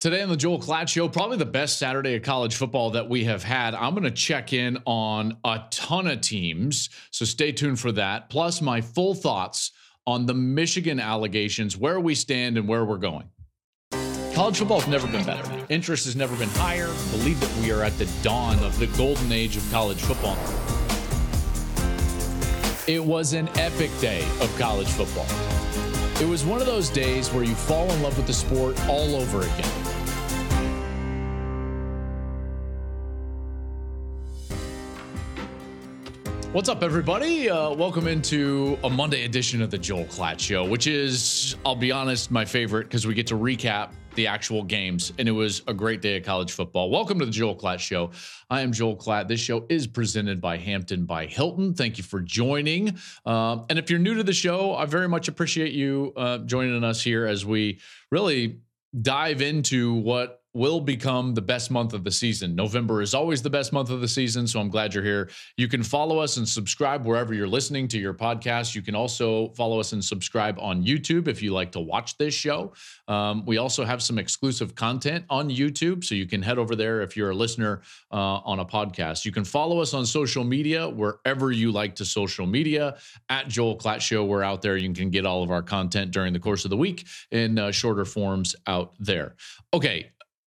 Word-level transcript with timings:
Today 0.00 0.22
on 0.22 0.28
the 0.28 0.36
Joel 0.36 0.60
Klatt 0.60 0.86
Show, 0.86 1.08
probably 1.08 1.38
the 1.38 1.44
best 1.44 1.76
Saturday 1.76 2.14
of 2.14 2.22
college 2.22 2.54
football 2.54 2.90
that 2.90 3.08
we 3.08 3.24
have 3.24 3.42
had. 3.42 3.74
I'm 3.74 3.94
going 3.94 4.04
to 4.04 4.12
check 4.12 4.52
in 4.52 4.78
on 4.86 5.38
a 5.44 5.62
ton 5.72 6.06
of 6.06 6.20
teams, 6.20 6.88
so 7.10 7.24
stay 7.24 7.50
tuned 7.50 7.80
for 7.80 7.90
that. 7.90 8.30
Plus, 8.30 8.62
my 8.62 8.80
full 8.80 9.12
thoughts 9.12 9.72
on 10.06 10.24
the 10.24 10.34
Michigan 10.34 11.00
allegations, 11.00 11.76
where 11.76 11.98
we 11.98 12.14
stand 12.14 12.56
and 12.56 12.68
where 12.68 12.84
we're 12.84 12.96
going. 12.96 13.28
College 14.34 14.58
football 14.58 14.78
has 14.78 14.88
never 14.88 15.08
been 15.08 15.26
better. 15.26 15.66
Interest 15.68 16.04
has 16.04 16.14
never 16.14 16.36
been 16.36 16.50
higher. 16.50 16.86
I 16.86 17.10
believe 17.10 17.40
that 17.40 17.52
we 17.60 17.72
are 17.72 17.82
at 17.82 17.98
the 17.98 18.08
dawn 18.22 18.56
of 18.60 18.78
the 18.78 18.86
golden 18.96 19.32
age 19.32 19.56
of 19.56 19.68
college 19.72 20.00
football. 20.00 20.38
It 22.86 23.02
was 23.02 23.32
an 23.32 23.48
epic 23.58 23.90
day 24.00 24.22
of 24.40 24.56
college 24.60 24.86
football. 24.86 25.26
It 26.20 26.28
was 26.28 26.44
one 26.44 26.60
of 26.60 26.66
those 26.66 26.88
days 26.88 27.32
where 27.32 27.42
you 27.42 27.56
fall 27.56 27.90
in 27.90 28.00
love 28.02 28.16
with 28.16 28.28
the 28.28 28.32
sport 28.32 28.76
all 28.88 29.16
over 29.16 29.40
again. 29.40 29.87
What's 36.54 36.70
up, 36.70 36.82
everybody? 36.82 37.50
Uh, 37.50 37.74
welcome 37.74 38.08
into 38.08 38.78
a 38.82 38.88
Monday 38.88 39.26
edition 39.26 39.60
of 39.60 39.70
the 39.70 39.76
Joel 39.76 40.06
Klatt 40.06 40.40
Show, 40.40 40.64
which 40.64 40.86
is, 40.86 41.56
I'll 41.66 41.76
be 41.76 41.92
honest, 41.92 42.30
my 42.30 42.46
favorite 42.46 42.84
because 42.84 43.06
we 43.06 43.12
get 43.12 43.26
to 43.26 43.34
recap 43.34 43.90
the 44.14 44.26
actual 44.26 44.64
games, 44.64 45.12
and 45.18 45.28
it 45.28 45.32
was 45.32 45.60
a 45.68 45.74
great 45.74 46.00
day 46.00 46.16
of 46.16 46.24
college 46.24 46.50
football. 46.52 46.88
Welcome 46.88 47.18
to 47.18 47.26
the 47.26 47.30
Joel 47.30 47.54
Klatt 47.54 47.80
Show. 47.80 48.12
I 48.48 48.62
am 48.62 48.72
Joel 48.72 48.96
Klatt. 48.96 49.28
This 49.28 49.40
show 49.40 49.66
is 49.68 49.86
presented 49.86 50.40
by 50.40 50.56
Hampton 50.56 51.04
by 51.04 51.26
Hilton. 51.26 51.74
Thank 51.74 51.98
you 51.98 52.02
for 52.02 52.18
joining. 52.18 52.96
Um, 53.26 53.66
and 53.68 53.78
if 53.78 53.90
you're 53.90 53.98
new 53.98 54.14
to 54.14 54.22
the 54.22 54.32
show, 54.32 54.74
I 54.74 54.86
very 54.86 55.06
much 55.06 55.28
appreciate 55.28 55.72
you 55.72 56.14
uh, 56.16 56.38
joining 56.38 56.82
us 56.82 57.02
here 57.02 57.26
as 57.26 57.44
we 57.44 57.78
really 58.10 58.60
dive 59.02 59.42
into 59.42 59.96
what 59.96 60.37
will 60.54 60.80
become 60.80 61.34
the 61.34 61.42
best 61.42 61.70
month 61.70 61.92
of 61.92 62.04
the 62.04 62.10
season. 62.10 62.54
November 62.54 63.02
is 63.02 63.14
always 63.14 63.42
the 63.42 63.50
best 63.50 63.72
month 63.72 63.90
of 63.90 64.00
the 64.00 64.08
season, 64.08 64.46
so 64.46 64.60
I'm 64.60 64.70
glad 64.70 64.94
you're 64.94 65.04
here. 65.04 65.30
You 65.56 65.68
can 65.68 65.82
follow 65.82 66.18
us 66.18 66.36
and 66.36 66.48
subscribe 66.48 67.04
wherever 67.04 67.34
you're 67.34 67.48
listening 67.48 67.86
to 67.88 67.98
your 67.98 68.14
podcast. 68.14 68.74
You 68.74 68.82
can 68.82 68.94
also 68.94 69.50
follow 69.50 69.78
us 69.78 69.92
and 69.92 70.04
subscribe 70.04 70.58
on 70.58 70.82
YouTube 70.82 71.28
if 71.28 71.42
you 71.42 71.52
like 71.52 71.72
to 71.72 71.80
watch 71.80 72.16
this 72.16 72.34
show. 72.34 72.72
Um, 73.08 73.44
we 73.44 73.58
also 73.58 73.84
have 73.84 74.02
some 74.02 74.18
exclusive 74.18 74.74
content 74.74 75.24
on 75.28 75.50
YouTube, 75.50 76.02
so 76.02 76.14
you 76.14 76.26
can 76.26 76.42
head 76.42 76.58
over 76.58 76.74
there 76.74 77.02
if 77.02 77.16
you're 77.16 77.30
a 77.30 77.36
listener 77.36 77.82
uh, 78.10 78.16
on 78.16 78.60
a 78.60 78.64
podcast. 78.64 79.24
You 79.24 79.32
can 79.32 79.44
follow 79.44 79.80
us 79.80 79.92
on 79.92 80.06
social 80.06 80.44
media 80.44 80.88
wherever 80.88 81.52
you 81.52 81.70
like 81.72 81.94
to 81.96 82.04
social 82.04 82.46
media 82.46 82.96
at 83.28 83.48
Joel 83.48 83.76
Klatt 83.76 84.00
Show. 84.00 84.24
We're 84.24 84.42
out 84.42 84.62
there. 84.62 84.76
You 84.76 84.92
can 84.92 85.10
get 85.10 85.26
all 85.26 85.42
of 85.42 85.50
our 85.50 85.62
content 85.62 86.10
during 86.10 86.32
the 86.32 86.40
course 86.40 86.64
of 86.64 86.70
the 86.70 86.76
week 86.76 87.06
in 87.30 87.58
uh, 87.58 87.70
shorter 87.70 88.04
forms 88.04 88.56
out 88.66 88.94
there. 88.98 89.36
Okay, 89.74 90.10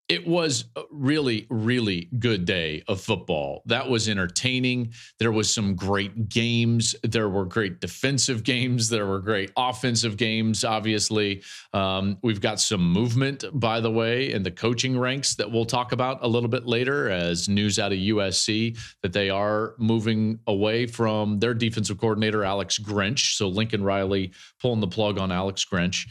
it 0.08 0.26
was 0.26 0.66
a 0.76 0.82
really 0.90 1.46
really 1.50 2.08
good 2.18 2.44
day 2.44 2.82
of 2.88 3.00
football. 3.00 3.62
That 3.66 3.88
was 3.88 4.08
entertaining. 4.08 4.92
There 5.18 5.32
was 5.32 5.52
some 5.52 5.74
great 5.74 6.28
games. 6.28 6.94
There 7.02 7.28
were 7.28 7.44
great 7.44 7.80
defensive 7.80 8.44
games. 8.44 8.88
There 8.88 9.06
were 9.06 9.20
great 9.20 9.50
offensive 9.56 10.16
games 10.16 10.64
obviously. 10.64 11.42
Um, 11.72 12.18
we've 12.22 12.40
got 12.40 12.60
some 12.60 12.92
movement 12.92 13.44
by 13.52 13.80
the 13.80 13.90
way 13.90 14.32
in 14.32 14.42
the 14.42 14.50
coaching 14.50 14.98
ranks 14.98 15.34
that 15.36 15.50
we'll 15.50 15.64
talk 15.64 15.92
about 15.92 16.18
a 16.22 16.28
little 16.28 16.48
bit 16.48 16.66
later 16.66 17.10
as 17.10 17.48
news 17.48 17.78
out 17.78 17.92
of 17.92 17.98
usc 17.98 18.78
that 19.02 19.12
they 19.12 19.30
are 19.30 19.74
moving 19.78 20.38
away 20.46 20.86
from 20.86 21.38
their 21.40 21.54
defensive 21.54 21.98
coordinator 21.98 22.44
alex 22.44 22.78
grinch. 22.78 23.36
So 23.36 23.48
lincoln 23.48 23.82
riley 23.82 24.32
pulling 24.60 24.80
the 24.80 24.86
plug 24.86 25.18
on 25.18 25.32
alex 25.32 25.64
grinch. 25.64 26.06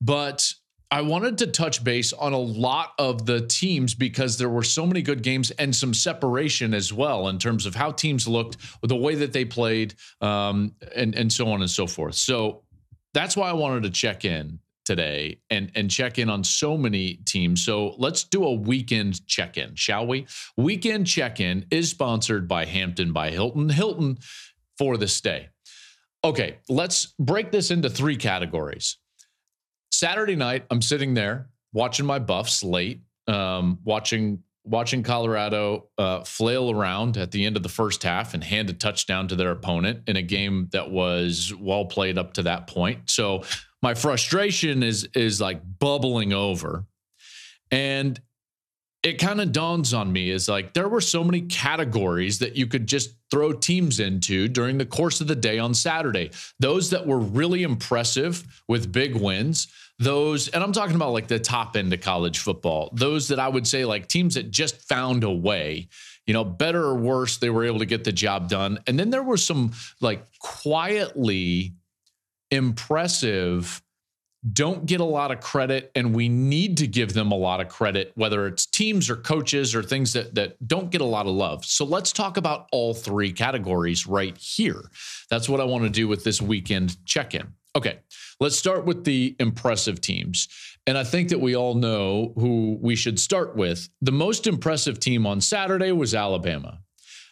But 0.00 0.52
I 0.94 1.00
wanted 1.00 1.38
to 1.38 1.48
touch 1.48 1.82
base 1.82 2.12
on 2.12 2.34
a 2.34 2.38
lot 2.38 2.92
of 3.00 3.26
the 3.26 3.44
teams 3.48 3.94
because 3.94 4.38
there 4.38 4.48
were 4.48 4.62
so 4.62 4.86
many 4.86 5.02
good 5.02 5.24
games 5.24 5.50
and 5.50 5.74
some 5.74 5.92
separation 5.92 6.72
as 6.72 6.92
well 6.92 7.26
in 7.26 7.38
terms 7.40 7.66
of 7.66 7.74
how 7.74 7.90
teams 7.90 8.28
looked, 8.28 8.58
the 8.80 8.94
way 8.94 9.16
that 9.16 9.32
they 9.32 9.44
played, 9.44 9.96
um, 10.20 10.72
and 10.94 11.16
and 11.16 11.32
so 11.32 11.48
on 11.48 11.62
and 11.62 11.70
so 11.70 11.88
forth. 11.88 12.14
So 12.14 12.62
that's 13.12 13.36
why 13.36 13.50
I 13.50 13.54
wanted 13.54 13.82
to 13.82 13.90
check 13.90 14.24
in 14.24 14.60
today 14.84 15.40
and 15.50 15.72
and 15.74 15.90
check 15.90 16.20
in 16.20 16.30
on 16.30 16.44
so 16.44 16.78
many 16.78 17.14
teams. 17.24 17.64
So 17.64 17.96
let's 17.98 18.22
do 18.22 18.44
a 18.44 18.54
weekend 18.54 19.26
check-in, 19.26 19.74
shall 19.74 20.06
we? 20.06 20.28
Weekend 20.56 21.08
check-in 21.08 21.66
is 21.72 21.90
sponsored 21.90 22.46
by 22.46 22.66
Hampton 22.66 23.12
by 23.12 23.30
Hilton. 23.30 23.68
Hilton 23.68 24.18
for 24.78 24.96
the 24.96 25.08
stay. 25.08 25.48
Okay, 26.22 26.58
let's 26.68 27.14
break 27.18 27.50
this 27.50 27.72
into 27.72 27.90
three 27.90 28.16
categories. 28.16 28.98
Saturday 29.98 30.36
night, 30.36 30.64
I'm 30.70 30.82
sitting 30.82 31.14
there 31.14 31.48
watching 31.72 32.06
my 32.06 32.18
Buffs 32.18 32.62
late, 32.62 33.02
um, 33.28 33.78
watching 33.84 34.42
watching 34.66 35.02
Colorado 35.02 35.88
uh, 35.98 36.24
flail 36.24 36.70
around 36.70 37.18
at 37.18 37.30
the 37.30 37.44
end 37.44 37.56
of 37.56 37.62
the 37.62 37.68
first 37.68 38.02
half 38.02 38.32
and 38.32 38.42
hand 38.42 38.70
a 38.70 38.72
touchdown 38.72 39.28
to 39.28 39.36
their 39.36 39.50
opponent 39.50 40.00
in 40.06 40.16
a 40.16 40.22
game 40.22 40.68
that 40.72 40.90
was 40.90 41.52
well 41.60 41.84
played 41.84 42.16
up 42.16 42.32
to 42.32 42.42
that 42.42 42.66
point. 42.66 43.10
So 43.10 43.44
my 43.82 43.94
frustration 43.94 44.82
is 44.82 45.08
is 45.14 45.40
like 45.40 45.60
bubbling 45.78 46.32
over, 46.32 46.86
and 47.70 48.20
it 49.04 49.18
kind 49.18 49.38
of 49.38 49.52
dawns 49.52 49.92
on 49.92 50.10
me 50.10 50.30
is 50.30 50.48
like 50.48 50.72
there 50.72 50.88
were 50.88 51.00
so 51.00 51.22
many 51.22 51.42
categories 51.42 52.38
that 52.38 52.56
you 52.56 52.66
could 52.66 52.86
just 52.86 53.14
throw 53.30 53.52
teams 53.52 54.00
into 54.00 54.48
during 54.48 54.78
the 54.78 54.86
course 54.86 55.20
of 55.20 55.26
the 55.26 55.36
day 55.36 55.58
on 55.58 55.74
Saturday. 55.74 56.30
Those 56.58 56.88
that 56.90 57.06
were 57.06 57.18
really 57.18 57.64
impressive 57.64 58.62
with 58.66 58.90
big 58.90 59.14
wins, 59.14 59.68
those, 59.98 60.48
and 60.48 60.64
I'm 60.64 60.72
talking 60.72 60.96
about 60.96 61.12
like 61.12 61.28
the 61.28 61.38
top 61.38 61.76
end 61.76 61.92
of 61.92 62.00
college 62.00 62.38
football, 62.38 62.88
those 62.94 63.28
that 63.28 63.38
I 63.38 63.46
would 63.46 63.66
say 63.66 63.84
like 63.84 64.08
teams 64.08 64.36
that 64.36 64.50
just 64.50 64.80
found 64.88 65.22
a 65.22 65.30
way, 65.30 65.88
you 66.26 66.32
know, 66.32 66.42
better 66.42 66.82
or 66.82 66.94
worse, 66.94 67.36
they 67.36 67.50
were 67.50 67.64
able 67.64 67.80
to 67.80 67.86
get 67.86 68.04
the 68.04 68.12
job 68.12 68.48
done. 68.48 68.78
And 68.86 68.98
then 68.98 69.10
there 69.10 69.22
were 69.22 69.36
some 69.36 69.72
like 70.00 70.24
quietly 70.38 71.74
impressive 72.50 73.82
don't 74.52 74.84
get 74.84 75.00
a 75.00 75.04
lot 75.04 75.30
of 75.30 75.40
credit 75.40 75.90
and 75.94 76.14
we 76.14 76.28
need 76.28 76.76
to 76.76 76.86
give 76.86 77.14
them 77.14 77.32
a 77.32 77.36
lot 77.36 77.60
of 77.60 77.68
credit 77.68 78.12
whether 78.14 78.46
it's 78.46 78.66
teams 78.66 79.08
or 79.08 79.16
coaches 79.16 79.74
or 79.74 79.82
things 79.82 80.12
that 80.12 80.34
that 80.34 80.56
don't 80.68 80.90
get 80.90 81.00
a 81.00 81.04
lot 81.04 81.26
of 81.26 81.32
love. 81.32 81.64
So 81.64 81.84
let's 81.84 82.12
talk 82.12 82.36
about 82.36 82.68
all 82.72 82.92
three 82.92 83.32
categories 83.32 84.06
right 84.06 84.36
here. 84.36 84.82
That's 85.30 85.48
what 85.48 85.60
I 85.60 85.64
want 85.64 85.84
to 85.84 85.90
do 85.90 86.08
with 86.08 86.24
this 86.24 86.42
weekend 86.42 87.04
check-in. 87.06 87.54
Okay. 87.76 87.98
Let's 88.40 88.56
start 88.56 88.84
with 88.84 89.04
the 89.04 89.34
impressive 89.38 90.00
teams. 90.00 90.48
And 90.86 90.98
I 90.98 91.04
think 91.04 91.30
that 91.30 91.40
we 91.40 91.56
all 91.56 91.74
know 91.74 92.32
who 92.36 92.78
we 92.80 92.94
should 92.94 93.18
start 93.18 93.56
with. 93.56 93.88
The 94.02 94.12
most 94.12 94.46
impressive 94.46 95.00
team 95.00 95.26
on 95.26 95.40
Saturday 95.40 95.92
was 95.92 96.14
Alabama. 96.14 96.80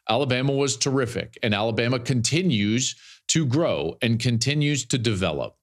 Alabama 0.09 0.53
was 0.53 0.77
terrific 0.77 1.39
and 1.43 1.55
Alabama 1.55 1.99
continues 1.99 2.97
to 3.29 3.47
grow 3.47 3.97
and 4.03 4.19
continues 4.19 4.85
to 4.87 4.99
develop. 4.99 5.57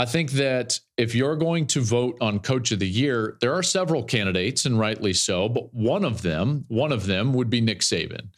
I 0.00 0.04
think 0.04 0.30
that 0.32 0.78
if 0.96 1.12
you're 1.16 1.34
going 1.34 1.66
to 1.68 1.80
vote 1.80 2.16
on 2.20 2.38
coach 2.38 2.70
of 2.70 2.78
the 2.78 2.88
year, 2.88 3.36
there 3.40 3.52
are 3.52 3.64
several 3.64 4.04
candidates 4.04 4.64
and 4.64 4.78
rightly 4.78 5.12
so, 5.12 5.48
but 5.48 5.74
one 5.74 6.04
of 6.04 6.22
them, 6.22 6.64
one 6.68 6.92
of 6.92 7.06
them 7.06 7.34
would 7.34 7.50
be 7.50 7.60
Nick 7.60 7.80
Saban. 7.80 8.28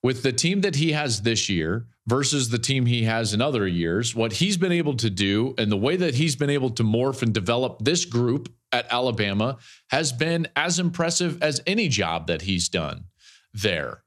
With 0.00 0.22
the 0.22 0.32
team 0.32 0.60
that 0.60 0.76
he 0.76 0.92
has 0.92 1.22
this 1.22 1.48
year 1.48 1.88
versus 2.06 2.50
the 2.50 2.58
team 2.58 2.86
he 2.86 3.02
has 3.02 3.34
in 3.34 3.42
other 3.42 3.66
years, 3.66 4.14
what 4.14 4.34
he's 4.34 4.56
been 4.56 4.70
able 4.70 4.94
to 4.94 5.10
do 5.10 5.56
and 5.58 5.72
the 5.72 5.76
way 5.76 5.96
that 5.96 6.14
he's 6.14 6.36
been 6.36 6.50
able 6.50 6.70
to 6.70 6.84
morph 6.84 7.20
and 7.20 7.34
develop 7.34 7.80
this 7.80 8.04
group 8.04 8.48
at 8.70 8.86
Alabama 8.92 9.56
has 9.90 10.12
been 10.12 10.46
as 10.54 10.78
impressive 10.78 11.42
as 11.42 11.60
any 11.66 11.88
job 11.88 12.28
that 12.28 12.42
he's 12.42 12.68
done 12.68 13.06
there. 13.52 14.04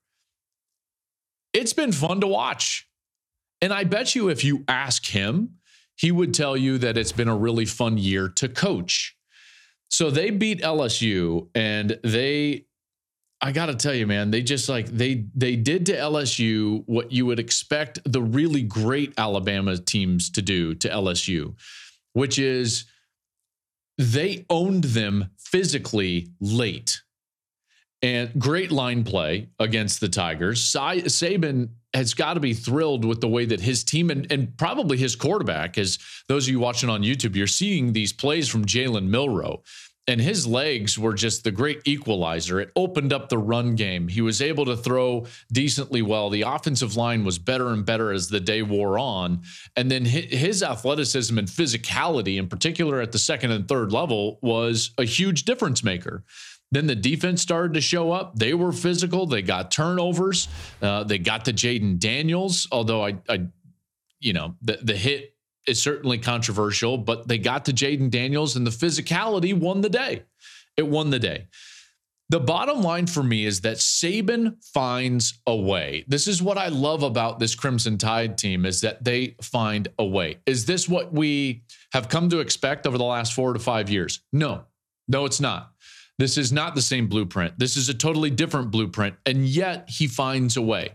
It's 1.51 1.73
been 1.73 1.91
fun 1.91 2.21
to 2.21 2.27
watch. 2.27 2.87
And 3.59 3.73
I 3.73 3.83
bet 3.83 4.15
you 4.15 4.29
if 4.29 4.45
you 4.45 4.63
ask 4.69 5.05
him, 5.07 5.57
he 6.01 6.11
would 6.11 6.33
tell 6.33 6.57
you 6.57 6.79
that 6.79 6.97
it's 6.97 7.11
been 7.11 7.27
a 7.27 7.35
really 7.35 7.65
fun 7.65 7.95
year 7.95 8.27
to 8.27 8.49
coach. 8.49 9.15
So 9.87 10.09
they 10.09 10.31
beat 10.31 10.61
LSU 10.61 11.47
and 11.53 11.99
they 12.03 12.65
I 13.39 13.51
got 13.51 13.67
to 13.67 13.75
tell 13.75 13.93
you 13.93 14.07
man, 14.07 14.31
they 14.31 14.41
just 14.41 14.67
like 14.67 14.87
they 14.87 15.25
they 15.35 15.55
did 15.55 15.85
to 15.87 15.93
LSU 15.95 16.81
what 16.87 17.11
you 17.11 17.27
would 17.27 17.39
expect 17.39 17.99
the 18.11 18.21
really 18.21 18.63
great 18.63 19.13
Alabama 19.17 19.77
teams 19.77 20.31
to 20.31 20.41
do 20.41 20.73
to 20.75 20.89
LSU, 20.89 21.53
which 22.13 22.39
is 22.39 22.85
they 23.99 24.43
owned 24.49 24.85
them 24.85 25.29
physically 25.37 26.29
late. 26.39 27.03
And 28.01 28.31
great 28.39 28.71
line 28.71 29.03
play 29.03 29.49
against 29.59 29.99
the 30.01 30.09
Tigers. 30.09 30.65
Saban 30.65 31.69
has 31.93 32.13
got 32.13 32.35
to 32.35 32.39
be 32.39 32.53
thrilled 32.53 33.03
with 33.03 33.19
the 33.19 33.27
way 33.27 33.45
that 33.45 33.59
his 33.61 33.83
team 33.83 34.09
and, 34.09 34.31
and 34.31 34.57
probably 34.57 34.97
his 34.97 35.15
quarterback, 35.15 35.77
as 35.77 35.99
those 36.27 36.47
of 36.47 36.51
you 36.51 36.59
watching 36.59 36.89
on 36.89 37.01
YouTube, 37.03 37.35
you're 37.35 37.47
seeing 37.47 37.93
these 37.93 38.13
plays 38.13 38.47
from 38.47 38.65
Jalen 38.65 39.07
Milroe. 39.07 39.61
and 40.07 40.19
his 40.19 40.47
legs 40.47 40.97
were 40.97 41.13
just 41.13 41.43
the 41.43 41.51
great 41.51 41.79
equalizer. 41.85 42.59
It 42.59 42.71
opened 42.75 43.13
up 43.13 43.29
the 43.29 43.37
run 43.37 43.75
game. 43.75 44.07
He 44.07 44.21
was 44.21 44.41
able 44.41 44.65
to 44.65 44.75
throw 44.75 45.25
decently 45.51 46.01
well. 46.01 46.29
The 46.29 46.41
offensive 46.41 46.95
line 46.95 47.23
was 47.23 47.37
better 47.37 47.69
and 47.69 47.85
better 47.85 48.11
as 48.11 48.27
the 48.27 48.39
day 48.39 48.61
wore 48.63 48.97
on. 48.97 49.43
And 49.75 49.91
then 49.91 50.03
his 50.03 50.63
athleticism 50.63 51.37
and 51.37 51.47
physicality, 51.47 52.37
in 52.37 52.47
particular 52.49 52.99
at 52.99 53.11
the 53.11 53.19
second 53.19 53.51
and 53.51 53.67
third 53.67 53.91
level, 53.91 54.39
was 54.41 54.91
a 54.97 55.05
huge 55.05 55.43
difference 55.43 55.83
maker. 55.83 56.23
Then 56.71 56.87
the 56.87 56.95
defense 56.95 57.41
started 57.41 57.73
to 57.73 57.81
show 57.81 58.11
up. 58.11 58.35
They 58.35 58.53
were 58.53 58.71
physical. 58.71 59.25
They 59.25 59.41
got 59.41 59.71
turnovers. 59.71 60.47
Uh, 60.81 61.03
they 61.03 61.17
got 61.17 61.45
to 61.45 61.53
Jayden 61.53 61.99
Daniels, 61.99 62.67
although 62.71 63.05
I, 63.05 63.17
I, 63.27 63.47
you 64.19 64.33
know, 64.33 64.55
the, 64.61 64.79
the 64.81 64.95
hit 64.95 65.35
is 65.67 65.81
certainly 65.81 66.17
controversial, 66.17 66.97
but 66.97 67.27
they 67.27 67.37
got 67.37 67.65
to 67.65 67.73
Jayden 67.73 68.09
Daniels 68.09 68.55
and 68.55 68.65
the 68.65 68.71
physicality 68.71 69.53
won 69.53 69.81
the 69.81 69.89
day. 69.89 70.23
It 70.77 70.87
won 70.87 71.09
the 71.09 71.19
day. 71.19 71.47
The 72.29 72.39
bottom 72.39 72.81
line 72.81 73.07
for 73.07 73.21
me 73.21 73.45
is 73.45 73.59
that 73.61 73.77
Saban 73.77 74.63
finds 74.63 75.41
a 75.45 75.55
way. 75.55 76.05
This 76.07 76.29
is 76.29 76.41
what 76.41 76.57
I 76.57 76.69
love 76.69 77.03
about 77.03 77.39
this 77.39 77.55
Crimson 77.55 77.97
Tide 77.97 78.37
team 78.37 78.65
is 78.65 78.79
that 78.81 79.03
they 79.03 79.35
find 79.41 79.89
a 79.99 80.05
way. 80.05 80.39
Is 80.45 80.65
this 80.65 80.87
what 80.87 81.11
we 81.11 81.63
have 81.91 82.07
come 82.07 82.29
to 82.29 82.39
expect 82.39 82.87
over 82.87 82.97
the 82.97 83.03
last 83.03 83.33
4 83.33 83.51
to 83.51 83.59
5 83.59 83.89
years? 83.89 84.21
No. 84.31 84.63
No, 85.09 85.25
it's 85.25 85.41
not. 85.41 85.70
This 86.21 86.37
is 86.37 86.51
not 86.51 86.75
the 86.75 86.83
same 86.83 87.07
blueprint. 87.07 87.57
This 87.57 87.75
is 87.75 87.89
a 87.89 87.95
totally 87.95 88.29
different 88.29 88.69
blueprint. 88.69 89.15
And 89.25 89.43
yet 89.43 89.89
he 89.89 90.05
finds 90.05 90.55
a 90.55 90.61
way. 90.61 90.91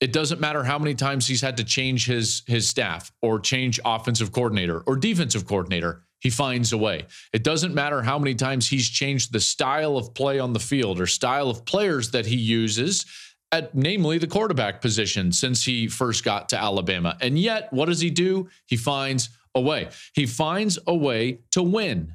It 0.00 0.10
doesn't 0.10 0.40
matter 0.40 0.64
how 0.64 0.78
many 0.78 0.94
times 0.94 1.26
he's 1.26 1.42
had 1.42 1.58
to 1.58 1.64
change 1.64 2.06
his, 2.06 2.42
his 2.46 2.66
staff 2.66 3.12
or 3.20 3.40
change 3.40 3.78
offensive 3.84 4.32
coordinator 4.32 4.80
or 4.86 4.96
defensive 4.96 5.46
coordinator. 5.46 6.04
He 6.20 6.30
finds 6.30 6.72
a 6.72 6.78
way. 6.78 7.04
It 7.34 7.44
doesn't 7.44 7.74
matter 7.74 8.00
how 8.00 8.18
many 8.18 8.34
times 8.34 8.70
he's 8.70 8.88
changed 8.88 9.34
the 9.34 9.40
style 9.40 9.98
of 9.98 10.14
play 10.14 10.38
on 10.38 10.54
the 10.54 10.58
field 10.58 10.98
or 10.98 11.06
style 11.06 11.50
of 11.50 11.66
players 11.66 12.12
that 12.12 12.24
he 12.24 12.36
uses 12.36 13.04
at 13.52 13.74
namely 13.74 14.16
the 14.16 14.26
quarterback 14.26 14.80
position 14.80 15.30
since 15.30 15.62
he 15.62 15.88
first 15.88 16.24
got 16.24 16.48
to 16.48 16.58
Alabama. 16.58 17.18
And 17.20 17.38
yet, 17.38 17.70
what 17.70 17.90
does 17.90 18.00
he 18.00 18.08
do? 18.08 18.48
He 18.64 18.78
finds 18.78 19.28
a 19.54 19.60
way. 19.60 19.90
He 20.14 20.24
finds 20.24 20.78
a 20.86 20.94
way 20.94 21.40
to 21.50 21.62
win. 21.62 22.14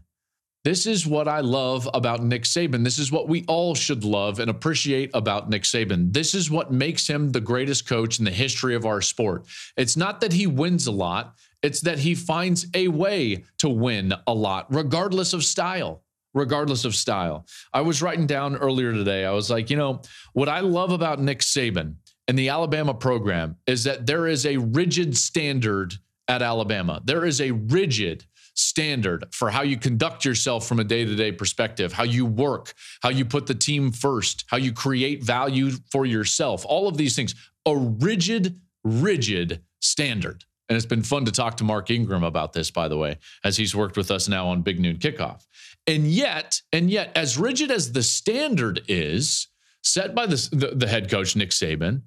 This 0.65 0.88
is 0.88 1.06
what 1.06 1.27
I 1.27 1.41
love 1.41 1.88
about 1.94 2.23
Nick 2.23 2.41
Saban. 2.41 2.83
This 2.83 2.97
is 2.97 3.12
what 3.12 3.29
we 3.29 3.45
all 3.47 3.75
should 3.75 4.03
love 4.03 4.39
and 4.39 4.50
appreciate 4.50 5.12
about 5.13 5.47
Nick 5.47 5.62
Saban. 5.62 6.12
This 6.12 6.33
is 6.33 6.50
what 6.50 6.71
makes 6.71 7.06
him 7.06 7.31
the 7.31 7.39
greatest 7.39 7.88
coach 7.88 8.17
in 8.17 8.25
the 8.25 8.31
history 8.31 8.73
of 8.73 8.83
our 8.83 9.00
sport. 9.00 9.45
It's 9.77 9.95
not 9.95 10.21
that 10.21 10.33
he 10.33 10.47
wins 10.47 10.88
a 10.88 10.91
lot, 10.91 11.35
it's 11.62 11.81
that 11.81 12.00
he 12.00 12.15
finds 12.15 12.65
a 12.73 12.88
way 12.88 13.44
to 13.59 13.69
win 13.69 14.15
a 14.25 14.33
lot, 14.33 14.65
regardless 14.73 15.33
of 15.33 15.44
style. 15.44 16.01
Regardless 16.33 16.83
of 16.83 16.95
style. 16.95 17.45
I 17.71 17.81
was 17.81 18.01
writing 18.01 18.25
down 18.25 18.57
earlier 18.57 18.91
today, 18.91 19.23
I 19.23 19.31
was 19.31 19.51
like, 19.51 19.69
you 19.69 19.77
know, 19.77 20.01
what 20.33 20.50
I 20.50 20.62
love 20.62 20.91
about 20.91 21.21
Nick 21.21 21.39
Saban 21.39 21.94
and 22.27 22.38
the 22.38 22.50
Alabama 22.50 22.94
program 22.95 23.56
is 23.67 23.83
that 23.83 24.07
there 24.07 24.27
is 24.27 24.47
a 24.47 24.57
rigid 24.57 25.15
standard 25.15 25.94
at 26.27 26.41
Alabama. 26.41 27.01
There 27.06 27.23
is 27.23 27.39
a 27.39 27.51
rigid 27.51 28.25
standard 28.55 29.25
for 29.31 29.49
how 29.49 29.61
you 29.61 29.77
conduct 29.77 30.25
yourself 30.25 30.67
from 30.67 30.79
a 30.79 30.83
day 30.83 31.05
to 31.05 31.15
day 31.15 31.31
perspective, 31.31 31.93
how 31.93 32.03
you 32.03 32.25
work, 32.25 32.73
how 33.01 33.09
you 33.09 33.25
put 33.25 33.45
the 33.45 33.53
team 33.53 33.91
first, 33.91 34.45
how 34.47 34.57
you 34.57 34.73
create 34.73 35.23
value 35.23 35.71
for 35.91 36.05
yourself, 36.05 36.65
all 36.65 36.87
of 36.87 36.97
these 36.97 37.15
things. 37.15 37.35
A 37.67 37.75
rigid, 37.75 38.59
rigid 38.83 39.61
standard. 39.81 40.43
And 40.67 40.75
it's 40.75 40.85
been 40.85 41.03
fun 41.03 41.25
to 41.25 41.31
talk 41.31 41.57
to 41.57 41.63
Mark 41.63 41.91
Ingram 41.91 42.23
about 42.23 42.53
this, 42.53 42.71
by 42.71 42.87
the 42.87 42.97
way, 42.97 43.17
as 43.43 43.57
he's 43.57 43.75
worked 43.75 43.97
with 43.97 44.09
us 44.09 44.27
now 44.27 44.47
on 44.47 44.61
Big 44.61 44.79
Noon 44.79 44.97
Kickoff. 44.97 45.45
And 45.85 46.07
yet, 46.07 46.61
and 46.73 46.89
yet, 46.89 47.11
as 47.15 47.37
rigid 47.37 47.69
as 47.69 47.91
the 47.91 48.01
standard 48.01 48.81
is 48.87 49.47
set 49.83 50.15
by 50.15 50.25
the, 50.25 50.49
the, 50.51 50.67
the 50.75 50.87
head 50.87 51.09
coach, 51.11 51.35
Nick 51.35 51.51
Saban, 51.51 52.01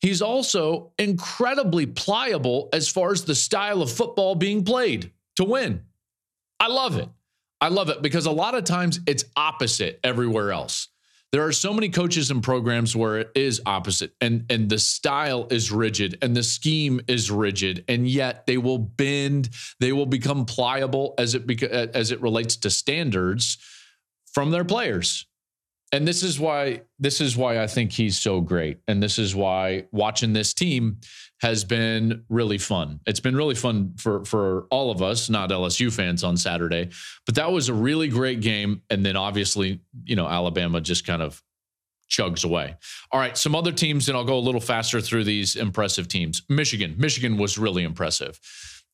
he's 0.00 0.20
also 0.20 0.92
incredibly 0.98 1.86
pliable 1.86 2.68
as 2.74 2.88
far 2.88 3.12
as 3.12 3.24
the 3.24 3.34
style 3.34 3.80
of 3.80 3.90
football 3.90 4.34
being 4.34 4.62
played 4.64 5.10
to 5.36 5.44
win. 5.44 5.82
I 6.62 6.68
love 6.68 6.96
it. 6.96 7.08
I 7.60 7.70
love 7.70 7.88
it 7.88 8.02
because 8.02 8.26
a 8.26 8.30
lot 8.30 8.54
of 8.54 8.62
times 8.62 9.00
it's 9.04 9.24
opposite 9.36 9.98
everywhere 10.04 10.52
else. 10.52 10.86
There 11.32 11.44
are 11.44 11.50
so 11.50 11.72
many 11.72 11.88
coaches 11.88 12.30
and 12.30 12.40
programs 12.40 12.94
where 12.94 13.18
it 13.18 13.32
is 13.34 13.60
opposite 13.66 14.12
and 14.20 14.46
and 14.48 14.68
the 14.68 14.78
style 14.78 15.48
is 15.50 15.72
rigid 15.72 16.18
and 16.22 16.36
the 16.36 16.42
scheme 16.44 17.00
is 17.08 17.32
rigid 17.32 17.84
and 17.88 18.06
yet 18.06 18.46
they 18.46 18.58
will 18.58 18.78
bend, 18.78 19.48
they 19.80 19.90
will 19.90 20.06
become 20.06 20.44
pliable 20.44 21.14
as 21.18 21.34
it 21.34 21.48
beca- 21.48 21.90
as 21.96 22.12
it 22.12 22.22
relates 22.22 22.54
to 22.58 22.70
standards 22.70 23.58
from 24.32 24.52
their 24.52 24.64
players 24.64 25.26
and 25.92 26.08
this 26.08 26.22
is 26.22 26.40
why 26.40 26.80
this 26.98 27.20
is 27.20 27.36
why 27.36 27.62
I 27.62 27.66
think 27.66 27.92
he's 27.92 28.18
so 28.18 28.40
great, 28.40 28.78
and 28.88 29.02
this 29.02 29.18
is 29.18 29.36
why 29.36 29.84
watching 29.92 30.32
this 30.32 30.54
team 30.54 31.00
has 31.42 31.64
been 31.64 32.24
really 32.28 32.58
fun. 32.58 33.00
It's 33.06 33.20
been 33.20 33.36
really 33.36 33.54
fun 33.54 33.94
for 33.98 34.24
for 34.24 34.66
all 34.70 34.90
of 34.90 35.02
us, 35.02 35.28
not 35.28 35.50
LSU 35.50 35.92
fans, 35.92 36.24
on 36.24 36.36
Saturday. 36.36 36.90
But 37.26 37.34
that 37.34 37.52
was 37.52 37.68
a 37.68 37.74
really 37.74 38.08
great 38.08 38.40
game, 38.40 38.82
and 38.88 39.04
then 39.04 39.16
obviously, 39.16 39.80
you 40.04 40.16
know, 40.16 40.26
Alabama 40.26 40.80
just 40.80 41.06
kind 41.06 41.20
of 41.20 41.42
chugs 42.08 42.44
away. 42.44 42.76
All 43.10 43.20
right, 43.20 43.36
some 43.36 43.54
other 43.54 43.72
teams, 43.72 44.08
and 44.08 44.16
I'll 44.16 44.24
go 44.24 44.38
a 44.38 44.40
little 44.40 44.60
faster 44.60 45.00
through 45.00 45.24
these 45.24 45.56
impressive 45.56 46.08
teams. 46.08 46.42
Michigan, 46.48 46.94
Michigan 46.96 47.36
was 47.36 47.58
really 47.58 47.82
impressive. 47.82 48.38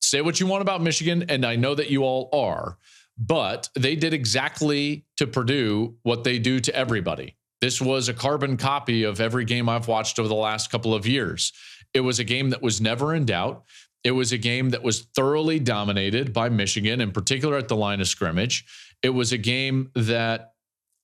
Say 0.00 0.20
what 0.22 0.40
you 0.40 0.46
want 0.46 0.62
about 0.62 0.80
Michigan, 0.80 1.24
and 1.28 1.44
I 1.44 1.56
know 1.56 1.74
that 1.74 1.90
you 1.90 2.04
all 2.04 2.28
are 2.32 2.78
but 3.18 3.68
they 3.74 3.96
did 3.96 4.14
exactly 4.14 5.04
to 5.16 5.26
Purdue 5.26 5.96
what 6.02 6.22
they 6.22 6.38
do 6.38 6.60
to 6.60 6.74
everybody. 6.74 7.36
This 7.60 7.80
was 7.80 8.08
a 8.08 8.14
carbon 8.14 8.56
copy 8.56 9.02
of 9.02 9.20
every 9.20 9.44
game 9.44 9.68
I've 9.68 9.88
watched 9.88 10.20
over 10.20 10.28
the 10.28 10.34
last 10.34 10.70
couple 10.70 10.94
of 10.94 11.06
years. 11.06 11.52
It 11.94 12.00
was 12.00 12.18
a 12.18 12.24
game 12.24 12.50
that 12.50 12.62
was 12.62 12.80
never 12.80 13.14
in 13.14 13.24
doubt. 13.24 13.64
It 14.04 14.12
was 14.12 14.32
a 14.32 14.38
game 14.38 14.70
that 14.70 14.82
was 14.82 15.02
thoroughly 15.14 15.58
dominated 15.58 16.32
by 16.32 16.48
Michigan, 16.48 17.00
in 17.00 17.12
particular 17.12 17.56
at 17.56 17.68
the 17.68 17.76
line 17.76 18.00
of 18.00 18.08
scrimmage. 18.08 18.64
It 19.02 19.10
was 19.10 19.32
a 19.32 19.38
game 19.38 19.90
that, 19.94 20.52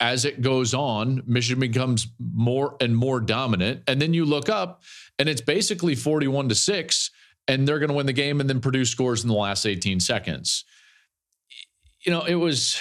as 0.01 0.25
it 0.25 0.41
goes 0.41 0.75
on, 0.75 1.23
Michigan 1.27 1.61
becomes 1.61 2.07
more 2.19 2.77
and 2.81 2.97
more 2.97 3.21
dominant. 3.21 3.83
And 3.89 4.01
then 4.01 4.15
you 4.15 4.25
look 4.25 4.49
up, 4.49 4.83
and 5.19 5.29
it's 5.29 5.41
basically 5.41 5.95
41 5.95 6.49
to 6.51 6.55
6, 6.55 7.11
and 7.49 7.67
they're 7.67 7.79
going 7.79 7.89
to 7.89 7.95
win 7.95 8.07
the 8.07 8.13
game 8.13 8.41
and 8.41 8.49
then 8.49 8.61
produce 8.61 8.91
scores 8.91 9.23
in 9.23 9.29
the 9.29 9.35
last 9.35 9.67
18 9.67 10.01
seconds 10.01 10.65
you 12.05 12.13
know, 12.13 12.23
it 12.23 12.35
was 12.35 12.79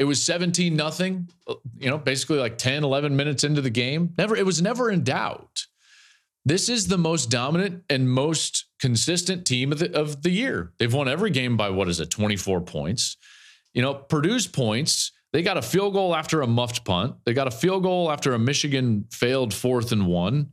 it 0.00 0.04
was 0.04 0.22
17 0.24 0.74
nothing, 0.74 1.28
you 1.76 1.90
know, 1.90 1.98
basically 1.98 2.38
like 2.38 2.56
10, 2.56 2.84
11 2.84 3.14
minutes 3.14 3.44
into 3.44 3.60
the 3.60 3.68
game. 3.68 4.14
Never 4.16 4.34
it 4.34 4.46
was 4.46 4.62
never 4.62 4.90
in 4.90 5.04
doubt. 5.04 5.66
This 6.46 6.70
is 6.70 6.88
the 6.88 6.96
most 6.96 7.28
dominant 7.28 7.84
and 7.90 8.10
most 8.10 8.64
consistent 8.80 9.46
team 9.46 9.72
of 9.72 9.78
the, 9.78 9.94
of 9.94 10.22
the 10.22 10.30
year. 10.30 10.72
They've 10.78 10.92
won 10.92 11.06
every 11.06 11.28
game 11.28 11.58
by 11.58 11.68
what 11.68 11.86
is 11.86 12.00
it, 12.00 12.08
24 12.08 12.62
points. 12.62 13.18
You 13.74 13.82
know, 13.82 13.92
Purdue's 13.92 14.46
points, 14.46 15.12
they 15.34 15.42
got 15.42 15.58
a 15.58 15.62
field 15.62 15.92
goal 15.92 16.16
after 16.16 16.40
a 16.40 16.46
muffed 16.46 16.82
punt. 16.86 17.16
They 17.26 17.34
got 17.34 17.46
a 17.46 17.50
field 17.50 17.82
goal 17.82 18.10
after 18.10 18.32
a 18.32 18.38
Michigan 18.38 19.04
failed 19.12 19.52
fourth 19.52 19.92
and 19.92 20.06
one 20.06 20.52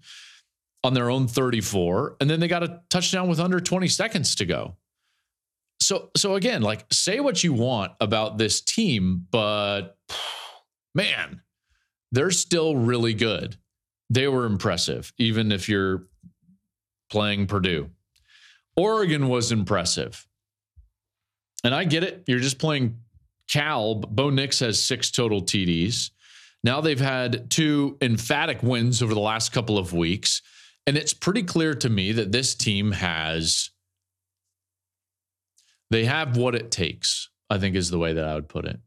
on 0.84 0.94
their 0.94 1.10
own 1.10 1.26
34. 1.26 2.18
And 2.20 2.30
then 2.30 2.42
they 2.42 2.50
got 2.50 2.64
a 2.64 2.82
touchdown 2.90 3.30
with 3.30 3.40
under 3.40 3.62
20 3.62 3.88
seconds 3.88 4.36
to 4.36 4.46
go 4.46 4.76
so 5.80 6.10
so 6.16 6.36
again, 6.36 6.62
like 6.62 6.86
say 6.92 7.20
what 7.20 7.44
you 7.44 7.54
want 7.54 7.94
about 8.00 8.38
this 8.38 8.62
team, 8.62 9.26
but 9.32 9.98
man, 10.96 11.42
they're 12.12 12.32
still 12.32 12.76
really 12.76 13.14
good. 13.14 13.58
They 14.10 14.28
were 14.28 14.46
impressive, 14.46 15.14
even 15.18 15.52
if 15.52 15.68
you're 15.68 16.08
playing 17.10 17.48
Purdue. 17.48 17.90
Oregon 18.76 19.28
was 19.28 19.52
impressive. 19.52 20.26
And 21.64 21.74
I 21.74 21.84
get 21.84 22.04
it. 22.04 22.24
You're 22.28 22.40
just 22.40 22.60
playing 22.60 23.00
Cal. 23.50 23.96
Bo 23.96 24.30
Nix 24.30 24.60
has 24.60 24.82
six 24.82 25.12
total 25.12 25.42
TDs. 25.42 26.12
Now 26.64 26.82
they've 26.82 27.00
had 27.00 27.50
two 27.50 27.98
emphatic 28.02 28.62
wins 28.62 29.02
over 29.02 29.14
the 29.14 29.20
last 29.20 29.52
couple 29.52 29.78
of 29.78 29.94
weeks. 29.94 30.42
And 30.86 30.96
it's 30.96 31.14
pretty 31.14 31.44
clear 31.44 31.74
to 31.76 31.90
me 31.90 32.14
that 32.14 32.32
this 32.32 32.56
team 32.56 32.92
has 32.94 33.72
they 35.90 36.06
have 36.06 36.38
what 36.38 36.56
it 36.56 36.72
takes, 36.72 37.30
I 37.50 37.58
think 37.58 37.76
is 37.76 37.90
the 37.90 37.98
way 37.98 38.14
that 38.14 38.26
I 38.26 38.36
would 38.36 38.50
put 38.50 38.66
it. 38.66 38.80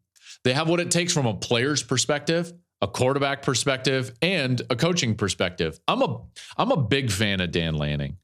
They 0.44 0.52
have 0.54 0.68
what 0.68 0.80
it 0.80 0.90
takes 0.90 1.12
from 1.12 1.26
a 1.26 1.34
player's 1.34 1.82
perspective, 1.82 2.52
a 2.80 2.88
quarterback 2.88 3.42
perspective, 3.42 4.12
and 4.22 4.60
a 4.70 4.76
coaching 4.76 5.14
perspective. 5.14 5.80
I'm 5.86 6.02
a 6.02 6.22
I'm 6.56 6.70
a 6.70 6.76
big 6.76 7.10
fan 7.10 7.40
of 7.40 7.50
Dan 7.50 7.74
Lanning. 7.74 8.16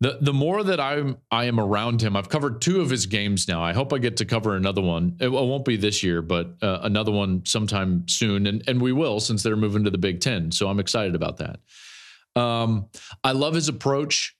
The 0.00 0.18
the 0.20 0.32
more 0.32 0.62
that 0.62 0.78
I'm 0.78 1.16
I 1.30 1.44
am 1.44 1.58
around 1.58 2.02
him, 2.02 2.16
I've 2.16 2.28
covered 2.28 2.60
two 2.60 2.80
of 2.80 2.90
his 2.90 3.06
games 3.06 3.48
now. 3.48 3.62
I 3.62 3.72
hope 3.72 3.92
I 3.92 3.98
get 3.98 4.18
to 4.18 4.24
cover 4.24 4.54
another 4.54 4.82
one. 4.82 5.16
It, 5.20 5.30
won't 5.30 5.64
be 5.64 5.76
this 5.76 6.02
year, 6.02 6.20
but 6.22 6.56
uh, 6.62 6.80
another 6.82 7.10
one 7.10 7.44
sometime 7.46 8.06
soon, 8.06 8.46
and 8.46 8.62
and 8.68 8.80
we 8.80 8.92
will 8.92 9.20
since 9.20 9.42
they're 9.42 9.56
moving 9.56 9.84
to 9.84 9.90
the 9.90 9.98
Big 9.98 10.20
Ten. 10.20 10.52
So 10.52 10.68
I'm 10.68 10.80
excited 10.80 11.14
about 11.14 11.38
that. 11.38 11.60
Um, 12.40 12.88
I 13.24 13.32
love 13.32 13.54
his 13.54 13.68
approach. 13.68 14.35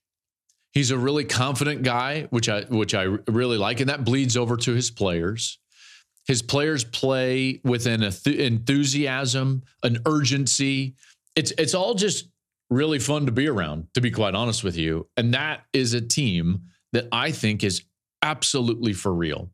He's 0.77 0.91
a 0.91 0.99
really 0.99 1.25
confident 1.25 1.85
guy, 1.85 2.27
which 2.29 2.51
I 2.51 2.65
which 2.65 2.95
I 2.95 3.05
really 3.05 3.57
like, 3.57 3.81
and 3.81 3.89
that 3.89 4.05
bleeds 4.05 4.37
over 4.37 4.59
to 4.59 4.75
his 4.75 4.91
players. 4.91 5.59
His 6.27 6.43
players 6.43 6.85
play 6.85 7.63
with 7.65 7.87
an 7.87 8.03
enthusiasm, 8.03 9.63
an 9.83 10.01
urgency. 10.05 10.95
It's 11.35 11.51
it's 11.53 11.73
all 11.73 11.95
just 11.95 12.29
really 12.69 12.99
fun 12.99 13.25
to 13.25 13.33
be 13.33 13.49
around, 13.49 13.87
to 13.95 14.03
be 14.03 14.11
quite 14.11 14.35
honest 14.35 14.63
with 14.63 14.77
you. 14.77 15.09
And 15.17 15.33
that 15.33 15.63
is 15.73 15.95
a 15.95 16.01
team 16.03 16.65
that 16.93 17.09
I 17.11 17.31
think 17.31 17.65
is 17.65 17.83
absolutely 18.21 18.93
for 18.93 19.15
real. 19.15 19.49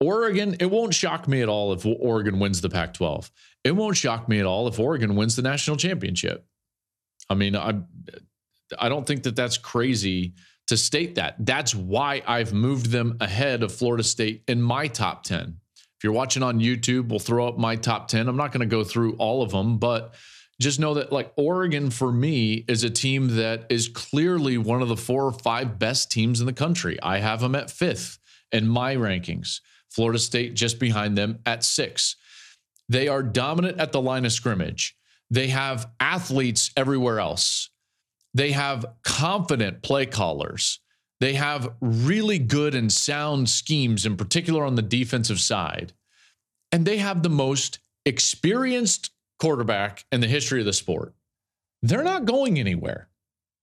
Oregon, 0.00 0.54
it 0.60 0.70
won't 0.70 0.94
shock 0.94 1.26
me 1.26 1.42
at 1.42 1.48
all 1.48 1.72
if 1.72 1.84
Oregon 1.84 2.38
wins 2.38 2.60
the 2.60 2.70
Pac 2.70 2.94
12. 2.94 3.28
It 3.64 3.72
won't 3.72 3.96
shock 3.96 4.28
me 4.28 4.38
at 4.38 4.46
all 4.46 4.68
if 4.68 4.78
Oregon 4.78 5.16
wins 5.16 5.34
the 5.34 5.42
national 5.42 5.78
championship. 5.78 6.46
I 7.28 7.34
mean, 7.34 7.56
I, 7.56 7.80
I 8.78 8.88
don't 8.88 9.06
think 9.06 9.22
that 9.24 9.36
that's 9.36 9.58
crazy 9.58 10.34
to 10.66 10.76
state 10.76 11.16
that. 11.16 11.36
That's 11.44 11.74
why 11.74 12.22
I've 12.26 12.52
moved 12.52 12.90
them 12.90 13.16
ahead 13.20 13.62
of 13.62 13.72
Florida 13.72 14.02
State 14.02 14.42
in 14.48 14.62
my 14.62 14.88
top 14.88 15.24
10. 15.24 15.58
If 15.76 16.04
you're 16.04 16.12
watching 16.12 16.42
on 16.42 16.60
YouTube, 16.60 17.08
we'll 17.08 17.18
throw 17.18 17.48
up 17.48 17.58
my 17.58 17.76
top 17.76 18.08
10. 18.08 18.28
I'm 18.28 18.36
not 18.36 18.52
going 18.52 18.60
to 18.60 18.66
go 18.66 18.84
through 18.84 19.14
all 19.16 19.42
of 19.42 19.50
them, 19.50 19.78
but 19.78 20.14
just 20.60 20.78
know 20.78 20.94
that 20.94 21.12
like 21.12 21.32
Oregon 21.36 21.90
for 21.90 22.12
me 22.12 22.64
is 22.68 22.84
a 22.84 22.90
team 22.90 23.36
that 23.36 23.66
is 23.70 23.88
clearly 23.88 24.56
one 24.56 24.82
of 24.82 24.88
the 24.88 24.96
four 24.96 25.24
or 25.24 25.32
five 25.32 25.78
best 25.78 26.10
teams 26.10 26.40
in 26.40 26.46
the 26.46 26.52
country. 26.52 26.98
I 27.02 27.18
have 27.18 27.40
them 27.40 27.54
at 27.54 27.70
fifth 27.70 28.18
in 28.52 28.68
my 28.68 28.94
rankings. 28.94 29.60
Florida 29.90 30.18
State 30.18 30.54
just 30.54 30.78
behind 30.78 31.18
them 31.18 31.40
at 31.44 31.64
six. 31.64 32.16
They 32.88 33.08
are 33.08 33.22
dominant 33.22 33.80
at 33.80 33.92
the 33.92 34.00
line 34.00 34.24
of 34.24 34.32
scrimmage. 34.32 34.96
They 35.30 35.48
have 35.48 35.88
athletes 36.00 36.70
everywhere 36.76 37.18
else. 37.18 37.70
They 38.34 38.52
have 38.52 38.84
confident 39.04 39.82
play 39.82 40.06
callers. 40.06 40.80
They 41.20 41.34
have 41.34 41.72
really 41.80 42.38
good 42.38 42.74
and 42.74 42.92
sound 42.92 43.48
schemes, 43.48 44.04
in 44.04 44.16
particular 44.16 44.64
on 44.64 44.74
the 44.74 44.82
defensive 44.82 45.40
side. 45.40 45.92
And 46.72 46.84
they 46.84 46.98
have 46.98 47.22
the 47.22 47.30
most 47.30 47.78
experienced 48.04 49.10
quarterback 49.38 50.04
in 50.10 50.20
the 50.20 50.26
history 50.26 50.60
of 50.60 50.66
the 50.66 50.72
sport. 50.72 51.14
They're 51.82 52.02
not 52.02 52.24
going 52.24 52.58
anywhere. 52.58 53.08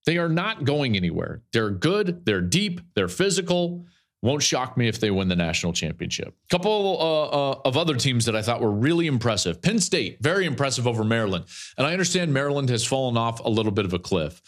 They 0.06 0.16
are 0.16 0.28
not 0.28 0.64
going 0.64 0.96
anywhere. 0.96 1.42
They're 1.52 1.70
good, 1.70 2.24
they're 2.24 2.40
deep, 2.40 2.80
they're 2.94 3.08
physical. 3.08 3.86
Won't 4.22 4.42
shock 4.42 4.76
me 4.76 4.86
if 4.86 5.00
they 5.00 5.10
win 5.10 5.26
the 5.26 5.36
national 5.36 5.72
championship. 5.72 6.28
A 6.28 6.48
couple 6.48 6.96
uh, 7.00 7.24
uh, 7.24 7.60
of 7.64 7.76
other 7.76 7.96
teams 7.96 8.24
that 8.26 8.36
I 8.36 8.42
thought 8.42 8.60
were 8.60 8.70
really 8.70 9.08
impressive. 9.08 9.60
Penn 9.60 9.80
State, 9.80 10.18
very 10.20 10.46
impressive 10.46 10.86
over 10.86 11.02
Maryland. 11.02 11.46
And 11.76 11.86
I 11.86 11.92
understand 11.92 12.32
Maryland 12.32 12.68
has 12.68 12.84
fallen 12.84 13.16
off 13.16 13.40
a 13.40 13.48
little 13.48 13.72
bit 13.72 13.84
of 13.84 13.92
a 13.92 13.98
cliff. 13.98 14.40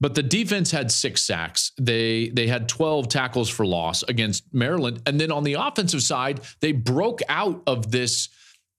But 0.00 0.14
the 0.14 0.22
defense 0.22 0.70
had 0.70 0.92
six 0.92 1.24
sacks. 1.24 1.72
They 1.80 2.28
they 2.28 2.46
had 2.46 2.68
12 2.68 3.08
tackles 3.08 3.48
for 3.48 3.66
loss 3.66 4.04
against 4.04 4.44
Maryland. 4.54 5.02
And 5.06 5.20
then 5.20 5.32
on 5.32 5.42
the 5.42 5.54
offensive 5.54 6.02
side, 6.02 6.40
they 6.60 6.70
broke 6.70 7.20
out 7.28 7.62
of 7.66 7.90
this 7.90 8.28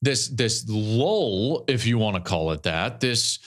this 0.01 0.29
this 0.29 0.65
lull, 0.69 1.65
if 1.67 1.86
you 1.86 1.98
want 1.98 2.15
to 2.15 2.22
call 2.22 2.51
it 2.51 2.63
that, 2.63 3.01
this 3.01 3.39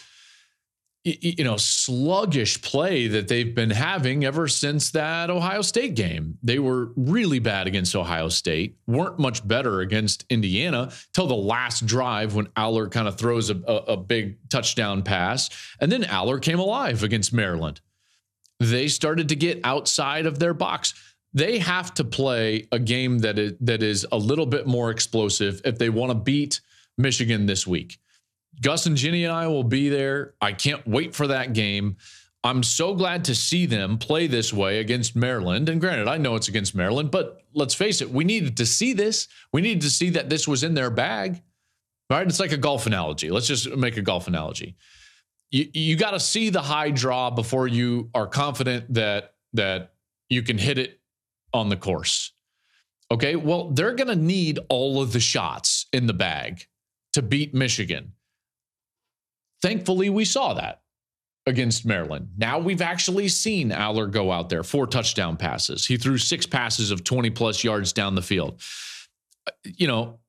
you 1.04 1.42
know 1.42 1.56
sluggish 1.56 2.62
play 2.62 3.09
that 3.09 3.26
they've 3.26 3.54
been 3.54 3.71
having 3.71 4.25
ever 4.25 4.47
since 4.47 4.90
that 4.92 5.30
Ohio 5.30 5.62
State 5.62 5.94
game. 5.94 6.38
They 6.42 6.59
were 6.59 6.92
really 6.97 7.40
bad 7.40 7.66
against 7.66 7.97
Ohio 7.97 8.28
State, 8.28 8.76
weren't 8.87 9.18
much 9.18 9.47
better 9.47 9.80
against 9.80 10.25
Indiana 10.28 10.92
till 11.12 11.26
the 11.26 11.35
last 11.35 11.87
drive 11.87 12.35
when 12.35 12.47
Allar 12.56 12.90
kind 12.90 13.09
of 13.09 13.18
throws 13.18 13.50
a, 13.50 13.56
a, 13.66 13.76
a 13.92 13.97
big 13.97 14.38
touchdown 14.49 15.02
pass, 15.02 15.50
and 15.80 15.90
then 15.90 16.02
Allar 16.04 16.40
came 16.40 16.61
alive 16.61 17.02
against 17.02 17.32
Maryland. 17.32 17.80
They 18.61 18.87
started 18.87 19.28
to 19.30 19.37
get 19.37 19.61
outside 19.64 20.26
of 20.26 20.38
their 20.38 20.54
box 20.54 20.94
they 21.35 21.59
have 21.59 21.94
to 21.94 22.04
play 22.04 22.68
a 22.73 22.78
game 22.78 23.21
that 23.21 23.38
is 23.38 23.54
that 23.61 23.82
is 23.82 24.06
a 24.12 24.18
little 24.18 24.47
bit 24.47 24.66
more 24.66 24.90
explosive 24.90 25.61
if 25.64 25.78
they 25.78 25.88
want 25.88 26.11
to 26.11 26.14
beat 26.14 26.61
Michigan 26.99 27.47
this 27.47 27.66
week. 27.66 27.99
Gus 28.61 28.87
and 28.87 28.97
Jenny 28.97 29.25
and 29.25 29.32
I 29.32 29.47
will 29.47 29.64
be 29.64 29.88
there. 29.88 30.35
I 30.40 30.52
can't 30.52 30.87
wait 30.87 31.14
for 31.14 31.26
that 31.28 31.52
game. 31.52 31.97
I'm 32.44 32.62
so 32.62 32.94
glad 32.94 33.25
to 33.26 33.35
see 33.35 33.66
them 33.66 33.99
play 33.99 34.26
this 34.26 34.52
way 34.52 34.80
against 34.80 35.14
Maryland. 35.14 35.68
And 35.68 35.80
granted, 35.80 36.09
I 36.09 36.18
know 36.18 36.35
it's 36.35 36.49
against 36.49 36.75
Maryland, 36.75 37.11
but 37.11 37.42
let's 37.54 37.75
face 37.75 38.00
it, 38.00 38.11
we 38.11 38.25
needed 38.25 38.56
to 38.56 38.66
see 38.66 38.92
this. 38.92 39.28
We 39.52 39.62
needed 39.62 39.82
to 39.82 39.90
see 39.90 40.11
that 40.11 40.28
this 40.28 40.49
was 40.49 40.64
in 40.64 40.75
their 40.75 40.90
bag. 40.90 41.42
Right? 42.11 42.26
It's 42.26 42.40
like 42.40 42.52
a 42.52 42.59
golf 42.59 42.87
analogy. 42.87 43.30
Let's 43.30 43.47
just 43.47 43.75
make 43.76 43.97
a 43.97 44.02
golf 44.02 44.26
analogy. 44.26 44.76
You 45.50 45.68
you 45.73 45.97
got 45.97 46.11
to 46.11 46.21
see 46.21 46.50
the 46.50 46.61
high 46.61 46.90
draw 46.90 47.30
before 47.30 47.68
you 47.68 48.11
are 48.14 48.26
confident 48.26 48.92
that 48.94 49.35
that 49.52 49.92
you 50.28 50.42
can 50.42 50.59
hit 50.59 50.78
it 50.78 51.00
on 51.54 51.68
the 51.68 51.76
course. 51.76 52.32
Okay, 53.11 53.37
well, 53.37 53.71
they're 53.71 53.94
going 53.94 54.09
to 54.09 54.16
need 54.16 54.59
all 54.68 55.00
of 55.00 55.12
the 55.12 55.21
shots 55.21 55.87
in 55.92 56.06
the 56.06 56.14
bag 56.14 56.66
to 57.12 57.23
beat 57.23 57.54
Michigan. 57.54 58.12
Thankfully, 59.62 60.11
we 60.11 60.25
saw 60.25 60.54
that 60.54 60.83
against 61.47 61.87
Maryland. 61.87 62.28
Now 62.37 62.59
we've 62.59 62.83
actually 62.83 63.28
seen 63.28 63.71
Allar 63.71 64.11
go 64.11 64.31
out 64.31 64.49
there, 64.49 64.62
four 64.62 64.87
touchdown 64.87 65.37
passes. 65.37 65.87
He 65.87 65.97
threw 65.97 66.19
six 66.19 66.47
passes 66.47 66.90
of 66.90 67.04
20 67.04 67.31
plus 67.31 67.64
yards 67.64 67.92
down 67.92 68.14
the 68.14 68.23
field. 68.23 68.61
Uh, 69.47 69.50
you 69.64 69.87
know, 69.87 70.21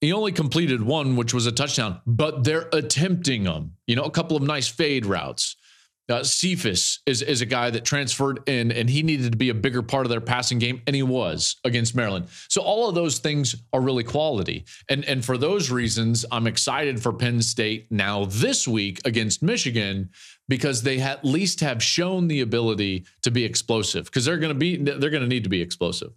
he 0.00 0.12
only 0.12 0.32
completed 0.32 0.82
one, 0.82 1.16
which 1.16 1.32
was 1.32 1.46
a 1.46 1.52
touchdown, 1.52 2.00
but 2.06 2.44
they're 2.44 2.68
attempting 2.72 3.44
them. 3.44 3.72
You 3.86 3.96
know, 3.96 4.02
a 4.02 4.10
couple 4.10 4.36
of 4.36 4.42
nice 4.42 4.68
fade 4.68 5.06
routes. 5.06 5.56
Uh, 6.08 6.22
Cephus 6.22 7.00
is, 7.06 7.20
is 7.22 7.40
a 7.40 7.46
guy 7.46 7.68
that 7.70 7.84
transferred 7.84 8.40
in 8.48 8.70
and 8.70 8.88
he 8.88 9.02
needed 9.02 9.32
to 9.32 9.38
be 9.38 9.48
a 9.48 9.54
bigger 9.54 9.82
part 9.82 10.06
of 10.06 10.10
their 10.10 10.20
passing 10.20 10.58
game, 10.58 10.80
and 10.86 10.94
he 10.94 11.02
was 11.02 11.56
against 11.64 11.96
Maryland. 11.96 12.26
So 12.48 12.62
all 12.62 12.88
of 12.88 12.94
those 12.94 13.18
things 13.18 13.56
are 13.72 13.80
really 13.80 14.04
quality. 14.04 14.64
And, 14.88 15.04
and 15.04 15.24
for 15.24 15.36
those 15.36 15.70
reasons, 15.70 16.24
I'm 16.30 16.46
excited 16.46 17.02
for 17.02 17.12
Penn 17.12 17.42
State 17.42 17.90
now 17.90 18.26
this 18.26 18.68
week 18.68 19.00
against 19.04 19.42
Michigan 19.42 20.10
because 20.48 20.82
they 20.82 21.00
at 21.00 21.24
least 21.24 21.60
have 21.60 21.82
shown 21.82 22.28
the 22.28 22.40
ability 22.40 23.04
to 23.22 23.32
be 23.32 23.44
explosive 23.44 24.04
because 24.04 24.24
they're 24.24 24.38
going 24.38 24.54
to 24.54 24.58
be 24.58 24.76
they're 24.76 25.10
going 25.10 25.22
to 25.22 25.28
need 25.28 25.44
to 25.44 25.50
be 25.50 25.60
explosive. 25.60 26.12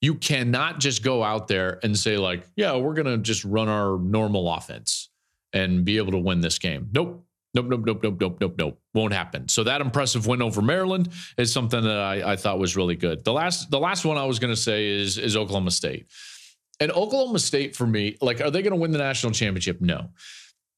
You 0.00 0.14
cannot 0.14 0.80
just 0.80 1.02
go 1.02 1.22
out 1.22 1.46
there 1.46 1.78
and 1.82 1.98
say 1.98 2.16
like, 2.16 2.46
yeah, 2.56 2.74
we're 2.76 2.94
going 2.94 3.06
to 3.06 3.18
just 3.18 3.44
run 3.44 3.68
our 3.68 3.98
normal 3.98 4.50
offense 4.50 5.10
and 5.52 5.84
be 5.84 5.98
able 5.98 6.12
to 6.12 6.18
win 6.18 6.40
this 6.40 6.58
game. 6.58 6.88
Nope 6.90 7.26
Nope, 7.52 7.66
nope, 7.66 7.82
nope, 7.84 8.00
nope, 8.02 8.16
nope, 8.20 8.38
nope, 8.40 8.54
nope. 8.58 8.80
Won't 8.94 9.12
happen. 9.12 9.48
So 9.48 9.64
that 9.64 9.80
impressive 9.80 10.26
win 10.26 10.40
over 10.40 10.62
Maryland 10.62 11.08
is 11.36 11.52
something 11.52 11.82
that 11.82 11.98
I, 11.98 12.32
I 12.32 12.36
thought 12.36 12.60
was 12.60 12.76
really 12.76 12.94
good. 12.94 13.24
The 13.24 13.32
last, 13.32 13.70
the 13.70 13.80
last 13.80 14.04
one 14.04 14.16
I 14.16 14.24
was 14.24 14.38
going 14.38 14.52
to 14.52 14.60
say 14.60 14.86
is 14.86 15.18
is 15.18 15.36
Oklahoma 15.36 15.72
State, 15.72 16.06
and 16.78 16.92
Oklahoma 16.92 17.40
State 17.40 17.74
for 17.74 17.86
me, 17.86 18.16
like, 18.20 18.40
are 18.40 18.50
they 18.50 18.62
going 18.62 18.72
to 18.72 18.80
win 18.80 18.92
the 18.92 18.98
national 18.98 19.32
championship? 19.32 19.80
No, 19.80 20.10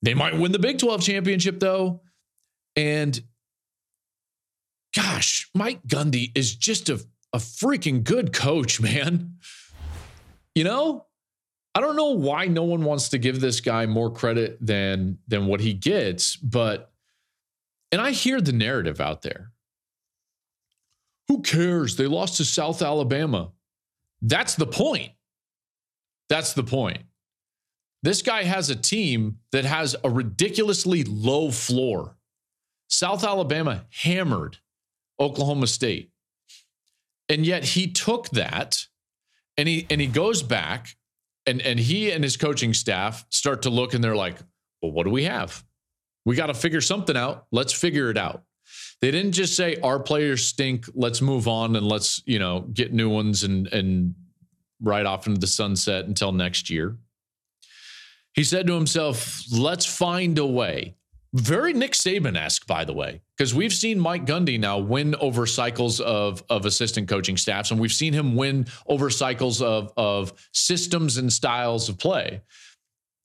they 0.01 0.15
might 0.15 0.39
win 0.39 0.53
the 0.53 0.59
Big 0.59 0.79
Twelve 0.79 1.03
championship 1.03 1.61
though, 1.61 2.01
and 2.75 3.21
gosh, 4.97 5.51
Mike 5.55 5.83
Gundy 5.87 6.33
is 6.35 6.57
just 6.57 6.89
a 6.89 7.05
a 7.35 7.39
freaking 7.39 8.05
good 8.05 8.33
coach, 8.33 8.81
man. 8.81 9.37
You 10.55 10.65
know, 10.65 11.07
I 11.75 11.81
don't 11.81 11.97
know 11.97 12.11
why 12.13 12.47
no 12.47 12.65
one 12.65 12.85
wants 12.85 13.09
to 13.11 13.19
give 13.19 13.41
this 13.41 13.61
guy 13.61 13.87
more 13.87 14.11
credit 14.11 14.59
than 14.61 15.19
than 15.27 15.47
what 15.47 15.61
he 15.61 15.73
gets, 15.73 16.37
but 16.37 16.93
and 17.91 18.01
I 18.01 18.11
hear 18.11 18.41
the 18.41 18.53
narrative 18.53 19.01
out 19.01 19.23
there. 19.23 19.53
Who 21.29 21.43
cares? 21.43 21.97
They 21.97 22.07
lost 22.07 22.37
to 22.39 22.45
South 22.45 22.83
Alabama. 22.83 23.53
That's 24.21 24.55
the 24.55 24.67
point. 24.67 25.13
That's 26.29 26.53
the 26.53 26.63
point. 26.63 27.03
This 28.03 28.23
guy 28.23 28.43
has 28.43 28.69
a 28.69 28.77
team 28.77 29.39
that 29.53 29.65
has 29.65 29.95
a 30.03 30.11
ridiculously 30.11 31.05
low 31.05 31.51
floor. 31.51 32.17
South 32.89 33.25
Alabama 33.25 33.87
hammered 33.91 34.59
Oklahoma 35.21 35.67
State. 35.67 36.11
And 37.29 37.47
yet 37.47 37.65
he 37.65 37.91
took 37.91 38.29
that 38.31 38.87
and 39.57 39.69
he 39.69 39.87
and 39.89 40.01
he 40.01 40.07
goes 40.07 40.43
back 40.43 40.97
and 41.47 41.61
and 41.63 41.79
he 41.79 42.13
and 42.13 42.23
his 42.23 42.37
coaching 42.37 42.75
staff 42.75 43.25
start 43.31 43.63
to 43.63 43.71
look 43.71 43.95
and 43.95 44.03
they're 44.03 44.17
like, 44.17 44.37
well, 44.81 44.93
what 44.93 45.05
do 45.05 45.11
we 45.11 45.25
have? 45.25 45.65
We 46.25 46.37
got 46.37 46.47
to 46.47 46.55
figure 46.55 46.81
something 46.81 47.17
out. 47.17 47.47
Let's 47.51 47.73
figure 47.73 48.11
it 48.11 48.17
out. 48.17 48.45
They 49.01 49.11
didn't 49.11 49.33
just 49.33 49.57
say 49.57 49.77
our 49.83 49.99
players 49.99 50.47
stink. 50.47 50.87
Let's 50.95 51.21
move 51.21 51.49
on 51.49 51.75
and 51.75 51.87
let's 51.87 52.23
you 52.27 52.39
know 52.39 52.61
get 52.73 52.93
new 52.93 53.09
ones 53.09 53.43
and 53.43 53.67
and 53.69 54.15
ride 54.81 55.07
off 55.07 55.27
into 55.27 55.41
the 55.41 55.47
sunset 55.47 56.07
until 56.07 56.33
next 56.33 56.71
year. 56.71 56.97
He 58.35 58.45
said 58.45 58.67
to 58.67 58.75
himself, 58.75 59.43
let's 59.53 59.85
find 59.85 60.39
a 60.39 60.47
way. 60.47 60.97
Very 61.35 61.73
Nick 61.73 61.93
Saban 61.93 62.37
esque, 62.37 62.67
by 62.67 62.85
the 62.85 62.93
way, 62.93 63.23
because 63.37 63.55
we've 63.55 63.73
seen 63.73 63.99
Mike 63.99 64.27
Gundy 64.27 64.61
now 64.61 64.79
win 64.79 65.15
over 65.15 65.47
cycles 65.47 65.99
of, 66.01 66.43
of 66.51 66.67
assistant 66.67 67.09
coaching 67.09 67.39
staffs, 67.39 67.71
and 67.71 67.81
we've 67.81 67.93
seen 67.93 68.13
him 68.13 68.37
win 68.37 68.67
over 68.87 69.09
cycles 69.09 69.63
of, 69.63 69.93
of 69.97 70.35
systems 70.53 71.17
and 71.17 71.33
styles 71.33 71.89
of 71.89 71.99
play. 71.99 72.43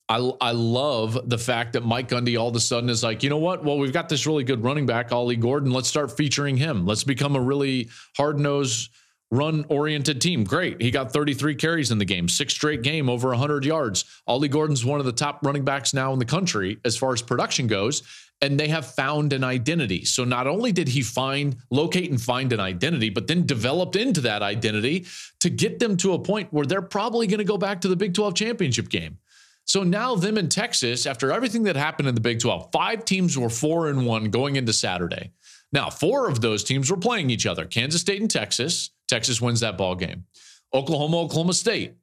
I, 0.08 0.32
I 0.40 0.52
love 0.52 1.30
the 1.30 1.38
fact 1.38 1.74
that 1.74 1.84
Mike 1.84 2.08
Gundy 2.08 2.40
all 2.40 2.48
of 2.48 2.56
a 2.56 2.62
sudden 2.62 2.90
is 2.90 3.04
like, 3.04 3.24
you 3.24 3.30
know 3.30 3.40
what? 3.40 3.66
Well, 3.66 3.78
we've 3.78 3.92
got 3.92 4.08
this 4.08 4.26
really 4.26 4.46
good 4.46 4.64
running 4.64 4.86
back, 4.86 5.12
Ollie 5.12 5.36
Gordon. 5.36 5.72
Let's 5.72 5.90
start 5.90 6.16
featuring 6.16 6.56
him. 6.56 6.86
Let's 6.86 7.04
become 7.04 7.36
a 7.36 7.42
really 7.42 7.90
hard 8.16 8.40
nosed 8.40 8.90
run 9.32 9.66
oriented 9.70 10.22
team. 10.22 10.44
Great. 10.44 10.82
He 10.82 10.92
got 10.92 11.12
33 11.12 11.56
carries 11.56 11.92
in 11.92 11.98
the 11.98 12.06
game, 12.06 12.30
six 12.30 12.54
straight 12.54 12.82
game 12.82 13.10
over 13.10 13.30
100 13.30 13.66
yards. 13.66 14.06
Ollie 14.26 14.48
Gordon's 14.48 14.86
one 14.86 15.00
of 15.00 15.06
the 15.06 15.12
top 15.12 15.40
running 15.44 15.66
backs 15.66 15.94
now 15.94 16.14
in 16.14 16.20
the 16.20 16.26
country 16.26 16.80
as 16.86 16.98
far 16.98 17.14
as 17.14 17.22
production 17.22 17.68
goes. 17.68 18.04
And 18.40 18.60
they 18.60 18.68
have 18.68 18.94
found 18.94 19.34
an 19.34 19.44
identity. 19.44 20.06
So 20.06 20.24
not 20.24 20.46
only 20.46 20.72
did 20.72 20.88
he 20.88 21.02
find, 21.02 21.56
locate 21.72 22.12
and 22.12 22.22
find 22.22 22.54
an 22.54 22.60
identity, 22.60 23.10
but 23.10 23.26
then 23.26 23.48
developed 23.48 23.96
into 23.96 24.22
that 24.22 24.44
identity 24.44 25.08
to 25.40 25.50
get 25.50 25.80
them 25.80 25.98
to 25.98 26.14
a 26.14 26.20
point 26.20 26.54
where 26.54 26.66
they're 26.66 26.84
probably 26.84 27.26
going 27.26 27.40
to 27.40 27.44
go 27.44 27.58
back 27.58 27.82
to 27.82 27.88
the 27.88 27.96
Big 27.96 28.14
12 28.14 28.36
championship 28.36 28.90
game. 28.90 29.18
So 29.66 29.82
now 29.82 30.16
them 30.16 30.38
in 30.38 30.50
Texas, 30.50 31.08
after 31.08 31.32
everything 31.32 31.64
that 31.64 31.76
happened 31.76 32.08
in 32.08 32.16
the 32.16 32.22
Big 32.22 32.40
12, 32.40 32.70
five 32.72 33.04
teams 33.06 33.38
were 33.38 33.50
four 33.50 33.90
and 33.90 34.06
one 34.06 34.30
going 34.30 34.56
into 34.56 34.72
Saturday. 34.72 35.32
Now, 35.74 35.90
four 35.90 36.30
of 36.30 36.40
those 36.40 36.64
teams 36.64 36.90
were 36.90 36.98
playing 36.98 37.30
each 37.30 37.46
other: 37.46 37.66
Kansas 37.66 38.02
State 38.02 38.22
and 38.22 38.32
Texas. 38.32 38.92
Texas 39.08 39.42
wins 39.42 39.62
that 39.62 39.78
ball 39.78 39.96
game. 39.96 40.26
Oklahoma, 40.74 41.18
Oklahoma 41.22 41.54
State. 41.54 41.96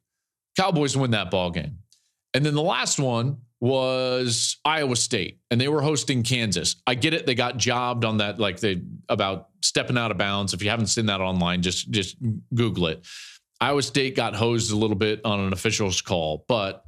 Cowboys 0.56 0.96
win 0.96 1.10
that 1.12 1.30
ball 1.30 1.50
game. 1.50 1.78
And 2.32 2.44
then 2.44 2.54
the 2.54 2.62
last 2.62 2.98
one 2.98 3.38
was 3.60 4.58
Iowa 4.64 4.96
State, 4.96 5.38
and 5.50 5.60
they 5.60 5.68
were 5.68 5.80
hosting 5.80 6.22
Kansas. 6.22 6.76
I 6.86 6.94
get 6.94 7.14
it; 7.14 7.24
they 7.26 7.34
got 7.34 7.56
jobbed 7.56 8.04
on 8.04 8.18
that, 8.18 8.38
like 8.38 8.60
they 8.60 8.82
about 9.08 9.48
stepping 9.62 9.96
out 9.96 10.10
of 10.10 10.18
bounds. 10.18 10.52
If 10.52 10.62
you 10.62 10.70
haven't 10.70 10.88
seen 10.88 11.06
that 11.06 11.20
online, 11.20 11.62
just 11.62 11.90
just 11.90 12.16
Google 12.54 12.88
it. 12.88 13.06
Iowa 13.60 13.82
State 13.82 14.16
got 14.16 14.34
hosed 14.34 14.70
a 14.72 14.76
little 14.76 14.96
bit 14.96 15.20
on 15.24 15.40
an 15.40 15.52
official's 15.52 16.00
call, 16.00 16.44
but 16.48 16.84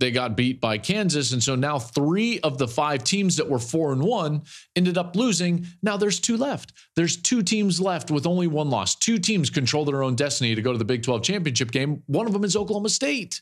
they 0.00 0.10
got 0.10 0.36
beat 0.36 0.60
by 0.60 0.78
Kansas. 0.78 1.32
And 1.32 1.42
so 1.42 1.54
now 1.54 1.78
three 1.78 2.40
of 2.40 2.58
the 2.58 2.66
five 2.68 3.04
teams 3.04 3.36
that 3.36 3.48
were 3.48 3.58
four 3.58 3.92
and 3.92 4.02
one 4.02 4.42
ended 4.74 4.98
up 4.98 5.14
losing. 5.14 5.66
Now 5.82 5.96
there's 5.96 6.18
two 6.20 6.36
left. 6.36 6.72
There's 6.96 7.16
two 7.16 7.42
teams 7.42 7.80
left 7.80 8.10
with 8.10 8.26
only 8.26 8.46
one 8.46 8.70
loss. 8.70 8.96
Two 8.96 9.18
teams 9.18 9.50
control 9.50 9.84
their 9.84 10.02
own 10.02 10.16
destiny 10.16 10.54
to 10.54 10.62
go 10.62 10.72
to 10.72 10.78
the 10.78 10.84
Big 10.84 11.02
12 11.02 11.22
championship 11.22 11.70
game. 11.70 12.02
One 12.06 12.26
of 12.26 12.32
them 12.32 12.44
is 12.44 12.56
Oklahoma 12.56 12.88
State. 12.88 13.40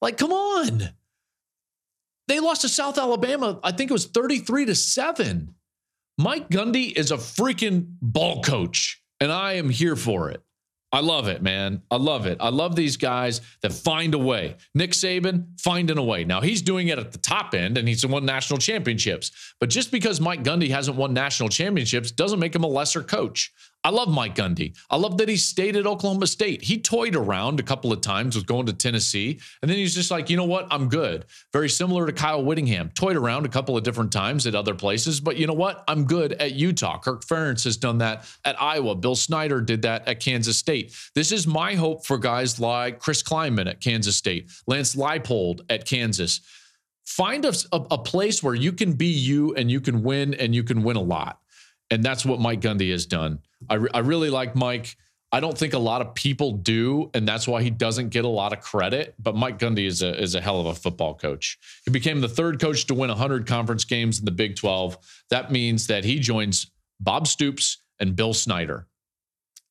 Like, 0.00 0.18
come 0.18 0.32
on. 0.32 0.90
They 2.26 2.40
lost 2.40 2.60
to 2.62 2.68
South 2.68 2.98
Alabama, 2.98 3.58
I 3.64 3.72
think 3.72 3.90
it 3.90 3.94
was 3.94 4.06
33 4.06 4.66
to 4.66 4.74
7. 4.74 5.54
Mike 6.18 6.50
Gundy 6.50 6.92
is 6.94 7.10
a 7.10 7.16
freaking 7.16 7.86
ball 8.02 8.42
coach, 8.42 9.02
and 9.20 9.32
I 9.32 9.54
am 9.54 9.70
here 9.70 9.96
for 9.96 10.30
it. 10.30 10.42
I 10.90 11.00
love 11.00 11.28
it, 11.28 11.42
man. 11.42 11.82
I 11.90 11.96
love 11.96 12.24
it. 12.24 12.38
I 12.40 12.48
love 12.48 12.74
these 12.74 12.96
guys 12.96 13.42
that 13.60 13.74
find 13.74 14.14
a 14.14 14.18
way. 14.18 14.56
Nick 14.74 14.92
Saban 14.92 15.60
finding 15.60 15.98
a 15.98 16.02
way. 16.02 16.24
Now 16.24 16.40
he's 16.40 16.62
doing 16.62 16.88
it 16.88 16.98
at 16.98 17.12
the 17.12 17.18
top 17.18 17.54
end 17.54 17.76
and 17.76 17.86
he's 17.86 18.06
won 18.06 18.24
national 18.24 18.58
championships. 18.58 19.30
But 19.60 19.68
just 19.68 19.92
because 19.92 20.18
Mike 20.18 20.42
Gundy 20.42 20.70
hasn't 20.70 20.96
won 20.96 21.12
national 21.12 21.50
championships 21.50 22.10
doesn't 22.10 22.38
make 22.38 22.54
him 22.54 22.64
a 22.64 22.68
lesser 22.68 23.02
coach. 23.02 23.52
I 23.84 23.90
love 23.90 24.08
Mike 24.08 24.34
Gundy. 24.34 24.76
I 24.90 24.96
love 24.96 25.18
that 25.18 25.28
he 25.28 25.36
stayed 25.36 25.76
at 25.76 25.86
Oklahoma 25.86 26.26
State. 26.26 26.62
He 26.62 26.80
toyed 26.80 27.14
around 27.14 27.60
a 27.60 27.62
couple 27.62 27.92
of 27.92 28.00
times 28.00 28.34
with 28.34 28.44
going 28.44 28.66
to 28.66 28.72
Tennessee, 28.72 29.40
and 29.62 29.70
then 29.70 29.78
he's 29.78 29.94
just 29.94 30.10
like, 30.10 30.28
you 30.28 30.36
know 30.36 30.44
what? 30.44 30.66
I'm 30.70 30.88
good. 30.88 31.26
Very 31.52 31.68
similar 31.68 32.04
to 32.04 32.12
Kyle 32.12 32.44
Whittingham. 32.44 32.90
Toyed 32.90 33.16
around 33.16 33.46
a 33.46 33.48
couple 33.48 33.76
of 33.76 33.84
different 33.84 34.10
times 34.10 34.46
at 34.46 34.56
other 34.56 34.74
places, 34.74 35.20
but 35.20 35.36
you 35.36 35.46
know 35.46 35.54
what? 35.54 35.84
I'm 35.86 36.04
good 36.04 36.32
at 36.34 36.52
Utah. 36.52 36.98
Kirk 36.98 37.24
Ferentz 37.24 37.64
has 37.64 37.76
done 37.76 37.98
that 37.98 38.26
at 38.44 38.60
Iowa. 38.60 38.96
Bill 38.96 39.14
Snyder 39.14 39.60
did 39.60 39.82
that 39.82 40.08
at 40.08 40.18
Kansas 40.20 40.58
State. 40.58 40.94
This 41.14 41.30
is 41.30 41.46
my 41.46 41.74
hope 41.74 42.04
for 42.04 42.18
guys 42.18 42.58
like 42.58 42.98
Chris 42.98 43.22
Klieman 43.22 43.70
at 43.70 43.80
Kansas 43.80 44.16
State, 44.16 44.50
Lance 44.66 44.96
Leipold 44.96 45.60
at 45.70 45.86
Kansas. 45.86 46.40
Find 47.06 47.44
a, 47.44 47.54
a, 47.72 47.76
a 47.92 47.98
place 47.98 48.42
where 48.42 48.54
you 48.54 48.72
can 48.72 48.92
be 48.94 49.06
you 49.06 49.54
and 49.54 49.70
you 49.70 49.80
can 49.80 50.02
win 50.02 50.34
and 50.34 50.54
you 50.54 50.62
can 50.62 50.82
win 50.82 50.96
a 50.96 51.02
lot. 51.02 51.40
And 51.90 52.02
that's 52.02 52.24
what 52.24 52.40
Mike 52.40 52.60
Gundy 52.60 52.90
has 52.90 53.06
done. 53.06 53.40
I, 53.68 53.74
re- 53.74 53.90
I 53.94 54.00
really 54.00 54.30
like 54.30 54.54
Mike. 54.54 54.96
I 55.30 55.40
don't 55.40 55.56
think 55.56 55.74
a 55.74 55.78
lot 55.78 56.00
of 56.00 56.14
people 56.14 56.52
do, 56.52 57.10
and 57.12 57.28
that's 57.28 57.46
why 57.46 57.62
he 57.62 57.68
doesn't 57.68 58.08
get 58.08 58.24
a 58.24 58.28
lot 58.28 58.52
of 58.52 58.60
credit. 58.60 59.14
But 59.18 59.34
Mike 59.34 59.58
Gundy 59.58 59.86
is 59.86 60.00
a 60.02 60.20
is 60.20 60.34
a 60.34 60.40
hell 60.40 60.60
of 60.60 60.66
a 60.66 60.74
football 60.74 61.14
coach. 61.14 61.58
He 61.84 61.90
became 61.90 62.20
the 62.20 62.28
third 62.28 62.60
coach 62.60 62.86
to 62.86 62.94
win 62.94 63.08
100 63.08 63.46
conference 63.46 63.84
games 63.84 64.18
in 64.18 64.24
the 64.24 64.30
Big 64.30 64.56
12. 64.56 64.96
That 65.30 65.52
means 65.52 65.86
that 65.88 66.04
he 66.04 66.18
joins 66.18 66.70
Bob 67.00 67.26
Stoops 67.26 67.78
and 68.00 68.16
Bill 68.16 68.32
Snyder. 68.32 68.86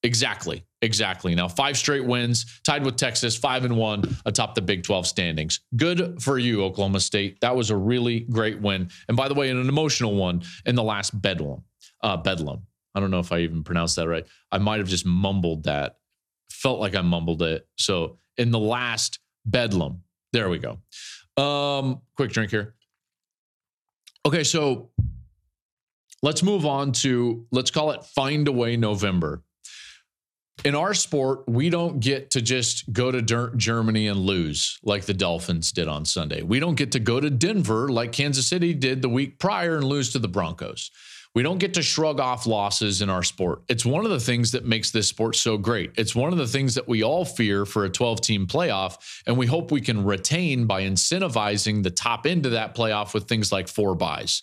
Exactly, 0.03 0.63
exactly. 0.83 1.33
Now 1.33 1.47
five 1.47 1.75
straight 1.75 2.05
wins, 2.05 2.59
tied 2.63 2.85
with 2.85 2.95
Texas, 2.95 3.35
five 3.35 3.65
and 3.65 3.75
one 3.75 4.03
atop 4.27 4.53
the 4.53 4.61
Big 4.61 4.83
12 4.83 5.07
standings. 5.07 5.61
Good 5.75 6.21
for 6.21 6.37
you, 6.37 6.63
Oklahoma 6.63 6.99
State. 6.99 7.41
That 7.41 7.55
was 7.55 7.71
a 7.71 7.75
really 7.75 8.21
great 8.21 8.61
win, 8.61 8.89
and 9.07 9.17
by 9.17 9.27
the 9.27 9.33
way, 9.33 9.49
an 9.49 9.67
emotional 9.67 10.13
one 10.13 10.43
in 10.67 10.75
the 10.75 10.83
last 10.83 11.19
Bedlam. 11.19 11.63
Uh, 12.01 12.17
Bedlam. 12.17 12.63
I 12.95 12.99
don't 12.99 13.11
know 13.11 13.19
if 13.19 13.31
I 13.31 13.39
even 13.39 13.63
pronounced 13.63 13.95
that 13.97 14.07
right. 14.07 14.25
I 14.51 14.57
might 14.57 14.79
have 14.79 14.87
just 14.87 15.05
mumbled 15.05 15.63
that. 15.63 15.97
Felt 16.49 16.79
like 16.79 16.95
I 16.95 17.01
mumbled 17.01 17.41
it. 17.43 17.67
So 17.77 18.17
in 18.37 18.51
the 18.51 18.59
last 18.59 19.19
Bedlam, 19.45 20.01
there 20.33 20.49
we 20.49 20.59
go. 20.59 20.79
Um, 21.41 22.01
quick 22.15 22.31
drink 22.31 22.51
here. 22.51 22.75
Okay, 24.25 24.43
so 24.43 24.89
let's 26.21 26.43
move 26.43 26.65
on 26.65 26.91
to 26.93 27.45
let's 27.51 27.71
call 27.71 27.91
it 27.91 28.03
Find 28.03 28.47
a 28.47 28.51
Way 28.51 28.77
November. 28.77 29.43
In 30.65 30.73
our 30.73 30.95
sport, 30.95 31.47
we 31.47 31.69
don't 31.69 31.99
get 31.99 32.31
to 32.31 32.41
just 32.41 32.91
go 32.91 33.11
to 33.11 33.21
Germany 33.55 34.07
and 34.07 34.19
lose 34.19 34.79
like 34.83 35.05
the 35.05 35.13
Dolphins 35.13 35.71
did 35.71 35.87
on 35.87 36.03
Sunday. 36.03 36.41
We 36.41 36.59
don't 36.59 36.75
get 36.75 36.91
to 36.93 36.99
go 36.99 37.19
to 37.19 37.29
Denver 37.29 37.89
like 37.89 38.11
Kansas 38.11 38.47
City 38.47 38.73
did 38.73 39.03
the 39.03 39.09
week 39.09 39.37
prior 39.37 39.75
and 39.75 39.83
lose 39.83 40.11
to 40.13 40.19
the 40.19 40.27
Broncos. 40.27 40.89
We 41.37 41.43
don't 41.43 41.59
get 41.59 41.75
to 41.75 41.83
shrug 41.83 42.19
off 42.19 42.47
losses 42.47 43.03
in 43.03 43.11
our 43.11 43.21
sport. 43.21 43.61
It's 43.69 43.85
one 43.85 44.03
of 44.05 44.09
the 44.09 44.19
things 44.19 44.53
that 44.53 44.65
makes 44.65 44.89
this 44.89 45.07
sport 45.07 45.35
so 45.35 45.55
great. 45.55 45.91
It's 45.95 46.15
one 46.15 46.31
of 46.31 46.39
the 46.39 46.47
things 46.47 46.73
that 46.73 46.87
we 46.87 47.03
all 47.03 47.25
fear 47.25 47.63
for 47.63 47.85
a 47.85 47.91
12 47.91 48.21
team 48.21 48.47
playoff. 48.47 49.21
And 49.27 49.37
we 49.37 49.45
hope 49.45 49.69
we 49.69 49.79
can 49.79 50.03
retain 50.03 50.65
by 50.65 50.81
incentivizing 50.81 51.83
the 51.83 51.91
top 51.91 52.25
end 52.25 52.47
of 52.47 52.53
that 52.53 52.73
playoff 52.73 53.13
with 53.13 53.27
things 53.27 53.51
like 53.51 53.67
four 53.67 53.93
buys. 53.93 54.41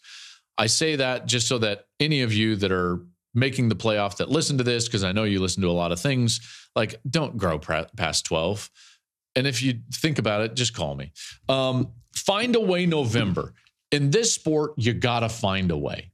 I 0.57 0.67
say 0.67 0.95
that 0.95 1.27
just 1.27 1.49
so 1.49 1.59
that 1.59 1.87
any 1.99 2.23
of 2.23 2.33
you 2.33 2.55
that 2.55 2.71
are 2.71 3.01
making 3.35 3.71
the 3.71 3.75
playoff 3.75 4.19
that 4.19 4.31
listen 4.31 4.59
to 4.59 4.63
this, 4.63 4.87
because 4.87 5.03
I 5.03 5.11
know 5.11 5.25
you 5.25 5.41
listen 5.41 5.63
to 5.63 5.71
a 5.71 5.73
lot 5.73 5.91
of 5.91 5.99
things, 5.99 6.49
like 6.77 6.95
don't 7.11 7.37
grow 7.37 7.59
past 7.59 8.25
12. 8.25 8.71
And 9.35 9.49
if 9.49 9.65
you 9.65 9.81
think 9.93 10.21
about 10.21 10.43
it, 10.43 10.55
just 10.55 10.75
call 10.75 10.95
me. 10.95 11.11
Um, 11.49 11.89
find 12.15 12.55
a 12.55 12.61
way 12.61 12.87
November. 12.87 13.53
In 13.91 14.13
this 14.13 14.33
sport, 14.33 14.75
you 14.77 14.93
got 14.93 15.21
to 15.21 15.29
find 15.29 15.73
a 15.73 15.77
way 15.77 16.13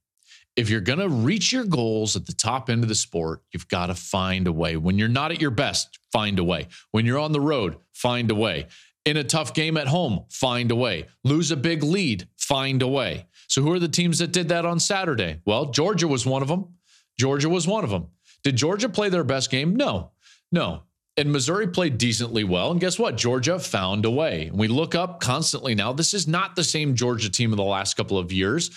if 0.60 0.68
you're 0.68 0.82
going 0.82 0.98
to 0.98 1.08
reach 1.08 1.52
your 1.52 1.64
goals 1.64 2.16
at 2.16 2.26
the 2.26 2.34
top 2.34 2.68
end 2.68 2.82
of 2.82 2.90
the 2.90 2.94
sport, 2.94 3.40
you've 3.50 3.68
got 3.68 3.86
to 3.86 3.94
find 3.94 4.46
a 4.46 4.52
way. 4.52 4.76
When 4.76 4.98
you're 4.98 5.08
not 5.08 5.32
at 5.32 5.40
your 5.40 5.50
best, 5.50 5.98
find 6.12 6.38
a 6.38 6.44
way. 6.44 6.68
When 6.90 7.06
you're 7.06 7.18
on 7.18 7.32
the 7.32 7.40
road, 7.40 7.78
find 7.94 8.30
a 8.30 8.34
way. 8.34 8.66
In 9.06 9.16
a 9.16 9.24
tough 9.24 9.54
game 9.54 9.78
at 9.78 9.88
home, 9.88 10.26
find 10.28 10.70
a 10.70 10.76
way. 10.76 11.06
Lose 11.24 11.50
a 11.50 11.56
big 11.56 11.82
lead, 11.82 12.28
find 12.36 12.82
a 12.82 12.86
way. 12.86 13.26
So, 13.48 13.62
who 13.62 13.72
are 13.72 13.78
the 13.78 13.88
teams 13.88 14.18
that 14.18 14.32
did 14.32 14.48
that 14.50 14.66
on 14.66 14.78
Saturday? 14.78 15.40
Well, 15.46 15.70
Georgia 15.70 16.06
was 16.06 16.26
one 16.26 16.42
of 16.42 16.48
them. 16.48 16.74
Georgia 17.18 17.48
was 17.48 17.66
one 17.66 17.82
of 17.82 17.88
them. 17.88 18.08
Did 18.44 18.56
Georgia 18.56 18.90
play 18.90 19.08
their 19.08 19.24
best 19.24 19.50
game? 19.50 19.74
No, 19.74 20.10
no. 20.52 20.82
And 21.16 21.32
Missouri 21.32 21.68
played 21.68 21.96
decently 21.96 22.44
well. 22.44 22.70
And 22.70 22.80
guess 22.80 22.98
what? 22.98 23.16
Georgia 23.16 23.58
found 23.58 24.04
a 24.04 24.10
way. 24.10 24.48
And 24.48 24.58
We 24.58 24.68
look 24.68 24.94
up 24.94 25.20
constantly 25.20 25.74
now. 25.74 25.94
This 25.94 26.12
is 26.12 26.28
not 26.28 26.54
the 26.54 26.64
same 26.64 26.94
Georgia 26.94 27.30
team 27.30 27.50
of 27.50 27.56
the 27.56 27.64
last 27.64 27.96
couple 27.96 28.18
of 28.18 28.30
years. 28.30 28.70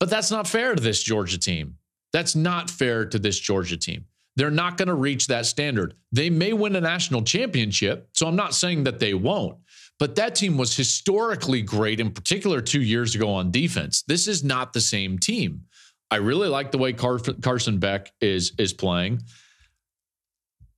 But 0.00 0.10
that's 0.10 0.30
not 0.30 0.46
fair 0.46 0.74
to 0.74 0.82
this 0.82 1.02
Georgia 1.02 1.38
team. 1.38 1.76
That's 2.12 2.36
not 2.36 2.70
fair 2.70 3.06
to 3.06 3.18
this 3.18 3.38
Georgia 3.38 3.76
team. 3.76 4.04
They're 4.36 4.50
not 4.50 4.76
going 4.76 4.88
to 4.88 4.94
reach 4.94 5.28
that 5.28 5.46
standard. 5.46 5.94
They 6.12 6.30
may 6.30 6.52
win 6.52 6.76
a 6.76 6.80
national 6.80 7.22
championship. 7.22 8.08
So 8.12 8.26
I'm 8.26 8.36
not 8.36 8.54
saying 8.54 8.84
that 8.84 8.98
they 8.98 9.14
won't, 9.14 9.58
but 9.98 10.16
that 10.16 10.34
team 10.34 10.56
was 10.56 10.76
historically 10.76 11.62
great, 11.62 12.00
in 12.00 12.10
particular 12.10 12.60
two 12.60 12.82
years 12.82 13.14
ago 13.14 13.30
on 13.30 13.50
defense. 13.50 14.02
This 14.02 14.26
is 14.26 14.42
not 14.42 14.72
the 14.72 14.80
same 14.80 15.18
team. 15.18 15.62
I 16.10 16.16
really 16.16 16.48
like 16.48 16.70
the 16.70 16.78
way 16.78 16.92
Carson 16.92 17.78
Beck 17.78 18.12
is 18.20 18.52
is 18.58 18.72
playing, 18.72 19.22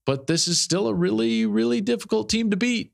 but 0.04 0.26
this 0.26 0.48
is 0.48 0.60
still 0.60 0.88
a 0.88 0.94
really 0.94 1.44
really 1.46 1.80
difficult 1.80 2.28
team 2.28 2.50
to 2.50 2.56
beat. 2.56 2.92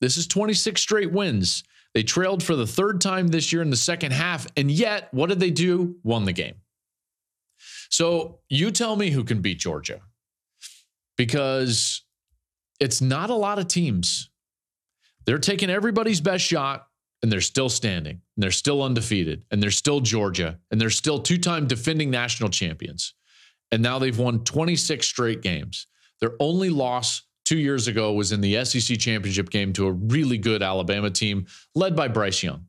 This 0.00 0.16
is 0.16 0.26
26 0.26 0.80
straight 0.80 1.12
wins. 1.12 1.64
They 1.96 2.02
trailed 2.02 2.42
for 2.42 2.54
the 2.54 2.66
third 2.66 3.00
time 3.00 3.28
this 3.28 3.54
year 3.54 3.62
in 3.62 3.70
the 3.70 3.74
second 3.74 4.12
half, 4.12 4.46
and 4.54 4.70
yet, 4.70 5.08
what 5.14 5.30
did 5.30 5.40
they 5.40 5.50
do? 5.50 5.96
Won 6.02 6.26
the 6.26 6.32
game. 6.34 6.56
So 7.88 8.40
you 8.50 8.70
tell 8.70 8.96
me 8.96 9.08
who 9.08 9.24
can 9.24 9.40
beat 9.40 9.58
Georgia 9.58 10.02
because 11.16 12.02
it's 12.80 13.00
not 13.00 13.30
a 13.30 13.34
lot 13.34 13.58
of 13.58 13.68
teams. 13.68 14.28
They're 15.24 15.38
taking 15.38 15.70
everybody's 15.70 16.20
best 16.20 16.44
shot 16.44 16.86
and 17.22 17.32
they're 17.32 17.40
still 17.40 17.70
standing 17.70 18.20
and 18.36 18.42
they're 18.42 18.50
still 18.50 18.82
undefeated 18.82 19.44
and 19.50 19.62
they're 19.62 19.70
still 19.70 20.00
Georgia 20.00 20.58
and 20.70 20.78
they're 20.78 20.90
still 20.90 21.18
two 21.18 21.38
time 21.38 21.66
defending 21.66 22.10
national 22.10 22.50
champions. 22.50 23.14
And 23.72 23.82
now 23.82 23.98
they've 23.98 24.18
won 24.18 24.44
26 24.44 25.06
straight 25.06 25.40
games. 25.40 25.86
Their 26.20 26.32
only 26.40 26.68
loss 26.68 27.22
two 27.46 27.56
years 27.56 27.88
ago 27.88 28.12
was 28.12 28.32
in 28.32 28.42
the 28.42 28.62
SEC 28.64 28.98
championship 28.98 29.48
game 29.48 29.72
to 29.72 29.86
a 29.86 29.92
really 29.92 30.36
good 30.36 30.62
Alabama 30.62 31.10
team 31.10 31.46
led 31.74 31.96
by 31.96 32.08
Bryce 32.08 32.42
Young. 32.42 32.66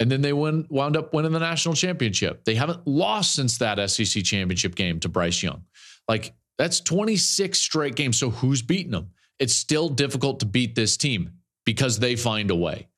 And 0.00 0.10
then 0.10 0.22
they 0.22 0.32
win, 0.32 0.66
wound 0.70 0.96
up 0.96 1.14
winning 1.14 1.30
the 1.30 1.38
national 1.38 1.74
championship. 1.76 2.44
They 2.44 2.56
haven't 2.56 2.84
lost 2.86 3.34
since 3.34 3.58
that 3.58 3.78
SEC 3.88 4.24
championship 4.24 4.74
game 4.74 4.98
to 5.00 5.08
Bryce 5.08 5.40
Young. 5.42 5.62
Like 6.08 6.34
That's 6.58 6.80
26 6.80 7.58
straight 7.58 7.94
games. 7.94 8.18
So 8.18 8.30
who's 8.30 8.62
beating 8.62 8.92
them? 8.92 9.10
It's 9.38 9.54
still 9.54 9.88
difficult 9.88 10.40
to 10.40 10.46
beat 10.46 10.74
this 10.74 10.96
team 10.96 11.30
because 11.64 11.98
they 11.98 12.16
find 12.16 12.50
a 12.50 12.56
way. 12.56 12.88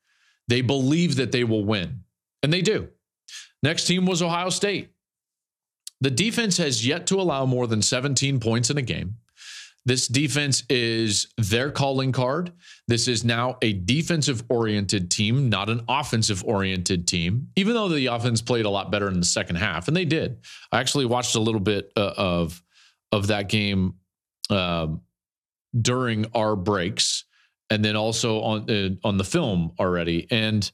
They 0.47 0.61
believe 0.61 1.17
that 1.17 1.31
they 1.31 1.43
will 1.43 1.65
win, 1.65 2.03
and 2.41 2.53
they 2.53 2.61
do. 2.61 2.87
Next 3.61 3.85
team 3.85 4.05
was 4.05 4.21
Ohio 4.21 4.49
State. 4.49 4.91
The 5.99 6.11
defense 6.11 6.57
has 6.57 6.85
yet 6.85 7.07
to 7.07 7.19
allow 7.19 7.45
more 7.45 7.67
than 7.67 7.81
17 7.81 8.39
points 8.39 8.69
in 8.69 8.77
a 8.77 8.81
game. 8.81 9.15
This 9.87 10.09
defense 10.09 10.63
is 10.69 11.27
their 11.37 11.71
calling 11.71 12.11
card. 12.11 12.51
This 12.89 13.07
is 13.07 13.23
now 13.23 13.57
a 13.61 13.71
defensive 13.71 14.43
oriented 14.49 15.09
team, 15.09 15.47
not 15.47 15.69
an 15.69 15.81
offensive 15.87 16.43
oriented 16.43 17.07
team, 17.07 17.47
even 17.55 17.73
though 17.73 17.87
the 17.87 18.07
offense 18.07 18.41
played 18.41 18.65
a 18.65 18.69
lot 18.69 18.91
better 18.91 19.07
in 19.07 19.21
the 19.21 19.25
second 19.25 19.55
half. 19.55 19.87
And 19.87 19.95
they 19.95 20.03
did. 20.03 20.39
I 20.73 20.81
actually 20.81 21.05
watched 21.05 21.35
a 21.35 21.39
little 21.39 21.61
bit 21.61 21.93
uh, 21.95 22.11
of, 22.17 22.61
of 23.13 23.27
that 23.27 23.47
game 23.47 23.93
uh, 24.49 24.87
during 25.81 26.25
our 26.35 26.57
breaks 26.57 27.23
and 27.69 27.83
then 27.83 27.95
also 27.95 28.41
on, 28.41 28.69
uh, 28.69 28.89
on 29.07 29.15
the 29.15 29.23
film 29.23 29.71
already. 29.79 30.27
And 30.29 30.69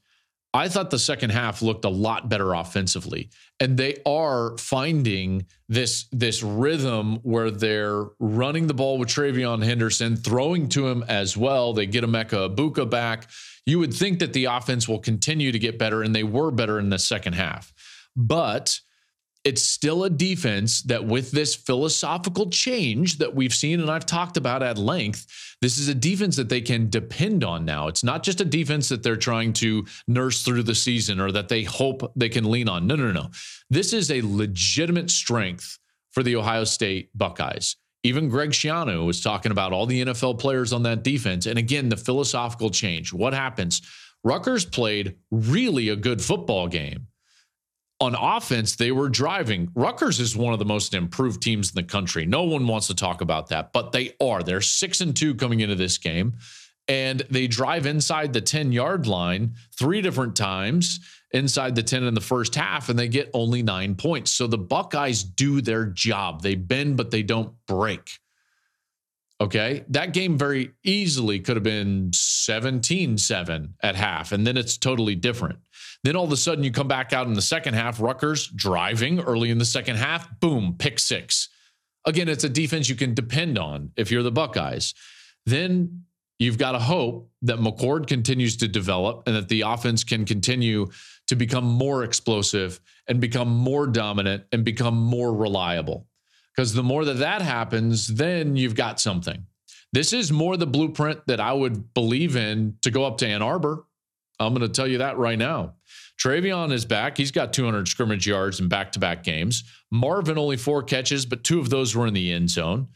I 0.56 0.68
thought 0.68 0.92
the 0.92 1.00
second 1.00 1.32
half 1.32 1.64
looked 1.64 1.84
a 1.84 1.90
lot 1.90 2.30
better 2.30 2.54
offensively. 2.54 3.30
And 3.60 3.76
they 3.76 3.98
are 4.06 4.56
finding 4.60 5.48
this, 5.68 6.06
this 6.12 6.44
rhythm 6.44 7.16
where 7.24 7.50
they're 7.50 8.06
running 8.20 8.68
the 8.68 8.76
ball 8.76 9.00
with 9.00 9.10
TreVeyon 9.10 9.64
Henderson, 9.64 10.16
throwing 10.16 10.70
to 10.70 10.88
him 10.88 11.04
as 11.08 11.36
well. 11.36 11.74
They 11.74 11.88
get 11.88 12.04
Emeka 12.04 12.56
Egbuka 12.56 12.88
back. 12.88 13.30
You 13.66 13.80
would 13.80 13.94
think 13.94 14.20
that 14.20 14.34
the 14.34 14.46
offense 14.46 14.88
will 14.88 15.00
continue 15.00 15.52
to 15.52 15.60
get 15.60 15.80
better, 15.80 16.04
and 16.04 16.14
they 16.14 16.24
were 16.24 16.52
better 16.52 16.78
in 16.78 16.90
the 16.90 17.00
second 17.00 17.34
half. 17.34 17.74
But 18.16 18.80
it's 19.44 19.62
still 19.62 20.06
a 20.06 20.10
defense 20.10 20.82
that, 20.84 21.06
with 21.06 21.32
this 21.32 21.54
philosophical 21.54 22.50
change 22.50 23.18
that 23.18 23.36
we've 23.36 23.54
seen 23.54 23.82
and 23.82 23.92
I've 23.92 24.06
talked 24.06 24.38
about 24.38 24.64
at 24.64 24.78
length, 24.78 25.28
this 25.62 25.78
is 25.78 25.90
a 25.90 25.96
defense 25.96 26.38
that 26.38 26.48
they 26.48 26.62
can 26.62 26.90
depend 26.90 27.44
on 27.44 27.66
now. 27.66 27.88
It's 27.88 28.04
not 28.04 28.24
just 28.24 28.40
a 28.40 28.46
defense 28.46 28.88
that 28.90 29.04
they're 29.04 29.18
trying 29.18 29.52
to 29.54 29.86
nurse 30.08 30.44
through 30.44 30.64
the 30.64 30.76
season 30.76 31.20
or 31.20 31.32
that 31.34 31.50
they 31.50 31.64
hope 31.64 32.12
they 32.16 32.30
can 32.30 32.50
lean 32.50 32.70
on. 32.70 32.88
No, 32.88 32.96
no, 32.96 33.12
no. 33.12 33.30
This 33.70 33.92
is 33.92 34.12
a 34.12 34.22
legitimate 34.22 35.12
strength 35.12 35.78
for 36.12 36.24
the 36.24 36.38
Ohio 36.38 36.64
State 36.64 37.10
Buckeyes. 37.14 37.76
Even 38.04 38.30
Greg 38.30 38.52
Schiano 38.52 39.06
was 39.06 39.22
talking 39.22 39.52
about 39.52 39.74
all 39.74 39.86
the 39.86 40.06
NFL 40.06 40.40
players 40.40 40.72
on 40.72 40.84
that 40.84 41.04
defense. 41.04 41.46
And 41.46 41.58
again, 41.58 41.90
the 41.90 41.98
philosophical 41.98 42.70
change. 42.70 43.12
What 43.12 43.34
happens? 43.34 43.82
Rutgers 44.24 44.66
played 44.66 45.16
really 45.32 45.90
a 45.90 45.96
good 45.96 46.22
football 46.22 46.68
game 46.68 47.08
on 48.04 48.16
offense, 48.16 48.76
they 48.76 48.92
were 48.92 49.08
driving. 49.08 49.72
Rutgers 49.76 50.20
is 50.20 50.36
one 50.36 50.52
of 50.52 50.60
the 50.60 50.66
most 50.66 50.94
improved 50.94 51.42
teams 51.42 51.70
in 51.70 51.76
the 51.76 51.84
country. 51.84 52.26
No 52.26 52.44
one 52.44 52.68
wants 52.68 52.88
to 52.88 52.96
talk 52.96 53.22
about 53.22 53.48
that, 53.48 53.72
but 53.72 53.94
they 53.94 54.14
are. 54.22 54.44
They're 54.44 54.62
six 54.62 55.00
and 55.00 55.16
two 55.16 55.34
coming 55.36 55.62
into 55.62 55.76
this 55.76 55.98
game, 55.98 56.34
and 56.90 57.22
they 57.30 57.48
drive 57.48 57.86
inside 57.86 58.34
the 58.34 58.42
10 58.42 58.74
yard 58.74 59.08
line 59.08 59.56
three 59.80 60.02
different 60.02 60.36
times 60.36 61.00
inside 61.32 61.76
the 61.76 61.84
10 61.84 62.04
in 62.04 62.14
the 62.14 62.22
first 62.22 62.54
half, 62.56 62.90
and 62.90 63.00
they 63.00 63.08
get 63.08 63.30
only 63.34 63.64
nine 63.64 63.96
points. 63.96 64.32
So 64.32 64.48
the 64.48 64.58
Buckeyes 64.58 65.24
do 65.24 65.62
their 65.62 65.86
job. 65.86 66.42
They 66.42 66.56
bend, 66.56 66.98
but 66.98 67.10
they 67.10 67.24
don't 67.24 67.54
break. 67.68 68.20
Okay. 69.40 69.86
That 69.88 70.14
game 70.14 70.38
very 70.38 70.72
easily 70.84 71.40
could 71.40 71.56
have 71.56 71.64
been 71.64 72.12
17 72.14 73.18
7 73.18 73.74
at 73.82 73.96
half, 73.96 74.34
and 74.34 74.46
then 74.46 74.58
it's 74.58 74.78
totally 74.78 75.16
different. 75.16 75.60
Then 76.04 76.16
all 76.16 76.26
of 76.26 76.32
a 76.32 76.38
sudden, 76.38 76.64
you 76.64 76.72
come 76.72 76.88
back 76.88 77.14
out 77.14 77.28
in 77.28 77.34
the 77.34 77.42
second 77.42 77.76
half, 77.76 78.02
Rutgers 78.02 78.48
driving 78.48 79.22
early 79.22 79.50
in 79.50 79.58
the 79.58 79.66
second 79.66 79.96
half, 79.96 80.40
boom, 80.40 80.76
pick 80.78 81.00
six. 81.00 81.50
Again, 82.06 82.28
it's 82.28 82.44
a 82.44 82.50
defense 82.50 82.90
you 82.90 82.96
can 82.96 83.14
depend 83.14 83.58
on 83.58 83.92
if 83.96 84.12
you're 84.12 84.24
the 84.24 84.32
Buckeyes. 84.32 84.94
Then 85.46 86.04
you've 86.40 86.58
got 86.58 86.74
to 86.74 86.80
hope 86.80 87.30
that 87.44 87.60
McCord 87.60 88.08
continues 88.08 88.58
to 88.58 88.68
develop 88.68 89.24
and 89.28 89.36
that 89.36 89.48
the 89.48 89.62
offense 89.62 90.04
can 90.04 90.26
continue 90.26 90.90
to 91.28 91.36
become 91.36 91.64
more 91.64 92.04
explosive 92.04 92.82
and 93.08 93.22
become 93.22 93.50
more 93.50 93.88
dominant 93.88 94.44
and 94.52 94.66
become 94.66 94.96
more 94.96 95.34
reliable. 95.34 96.08
Because 96.54 96.74
the 96.74 96.84
more 96.84 97.06
that 97.06 97.20
that 97.20 97.42
happens, 97.42 98.08
then 98.08 98.58
you've 98.58 98.76
got 98.76 99.00
something. 99.00 99.46
This 99.94 100.12
is 100.12 100.32
more 100.32 100.58
the 100.58 100.68
blueprint 100.68 101.26
that 101.28 101.40
I 101.40 101.54
would 101.54 101.94
believe 101.94 102.36
in 102.36 102.78
to 102.82 102.92
go 102.92 103.06
up 103.06 103.18
to 103.20 103.28
Ann 103.28 103.42
Arbor. 103.42 103.86
I'm 104.40 104.54
going 104.54 104.68
to 104.68 104.74
tell 104.74 104.88
you 104.88 104.98
that 105.00 105.18
right 105.18 105.38
now. 105.38 105.76
TreVeyon 106.20 106.72
is 106.72 106.86
back. 106.86 107.18
He's 107.18 107.32
got 107.32 107.54
200 107.54 107.88
scrimmage 107.88 108.28
yards 108.28 108.60
in 108.60 108.68
back 108.68 108.92
to 108.94 109.00
back 109.00 109.24
games. 109.24 109.64
Marvin 109.92 110.38
only 110.38 110.58
four 110.58 110.84
catches, 110.84 111.26
but 111.26 111.44
two 111.44 111.60
of 111.60 111.70
those 111.70 111.96
were 111.96 112.08
in 112.08 112.14
the 112.14 112.32
end 112.32 112.50
zone. 112.50 112.88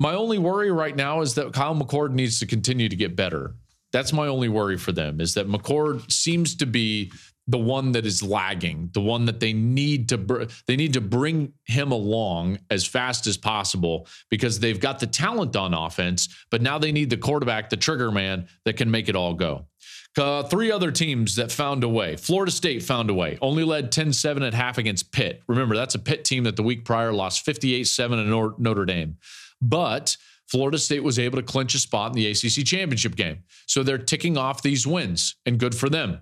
My 0.00 0.14
only 0.14 0.38
worry 0.38 0.70
right 0.70 0.96
now 0.96 1.20
is 1.20 1.34
that 1.34 1.52
Kyle 1.52 1.74
McCord 1.74 2.12
needs 2.12 2.40
to 2.40 2.46
continue 2.46 2.88
to 2.88 2.96
get 2.96 3.14
better. 3.16 3.54
That's 3.92 4.12
my 4.12 4.26
only 4.26 4.48
worry 4.48 4.78
for 4.78 4.90
them 4.90 5.20
is 5.20 5.34
that 5.34 5.48
McCord 5.48 6.10
seems 6.10 6.56
to 6.56 6.66
be 6.66 7.12
the 7.46 7.58
one 7.58 7.92
that 7.92 8.06
is 8.06 8.22
lagging, 8.22 8.88
the 8.92 9.00
one 9.00 9.24
that 9.26 9.40
they 9.40 9.52
need 9.52 10.08
to 10.08 10.18
br- 10.18 10.44
they 10.66 10.76
need 10.76 10.92
to 10.94 11.00
bring 11.00 11.52
him 11.66 11.92
along 11.92 12.58
as 12.70 12.86
fast 12.86 13.26
as 13.26 13.36
possible 13.36 14.06
because 14.30 14.60
they've 14.60 14.80
got 14.80 15.00
the 15.00 15.06
talent 15.06 15.56
on 15.56 15.74
offense, 15.74 16.28
but 16.50 16.62
now 16.62 16.78
they 16.78 16.92
need 16.92 17.10
the 17.10 17.16
quarterback, 17.16 17.68
the 17.68 17.76
trigger 17.76 18.10
man 18.10 18.46
that 18.64 18.76
can 18.76 18.90
make 18.90 19.08
it 19.08 19.16
all 19.16 19.34
go. 19.34 19.66
Uh, 20.18 20.42
three 20.42 20.70
other 20.70 20.90
teams 20.90 21.36
that 21.36 21.50
found 21.50 21.82
a 21.82 21.88
way. 21.88 22.16
Florida 22.16 22.52
State 22.52 22.82
found 22.82 23.08
a 23.08 23.14
way, 23.14 23.38
only 23.40 23.64
led 23.64 23.90
10 23.90 24.12
7 24.12 24.42
at 24.42 24.52
half 24.52 24.76
against 24.76 25.10
Pitt. 25.10 25.42
Remember, 25.46 25.74
that's 25.74 25.94
a 25.94 25.98
Pitt 25.98 26.24
team 26.24 26.44
that 26.44 26.56
the 26.56 26.62
week 26.62 26.84
prior 26.84 27.12
lost 27.12 27.44
58 27.44 27.84
7 27.84 28.18
in 28.18 28.28
Notre 28.58 28.84
Dame. 28.84 29.16
But 29.62 30.16
Florida 30.48 30.76
State 30.76 31.02
was 31.02 31.18
able 31.18 31.38
to 31.38 31.42
clinch 31.42 31.74
a 31.74 31.78
spot 31.78 32.10
in 32.10 32.16
the 32.16 32.30
ACC 32.30 32.66
championship 32.66 33.16
game. 33.16 33.38
So 33.66 33.82
they're 33.82 33.96
ticking 33.96 34.36
off 34.36 34.60
these 34.60 34.86
wins, 34.86 35.36
and 35.46 35.58
good 35.58 35.74
for 35.74 35.88
them. 35.88 36.20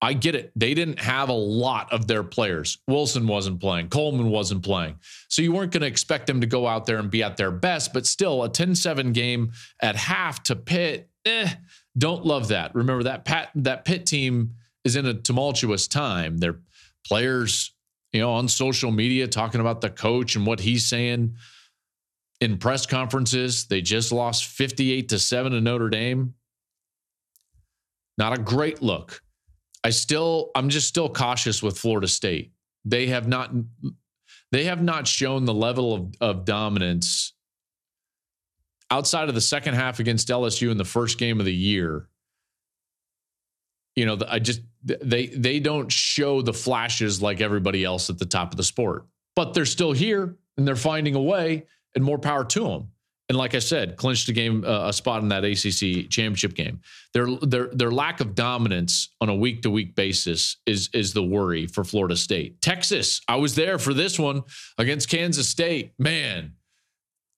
I 0.00 0.12
get 0.12 0.34
it. 0.34 0.52
They 0.54 0.74
didn't 0.74 1.00
have 1.00 1.28
a 1.28 1.32
lot 1.34 1.92
of 1.92 2.06
their 2.06 2.22
players. 2.22 2.78
Wilson 2.86 3.26
wasn't 3.26 3.60
playing, 3.60 3.88
Coleman 3.88 4.30
wasn't 4.30 4.64
playing. 4.64 4.96
So 5.28 5.42
you 5.42 5.52
weren't 5.52 5.72
going 5.72 5.82
to 5.82 5.88
expect 5.88 6.26
them 6.26 6.40
to 6.40 6.46
go 6.46 6.66
out 6.66 6.86
there 6.86 6.98
and 6.98 7.10
be 7.10 7.22
at 7.22 7.36
their 7.36 7.50
best, 7.50 7.92
but 7.92 8.06
still 8.06 8.42
a 8.44 8.48
10 8.48 8.74
7 8.74 9.12
game 9.12 9.52
at 9.80 9.96
half 9.96 10.42
to 10.44 10.56
Pitt, 10.56 11.08
eh, 11.24 11.50
don't 11.98 12.24
love 12.24 12.48
that. 12.48 12.74
Remember 12.74 13.02
that 13.04 13.24
Pat 13.24 13.50
that 13.56 13.84
Pitt 13.84 14.06
team 14.06 14.54
is 14.84 14.96
in 14.96 15.06
a 15.06 15.14
tumultuous 15.14 15.88
time. 15.88 16.38
Their 16.38 16.60
players, 17.06 17.74
you 18.12 18.20
know, 18.20 18.32
on 18.32 18.48
social 18.48 18.90
media 18.90 19.26
talking 19.26 19.60
about 19.60 19.80
the 19.80 19.90
coach 19.90 20.36
and 20.36 20.46
what 20.46 20.60
he's 20.60 20.86
saying 20.86 21.34
in 22.40 22.58
press 22.58 22.86
conferences. 22.86 23.66
They 23.66 23.80
just 23.80 24.12
lost 24.12 24.44
58 24.44 25.08
to 25.08 25.18
7 25.18 25.52
to 25.52 25.60
Notre 25.60 25.90
Dame. 25.90 26.34
Not 28.16 28.38
a 28.38 28.42
great 28.42 28.82
look. 28.82 29.22
I 29.84 29.90
still 29.90 30.50
I'm 30.54 30.68
just 30.68 30.88
still 30.88 31.08
cautious 31.08 31.62
with 31.62 31.78
Florida 31.78 32.08
State. 32.08 32.52
They 32.84 33.06
have 33.08 33.28
not 33.28 33.52
they 34.52 34.64
have 34.64 34.82
not 34.82 35.06
shown 35.06 35.44
the 35.44 35.54
level 35.54 35.94
of, 35.94 36.14
of 36.20 36.44
dominance 36.44 37.34
outside 38.90 39.28
of 39.28 39.34
the 39.34 39.40
second 39.40 39.74
half 39.74 40.00
against 40.00 40.28
LSU 40.28 40.70
in 40.70 40.76
the 40.76 40.84
first 40.84 41.18
game 41.18 41.40
of 41.40 41.46
the 41.46 41.54
year, 41.54 42.08
you 43.96 44.06
know, 44.06 44.18
I 44.28 44.38
just 44.38 44.60
they 44.84 45.26
they 45.26 45.60
don't 45.60 45.90
show 45.90 46.40
the 46.40 46.52
flashes 46.52 47.20
like 47.20 47.40
everybody 47.40 47.84
else 47.84 48.10
at 48.10 48.18
the 48.18 48.26
top 48.26 48.52
of 48.52 48.56
the 48.56 48.62
sport, 48.62 49.06
but 49.34 49.54
they're 49.54 49.64
still 49.64 49.92
here 49.92 50.36
and 50.56 50.66
they're 50.66 50.76
finding 50.76 51.14
a 51.14 51.22
way, 51.22 51.66
and 51.94 52.04
more 52.04 52.18
power 52.18 52.44
to 52.44 52.60
them. 52.60 52.88
And 53.28 53.36
like 53.36 53.54
I 53.54 53.58
said, 53.58 53.96
clinched 53.96 54.28
a 54.30 54.32
game 54.32 54.64
uh, 54.64 54.88
a 54.88 54.92
spot 54.92 55.22
in 55.22 55.28
that 55.28 55.44
ACC 55.44 56.08
championship 56.08 56.54
game. 56.54 56.80
Their 57.12 57.26
their 57.42 57.66
their 57.68 57.90
lack 57.90 58.20
of 58.20 58.34
dominance 58.34 59.10
on 59.20 59.28
a 59.28 59.34
week 59.34 59.62
to 59.62 59.70
week 59.70 59.94
basis 59.94 60.56
is 60.64 60.88
is 60.94 61.12
the 61.12 61.22
worry 61.22 61.66
for 61.66 61.84
Florida 61.84 62.16
State. 62.16 62.62
Texas, 62.62 63.20
I 63.28 63.36
was 63.36 63.54
there 63.54 63.78
for 63.78 63.92
this 63.92 64.18
one 64.18 64.44
against 64.78 65.10
Kansas 65.10 65.48
State. 65.48 65.92
Man, 65.98 66.52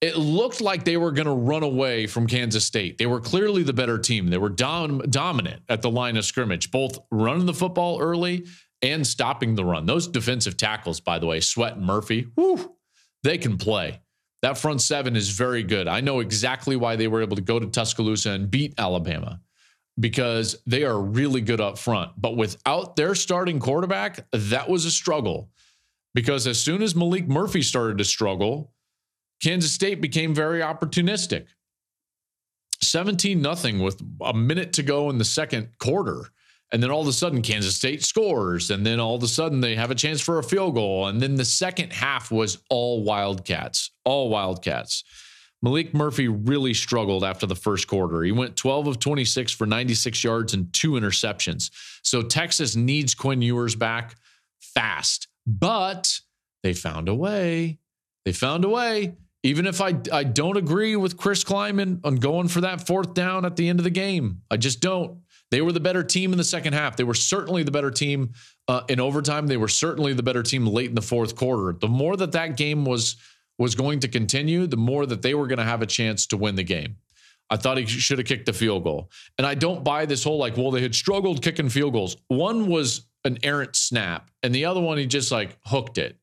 it 0.01 0.17
looked 0.17 0.61
like 0.61 0.85
they 0.85 0.97
were 0.97 1.13
going 1.13 1.27
to 1.27 1.33
run 1.33 1.63
away 1.63 2.07
from 2.07 2.27
Kansas 2.27 2.65
State. 2.65 2.97
They 2.97 3.07
were 3.07 3.21
clearly 3.21 3.63
the 3.63 3.73
better 3.73 3.99
team. 3.99 4.29
They 4.29 4.39
were 4.39 4.49
dom- 4.49 5.01
dominant 5.11 5.63
at 5.69 5.83
the 5.83 5.91
line 5.91 6.17
of 6.17 6.25
scrimmage, 6.25 6.71
both 6.71 6.99
running 7.11 7.47
the 7.47 7.55
football 7.55 8.01
early 8.01 8.47
and 8.83 9.07
stopping 9.07 9.55
the 9.55 9.65
run. 9.65 9.85
Those 9.85 10.09
defensive 10.09 10.57
tackles, 10.57 11.01
by 11.01 11.19
the 11.19 11.27
way, 11.27 11.41
Sweat 11.41 11.77
and 11.77 11.85
Murphy, 11.85 12.29
whew, 12.35 12.77
they 13.23 13.37
can 13.37 13.59
play. 13.59 14.01
That 14.41 14.57
front 14.57 14.81
seven 14.81 15.17
is 15.17 15.29
very 15.29 15.63
good. 15.63 15.87
I 15.87 16.01
know 16.01 16.21
exactly 16.21 16.77
why 16.77 16.97
they 16.97 17.09
were 17.09 17.21
able 17.21 17.37
to 17.37 17.43
go 17.43 17.59
to 17.59 17.67
Tuscaloosa 17.67 18.31
and 18.31 18.51
beat 18.51 18.73
Alabama 18.79 19.41
because 19.99 20.57
they 20.67 20.85
are 20.85 20.99
really 20.99 21.43
good 21.43 21.61
up 21.61 21.77
front. 21.77 22.13
But 22.17 22.39
without 22.39 22.97
their 22.97 23.15
starting 23.15 23.59
quarterback, 23.59 24.25
that 24.33 24.67
was 24.67 24.87
a 24.87 24.91
struggle. 24.91 25.51
Because 26.15 26.47
as 26.47 26.59
soon 26.59 26.83
as 26.83 26.95
Maalik 26.95 27.29
Murphy 27.29 27.61
started 27.61 27.99
to 27.99 28.05
struggle, 28.05 28.73
Kansas 29.43 29.73
State 29.73 30.01
became 30.01 30.35
very 30.35 30.61
opportunistic. 30.61 31.47
17 32.83 33.41
nothing 33.41 33.79
with 33.79 34.03
a 34.23 34.35
minute 34.35 34.73
to 34.75 34.83
go 34.83 35.11
in 35.11 35.19
the 35.19 35.25
second 35.25 35.69
quarter. 35.79 36.31
And 36.73 36.83
then 36.83 36.91
all 36.91 37.03
of 37.03 37.09
a 37.09 37.13
sudden, 37.13 37.43
Kansas 37.43 37.77
State 37.77 38.05
scores. 38.05 38.71
And 38.71 38.87
then 38.87 39.01
all 39.01 39.17
of 39.17 39.23
a 39.23 39.29
sudden, 39.29 39.61
they 39.61 39.75
have 39.75 39.91
a 39.91 39.95
chance 39.95 40.21
for 40.21 40.39
a 40.39 40.43
field 40.43 40.75
goal. 40.75 41.09
And 41.09 41.21
then 41.21 41.35
the 41.35 41.45
second 41.45 41.93
half 41.93 42.31
was 42.31 42.59
all 42.71 43.03
Wildcats, 43.03 43.91
all 44.05 44.29
Wildcats. 44.29 45.03
Maalik 45.65 45.93
Murphy 45.93 46.29
really 46.29 46.73
struggled 46.73 47.23
after 47.23 47.45
the 47.45 47.57
first 47.57 47.87
quarter. 47.87 48.23
He 48.23 48.33
went 48.33 48.57
12 48.57 48.87
of 48.87 48.99
26 48.99 49.53
for 49.53 49.67
96 49.67 50.25
yards 50.25 50.55
and 50.55 50.73
two 50.73 50.93
interceptions. 50.93 51.71
So 52.03 52.23
Texas 52.23 52.77
needs 52.77 53.15
Quinn 53.15 53.43
Ewers 53.43 53.75
back 53.75 54.15
fast, 54.61 55.29
but 55.47 56.21
they 56.63 56.73
found 56.73 57.09
a 57.09 57.15
way. 57.15 57.79
They 58.25 58.33
found 58.33 58.65
a 58.65 58.69
way. 58.69 59.17
Even 59.43 59.67
if 59.67 59.81
I, 59.81 59.95
I 60.13 60.25
don't 60.25 60.59
agree 60.59 60.97
with 60.97 61.17
Chris 61.17 61.45
Klieman 61.45 62.01
on 62.05 62.17
going 62.17 62.49
for 62.49 62.61
that 62.61 62.87
fourth 62.87 63.15
down 63.15 63.45
at 63.47 63.57
the 63.57 63.69
end 63.69 63.81
of 63.81 63.85
the 63.85 63.91
game, 63.91 64.43
I 64.51 64.59
just 64.59 64.81
don't. 64.81 65.21
They 65.51 65.63
were 65.63 65.73
the 65.73 65.81
better 65.81 66.05
team 66.05 66.33
in 66.33 66.39
the 66.39 66.45
second 66.45 66.75
half. 66.75 66.97
They 66.97 67.05
were 67.05 67.15
certainly 67.15 67.63
the 67.63 67.71
better 67.71 67.91
team 67.91 68.35
uh, 68.69 68.83
in 68.89 69.01
overtime. 69.01 69.47
They 69.47 69.57
were 69.57 69.69
certainly 69.69 70.13
the 70.13 70.23
better 70.23 70.43
team 70.43 70.67
late 70.67 70.91
in 70.91 70.95
the 70.95 71.03
fourth 71.03 71.35
quarter. 71.35 71.77
The 71.77 71.89
more 71.89 72.17
that 72.17 72.33
that 72.33 72.57
game 72.57 72.85
was 72.85 73.17
was 73.59 73.75
going 73.75 74.01
to 74.01 74.09
continue, 74.09 74.67
the 74.67 74.79
more 74.79 75.05
that 75.05 75.21
they 75.21 75.35
were 75.35 75.47
going 75.47 75.59
to 75.59 75.65
have 75.65 75.83
a 75.83 75.87
chance 75.87 76.27
to 76.29 76.37
win 76.39 76.55
the 76.55 76.63
game. 76.63 76.97
I 77.51 77.57
thought 77.57 77.77
he 77.77 77.85
should 77.85 78.17
have 78.19 78.27
kicked 78.27 78.47
the 78.47 78.55
field 78.55 78.85
goal. 78.85 79.11
And 79.37 79.47
I 79.47 79.55
don't 79.55 79.85
buy 79.85 80.07
this 80.07 80.25
whole 80.25 80.39
like, 80.39 80.57
well, 80.57 80.71
they 80.71 80.81
had 80.81 80.95
struggled 80.95 81.43
kicking 81.43 81.69
field 81.69 81.93
goals. 81.93 82.17
One 82.29 82.69
was 82.69 83.07
an 83.25 83.39
errant 83.43 83.77
snap, 83.77 84.31
and 84.43 84.55
the 84.55 84.65
other 84.65 84.81
one 84.81 84.97
he 84.97 85.07
just 85.07 85.31
like 85.31 85.59
hooked 85.67 85.99
it. 85.99 86.17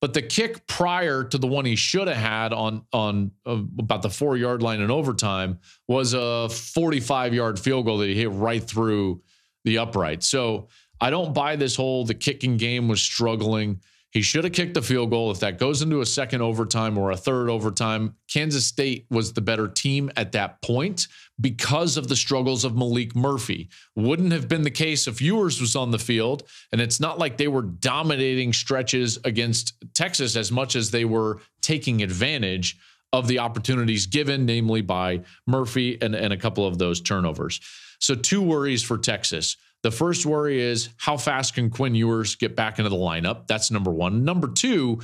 But 0.00 0.14
the 0.14 0.22
kick 0.22 0.66
prior 0.66 1.24
to 1.24 1.38
the 1.38 1.46
one 1.46 1.64
he 1.64 1.74
should 1.74 2.06
have 2.06 2.16
had 2.16 2.52
on 2.52 2.84
on 2.92 3.32
uh, 3.44 3.62
about 3.78 4.02
the 4.02 4.10
four 4.10 4.36
yard 4.36 4.62
line 4.62 4.80
in 4.80 4.90
overtime 4.90 5.58
was 5.88 6.14
a 6.14 6.48
45 6.48 7.34
yard 7.34 7.58
field 7.58 7.86
goal 7.86 7.98
that 7.98 8.08
he 8.08 8.14
hit 8.14 8.30
right 8.30 8.62
through 8.62 9.22
the 9.64 9.78
upright. 9.78 10.22
So 10.22 10.68
I 11.00 11.10
don't 11.10 11.34
buy 11.34 11.56
this 11.56 11.74
whole 11.74 12.04
the 12.04 12.14
kicking 12.14 12.56
game 12.56 12.88
was 12.88 13.02
struggling. 13.02 13.80
He 14.10 14.22
should 14.22 14.44
have 14.44 14.54
kicked 14.54 14.72
the 14.74 14.82
field 14.82 15.10
goal. 15.10 15.30
If 15.30 15.40
that 15.40 15.58
goes 15.58 15.82
into 15.82 16.00
a 16.00 16.06
second 16.06 16.40
overtime 16.40 16.96
or 16.96 17.10
a 17.10 17.16
third 17.16 17.50
overtime, 17.50 18.14
Kansas 18.26 18.66
State 18.66 19.06
was 19.10 19.32
the 19.32 19.42
better 19.42 19.68
team 19.68 20.10
at 20.16 20.32
that 20.32 20.62
point 20.62 21.08
because 21.40 21.98
of 21.98 22.08
the 22.08 22.16
struggles 22.16 22.64
of 22.64 22.72
Maalik 22.72 23.14
Murphy. 23.14 23.68
Wouldn't 23.96 24.32
have 24.32 24.48
been 24.48 24.62
the 24.62 24.70
case 24.70 25.06
if 25.06 25.20
Ewers 25.20 25.60
was 25.60 25.76
on 25.76 25.90
the 25.90 25.98
field. 25.98 26.44
And 26.72 26.80
it's 26.80 27.00
not 27.00 27.18
like 27.18 27.36
they 27.36 27.48
were 27.48 27.62
dominating 27.62 28.54
stretches 28.54 29.18
against 29.24 29.74
Texas 29.94 30.36
as 30.36 30.50
much 30.50 30.74
as 30.74 30.90
they 30.90 31.04
were 31.04 31.40
taking 31.60 32.02
advantage 32.02 32.78
of 33.12 33.28
the 33.28 33.38
opportunities 33.38 34.06
given, 34.06 34.46
namely 34.46 34.80
by 34.80 35.20
Murphy 35.46 35.98
and, 36.00 36.14
and 36.14 36.32
a 36.32 36.36
couple 36.36 36.66
of 36.66 36.78
those 36.78 37.00
turnovers. 37.00 37.60
So, 38.00 38.14
two 38.14 38.42
worries 38.42 38.82
for 38.82 38.96
Texas. 38.98 39.56
The 39.88 39.96
first 39.96 40.26
worry 40.26 40.60
is 40.60 40.90
how 40.98 41.16
fast 41.16 41.54
can 41.54 41.70
Quinn 41.70 41.94
Ewers 41.94 42.34
get 42.36 42.54
back 42.54 42.78
into 42.78 42.90
the 42.90 42.96
lineup? 42.96 43.46
That's 43.46 43.70
number 43.70 43.90
one. 43.90 44.22
Number 44.22 44.48
two, 44.48 45.00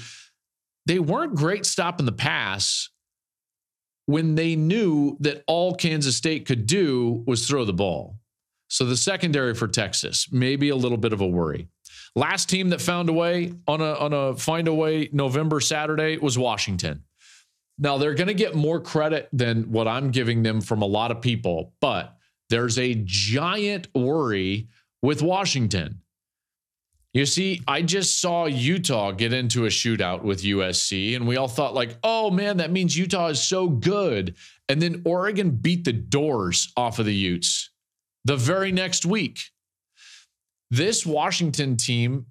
they 0.84 0.98
weren't 0.98 1.34
great 1.34 1.64
stopping 1.64 2.04
the 2.04 2.12
pass 2.12 2.90
when 4.04 4.34
they 4.34 4.56
knew 4.56 5.16
that 5.20 5.42
all 5.46 5.74
Kansas 5.74 6.18
State 6.18 6.44
could 6.44 6.66
do 6.66 7.24
was 7.26 7.48
throw 7.48 7.64
the 7.64 7.72
ball. 7.72 8.18
So 8.68 8.84
the 8.84 8.94
secondary 8.94 9.54
for 9.54 9.68
Texas, 9.68 10.28
maybe 10.30 10.68
a 10.68 10.76
little 10.76 10.98
bit 10.98 11.14
of 11.14 11.22
a 11.22 11.26
worry. 11.26 11.66
Last 12.14 12.50
team 12.50 12.68
that 12.68 12.82
found 12.82 13.08
a 13.08 13.14
way 13.14 13.54
on 13.66 13.80
a 13.80 13.94
on 13.94 14.12
a 14.12 14.36
find 14.36 14.68
a 14.68 14.74
way 14.74 15.08
November 15.14 15.60
Saturday 15.60 16.18
was 16.18 16.36
Washington. 16.36 17.04
Now 17.78 17.96
they're 17.96 18.12
going 18.12 18.28
to 18.28 18.34
get 18.34 18.54
more 18.54 18.80
credit 18.80 19.30
than 19.32 19.72
what 19.72 19.88
I'm 19.88 20.10
giving 20.10 20.42
them 20.42 20.60
from 20.60 20.82
a 20.82 20.86
lot 20.86 21.10
of 21.10 21.22
people, 21.22 21.72
but 21.80 22.13
there's 22.50 22.78
a 22.78 22.94
giant 23.04 23.88
worry 23.94 24.68
with 25.02 25.22
Washington. 25.22 26.00
You 27.12 27.26
see, 27.26 27.60
I 27.68 27.82
just 27.82 28.20
saw 28.20 28.46
Utah 28.46 29.12
get 29.12 29.32
into 29.32 29.66
a 29.66 29.68
shootout 29.68 30.22
with 30.22 30.42
USC, 30.42 31.14
and 31.14 31.28
we 31.28 31.36
all 31.36 31.46
thought, 31.46 31.72
like, 31.72 31.96
oh 32.02 32.30
man, 32.30 32.56
that 32.56 32.72
means 32.72 32.96
Utah 32.96 33.28
is 33.28 33.42
so 33.42 33.68
good. 33.68 34.34
And 34.68 34.82
then 34.82 35.02
Oregon 35.04 35.50
beat 35.50 35.84
the 35.84 35.92
doors 35.92 36.72
off 36.76 36.98
of 36.98 37.06
the 37.06 37.14
Utes 37.14 37.70
the 38.24 38.36
very 38.36 38.72
next 38.72 39.06
week. 39.06 39.38
This 40.70 41.06
Washington 41.06 41.76
team, 41.76 42.26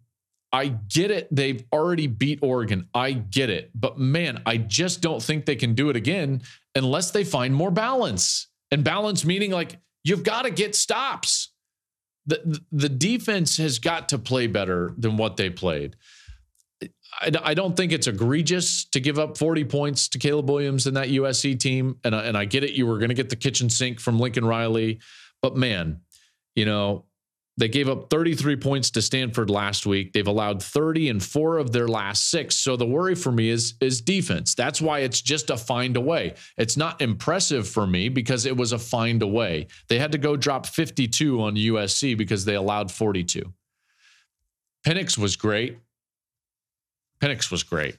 I 0.52 0.68
get 0.68 1.12
it. 1.12 1.28
They've 1.34 1.64
already 1.72 2.08
beat 2.08 2.40
Oregon. 2.42 2.90
I 2.94 3.12
get 3.14 3.50
it. 3.50 3.72
But 3.74 3.98
man, 3.98 4.42
I 4.46 4.58
just 4.58 5.02
don't 5.02 5.22
think 5.22 5.46
they 5.46 5.56
can 5.56 5.76
do 5.76 5.90
it 5.90 5.96
again 5.96 6.42
unless 6.76 7.12
they 7.12 7.24
find 7.24 7.56
more 7.56 7.72
balance. 7.72 8.48
And 8.70 8.84
balance 8.84 9.24
meaning 9.24 9.52
like 9.52 9.80
You've 10.04 10.24
got 10.24 10.44
to 10.44 10.52
get 10.52 10.76
stops. 10.76 11.52
The, 12.26 12.62
the 12.72 12.90
defense 12.90 13.58
has 13.58 13.80
got 13.80 14.10
to 14.10 14.18
play 14.18 14.48
better 14.48 14.94
than 14.98 15.18
what 15.18 15.38
they 15.38 15.50
played. 15.50 15.96
I, 17.22 17.32
I 17.44 17.54
don't 17.54 17.76
think 17.76 17.92
it's 17.92 18.08
egregious 18.08 18.86
to 18.86 19.00
give 19.00 19.20
up 19.20 19.38
40 19.38 19.66
points 19.66 20.08
to 20.10 20.20
Caleb 20.20 20.50
Williams 20.50 20.88
in 20.88 20.94
that 20.96 21.10
USC 21.10 21.60
team. 21.60 21.98
And, 22.04 22.16
and 22.16 22.38
I 22.38 22.46
get 22.46 22.64
it. 22.64 22.72
You 22.72 22.88
were 22.88 22.98
going 22.98 23.10
to 23.10 23.16
get 23.16 23.30
the 23.30 23.36
kitchen 23.36 23.70
sink 23.70 24.00
from 24.00 24.20
Lincoln 24.20 24.46
Riley. 24.46 25.00
But 25.42 25.56
man, 25.56 26.02
you 26.56 26.66
know, 26.66 27.06
they 27.58 27.68
gave 27.68 27.88
up 27.88 28.10
33 28.10 28.56
points 28.56 28.90
to 28.92 29.02
Stanford 29.02 29.50
last 29.50 29.86
week. 29.86 30.12
They've 30.12 30.26
allowed 30.26 30.64
30 30.64 31.10
in 31.10 31.20
four 31.20 31.60
of 31.60 31.72
their 31.72 31.88
last 31.88 32.30
six. 32.32 32.56
So 32.56 32.76
the 32.76 32.86
worry 32.86 33.14
for 33.14 33.32
me 33.32 33.50
is 33.50 33.76
is 33.80 34.02
defense. 34.02 34.56
That's 34.56 34.82
why 34.82 35.00
it's 35.00 35.22
just 35.22 35.52
a 35.52 35.58
find 35.58 35.96
away. 35.96 36.34
It's 36.58 36.78
not 36.78 37.02
impressive 37.02 37.68
for 37.68 37.86
me 37.86 38.10
because 38.10 38.46
it 38.46 38.58
was 38.58 38.72
a 38.72 38.80
find 38.80 39.22
away. 39.22 39.68
They 39.88 40.00
had 40.00 40.12
to 40.14 40.18
go 40.18 40.36
drop 40.36 40.66
52 40.66 41.42
on 41.42 41.56
USC 41.56 42.18
because 42.18 42.44
they 42.46 42.56
allowed 42.56 42.92
42. 42.92 43.54
Penix 44.86 45.18
was 45.18 45.36
great. 45.36 45.78
Penix 47.22 47.52
was 47.52 47.64
great. 47.64 47.98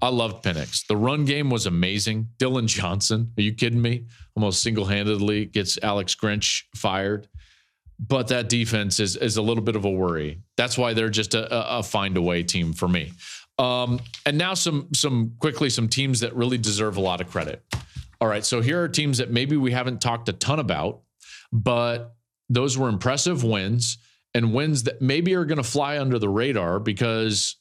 I 0.00 0.08
loved 0.08 0.44
Penix. 0.44 0.86
The 0.86 0.96
run 0.96 1.24
game 1.24 1.50
was 1.50 1.66
amazing. 1.66 2.28
Dillon 2.38 2.68
Johnson, 2.68 3.32
are 3.36 3.42
you 3.42 3.52
kidding 3.52 3.82
me? 3.82 4.06
Almost 4.36 4.62
single 4.62 4.86
handedly 4.86 5.46
gets 5.46 5.78
Alex 5.82 6.14
Grinch 6.14 6.62
fired 6.76 7.28
but 8.08 8.28
that 8.28 8.48
defense 8.48 8.98
is 8.98 9.16
is 9.16 9.36
a 9.36 9.42
little 9.42 9.62
bit 9.62 9.76
of 9.76 9.84
a 9.84 9.90
worry. 9.90 10.40
That's 10.56 10.78
why 10.78 10.94
they're 10.94 11.10
just 11.10 11.34
a, 11.34 11.78
a 11.78 11.82
find 11.82 12.16
a 12.16 12.22
way 12.22 12.42
team 12.42 12.72
for 12.72 12.88
me. 12.88 13.12
Um, 13.58 14.00
and 14.24 14.38
now 14.38 14.54
some 14.54 14.88
some 14.94 15.34
quickly 15.38 15.68
some 15.68 15.88
teams 15.88 16.20
that 16.20 16.34
really 16.34 16.58
deserve 16.58 16.96
a 16.96 17.00
lot 17.00 17.20
of 17.20 17.30
credit. 17.30 17.62
All 18.20 18.28
right, 18.28 18.44
so 18.44 18.60
here 18.60 18.82
are 18.82 18.88
teams 18.88 19.18
that 19.18 19.30
maybe 19.30 19.56
we 19.56 19.72
haven't 19.72 20.00
talked 20.00 20.28
a 20.28 20.32
ton 20.32 20.58
about, 20.58 21.02
but 21.52 22.14
those 22.48 22.76
were 22.76 22.88
impressive 22.88 23.44
wins 23.44 23.98
and 24.34 24.54
wins 24.54 24.84
that 24.84 25.00
maybe 25.00 25.34
are 25.34 25.44
going 25.44 25.58
to 25.58 25.62
fly 25.62 25.98
under 25.98 26.18
the 26.18 26.28
radar 26.28 26.78
because 26.78 27.56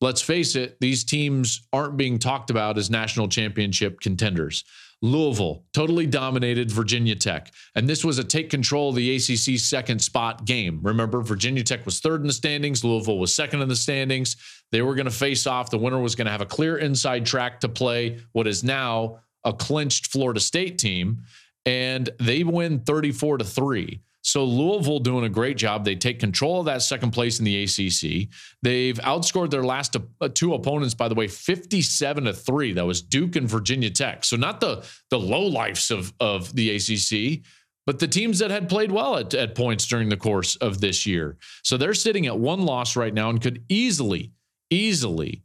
let's 0.00 0.22
face 0.22 0.56
it, 0.56 0.76
these 0.80 1.04
teams 1.04 1.66
aren't 1.72 1.96
being 1.96 2.18
talked 2.18 2.50
about 2.50 2.78
as 2.78 2.90
national 2.90 3.28
championship 3.28 4.00
contenders. 4.00 4.64
Louisville 5.00 5.64
totally 5.72 6.06
dominated 6.06 6.70
Virginia 6.70 7.14
Tech. 7.14 7.52
And 7.76 7.88
this 7.88 8.04
was 8.04 8.18
a 8.18 8.24
take 8.24 8.50
control 8.50 8.90
of 8.90 8.96
the 8.96 9.16
ACC 9.16 9.58
second 9.58 10.00
spot 10.00 10.44
game. 10.44 10.80
Remember, 10.82 11.22
Virginia 11.22 11.62
Tech 11.62 11.84
was 11.84 12.00
third 12.00 12.20
in 12.20 12.26
the 12.26 12.32
standings, 12.32 12.84
Louisville 12.84 13.18
was 13.18 13.34
second 13.34 13.62
in 13.62 13.68
the 13.68 13.76
standings. 13.76 14.36
They 14.72 14.82
were 14.82 14.94
going 14.94 15.06
to 15.06 15.10
face 15.10 15.46
off. 15.46 15.70
The 15.70 15.78
winner 15.78 16.00
was 16.00 16.14
going 16.14 16.26
to 16.26 16.32
have 16.32 16.40
a 16.40 16.46
clear 16.46 16.78
inside 16.78 17.24
track 17.24 17.60
to 17.60 17.68
play 17.68 18.20
what 18.32 18.46
is 18.46 18.62
now 18.62 19.20
a 19.44 19.52
clinched 19.52 20.08
Florida 20.08 20.40
State 20.40 20.78
team. 20.78 21.22
And 21.64 22.10
they 22.18 22.44
win 22.44 22.80
34 22.80 23.38
to 23.38 23.44
3. 23.44 24.00
So 24.22 24.44
Louisville 24.44 24.98
doing 24.98 25.24
a 25.24 25.28
great 25.28 25.56
job. 25.56 25.84
They 25.84 25.94
take 25.94 26.18
control 26.20 26.60
of 26.60 26.66
that 26.66 26.82
second 26.82 27.12
place 27.12 27.38
in 27.38 27.44
the 27.44 27.62
ACC. 27.62 28.28
They've 28.62 28.98
outscored 28.98 29.50
their 29.50 29.62
last 29.62 29.96
uh, 29.96 30.28
two 30.34 30.54
opponents, 30.54 30.94
by 30.94 31.08
the 31.08 31.14
way, 31.14 31.28
57 31.28 32.24
to 32.24 32.32
3. 32.32 32.72
That 32.72 32.84
was 32.84 33.00
Duke 33.00 33.36
and 33.36 33.48
Virginia 33.48 33.90
Tech. 33.90 34.24
So 34.24 34.36
not 34.36 34.60
the 34.60 34.84
the 35.10 35.18
low 35.18 35.42
lifes 35.42 35.90
of, 35.90 36.12
of 36.20 36.54
the 36.54 36.76
ACC, 36.76 37.44
but 37.86 38.00
the 38.00 38.08
teams 38.08 38.40
that 38.40 38.50
had 38.50 38.68
played 38.68 38.92
well 38.92 39.16
at, 39.16 39.32
at 39.34 39.54
points 39.54 39.86
during 39.86 40.08
the 40.08 40.16
course 40.16 40.56
of 40.56 40.80
this 40.80 41.06
year. 41.06 41.38
So 41.62 41.76
they're 41.76 41.94
sitting 41.94 42.26
at 42.26 42.38
one 42.38 42.60
loss 42.60 42.96
right 42.96 43.14
now 43.14 43.30
and 43.30 43.40
could 43.40 43.64
easily, 43.68 44.32
easily 44.68 45.42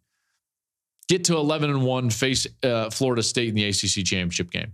get 1.08 1.24
to 1.26 1.38
11 1.38 1.70
and 1.70 1.84
1, 1.86 2.10
face 2.10 2.48
uh, 2.64 2.90
Florida 2.90 3.24
State 3.24 3.50
in 3.50 3.56
the 3.56 3.66
ACC 3.66 4.06
championship 4.06 4.52
game. 4.52 4.74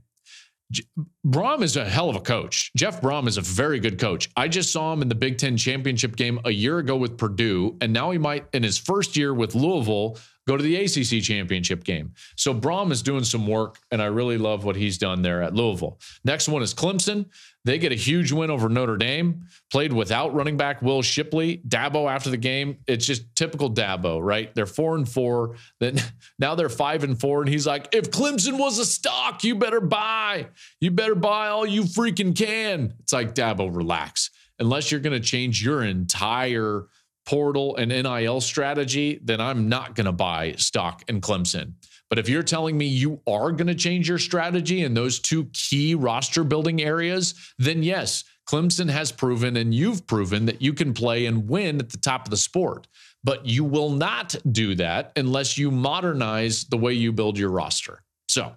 Brohm 1.26 1.64
is 1.64 1.76
a 1.76 1.86
hell 1.86 2.10
of 2.10 2.16
a 2.16 2.20
coach. 2.20 2.72
Jeff 2.76 3.02
Brohm 3.02 3.28
is 3.28 3.38
a 3.38 3.42
very 3.42 3.80
good 3.80 4.00
coach. 4.00 4.30
I 4.36 4.48
just 4.48 4.72
saw 4.72 4.94
him 4.94 5.02
in 5.02 5.10
the 5.10 5.16
Big 5.16 5.38
Ten 5.38 5.58
championship 5.58 6.16
game 6.16 6.40
a 6.46 6.52
year 6.52 6.78
ago 6.78 6.96
with 6.96 7.18
Purdue, 7.18 7.78
and 7.82 7.92
now 7.92 8.12
he 8.12 8.18
might, 8.18 8.46
in 8.54 8.64
his 8.64 8.78
first 8.78 9.18
year 9.18 9.34
with 9.34 9.56
Louisville, 9.56 10.18
go 10.50 10.58
to 10.58 10.64
the 10.64 10.76
ACC 10.78 11.24
championship 11.24 11.84
game. 11.84 12.12
So 12.36 12.56
Brohm 12.56 12.92
is 12.92 13.04
doing 13.04 13.24
some 13.24 13.46
work, 13.46 13.78
and 13.92 14.02
I 14.02 14.06
really 14.06 14.40
love 14.40 14.64
what 14.64 14.76
he's 14.76 14.98
done 14.98 15.22
there 15.22 15.44
at 15.44 15.54
Louisville. 15.54 16.00
Next 16.26 16.50
one 16.50 16.64
is 16.64 16.74
Clemson. 16.74 17.28
They 17.66 17.78
get 17.78 17.92
a 17.92 17.96
huge 17.96 18.32
win 18.32 18.50
over 18.50 18.68
Notre 18.68 18.98
Dame, 18.98 19.44
played 19.70 19.94
without 19.94 20.34
running 20.34 20.58
back 20.58 20.82
Will 20.82 21.04
Shipley. 21.04 21.62
Dabo 21.68 22.10
after 22.10 22.32
the 22.32 22.38
game, 22.38 22.80
it's 22.88 23.06
just 23.06 23.36
typical 23.36 23.70
Dabo, 23.70 24.20
right? 24.24 24.54
They're 24.56 24.66
four 24.66 24.96
and 24.96 25.08
four. 25.08 25.56
Then 25.80 26.00
now 26.40 26.56
they're 26.56 26.68
five 26.68 27.04
and 27.04 27.20
four. 27.20 27.42
And 27.42 27.50
he's 27.50 27.68
like, 27.68 27.94
if 27.94 28.10
Clemson 28.10 28.58
was 28.58 28.80
a 28.80 28.86
stock, 28.86 29.44
you 29.44 29.54
better 29.54 29.82
buy. 29.82 30.48
You 30.82 30.90
better 30.90 31.14
buy 31.14 31.50
all 31.50 31.68
you 31.68 31.84
freaking 31.84 32.36
can. 32.36 32.96
It's 33.02 33.14
like 33.14 33.36
Dabo, 33.36 33.76
relax. 33.76 34.32
unless 34.58 34.92
you're 34.92 35.00
going 35.00 35.20
to 35.22 35.26
change 35.26 35.64
your 35.64 35.84
entire 35.84 36.88
portal 37.30 37.76
and 37.76 37.92
NIL 37.92 38.42
strategy, 38.42 39.20
then 39.22 39.40
I'm 39.40 39.70
not 39.70 39.94
going 39.94 40.06
to 40.06 40.12
buy 40.12 40.54
stock 40.54 41.04
in 41.08 41.22
Clemson. 41.22 41.74
But 42.10 42.18
if 42.18 42.28
you're 42.28 42.42
telling 42.42 42.76
me 42.76 42.88
you 42.88 43.22
are 43.28 43.52
going 43.52 43.68
to 43.68 43.76
change 43.76 44.10
your 44.10 44.18
strategy 44.18 44.82
in 44.84 44.96
those 44.96 45.20
two 45.20 45.46
key 45.54 45.94
roster 45.94 46.44
building 46.44 46.82
areas, 46.82 47.36
then 47.60 47.84
yes, 47.84 48.24
Clemson 48.50 48.90
has 48.90 49.12
proven 49.12 49.58
and 49.58 49.76
you've 49.76 50.08
proven 50.08 50.48
that 50.48 50.60
you 50.60 50.74
can 50.74 50.92
play 50.92 51.28
and 51.28 51.48
win 51.48 51.80
at 51.80 51.92
the 51.92 52.00
top 52.00 52.26
of 52.26 52.32
the 52.32 52.38
sport. 52.38 52.88
But 53.24 53.46
you 53.46 53.64
will 53.64 53.92
not 53.92 54.36
do 54.52 54.74
that 54.76 55.12
unless 55.16 55.56
you 55.56 55.70
modernize 55.70 56.64
the 56.64 56.78
way 56.78 56.94
you 56.94 57.12
build 57.12 57.38
your 57.38 57.52
roster. 57.52 58.02
So, 58.28 58.56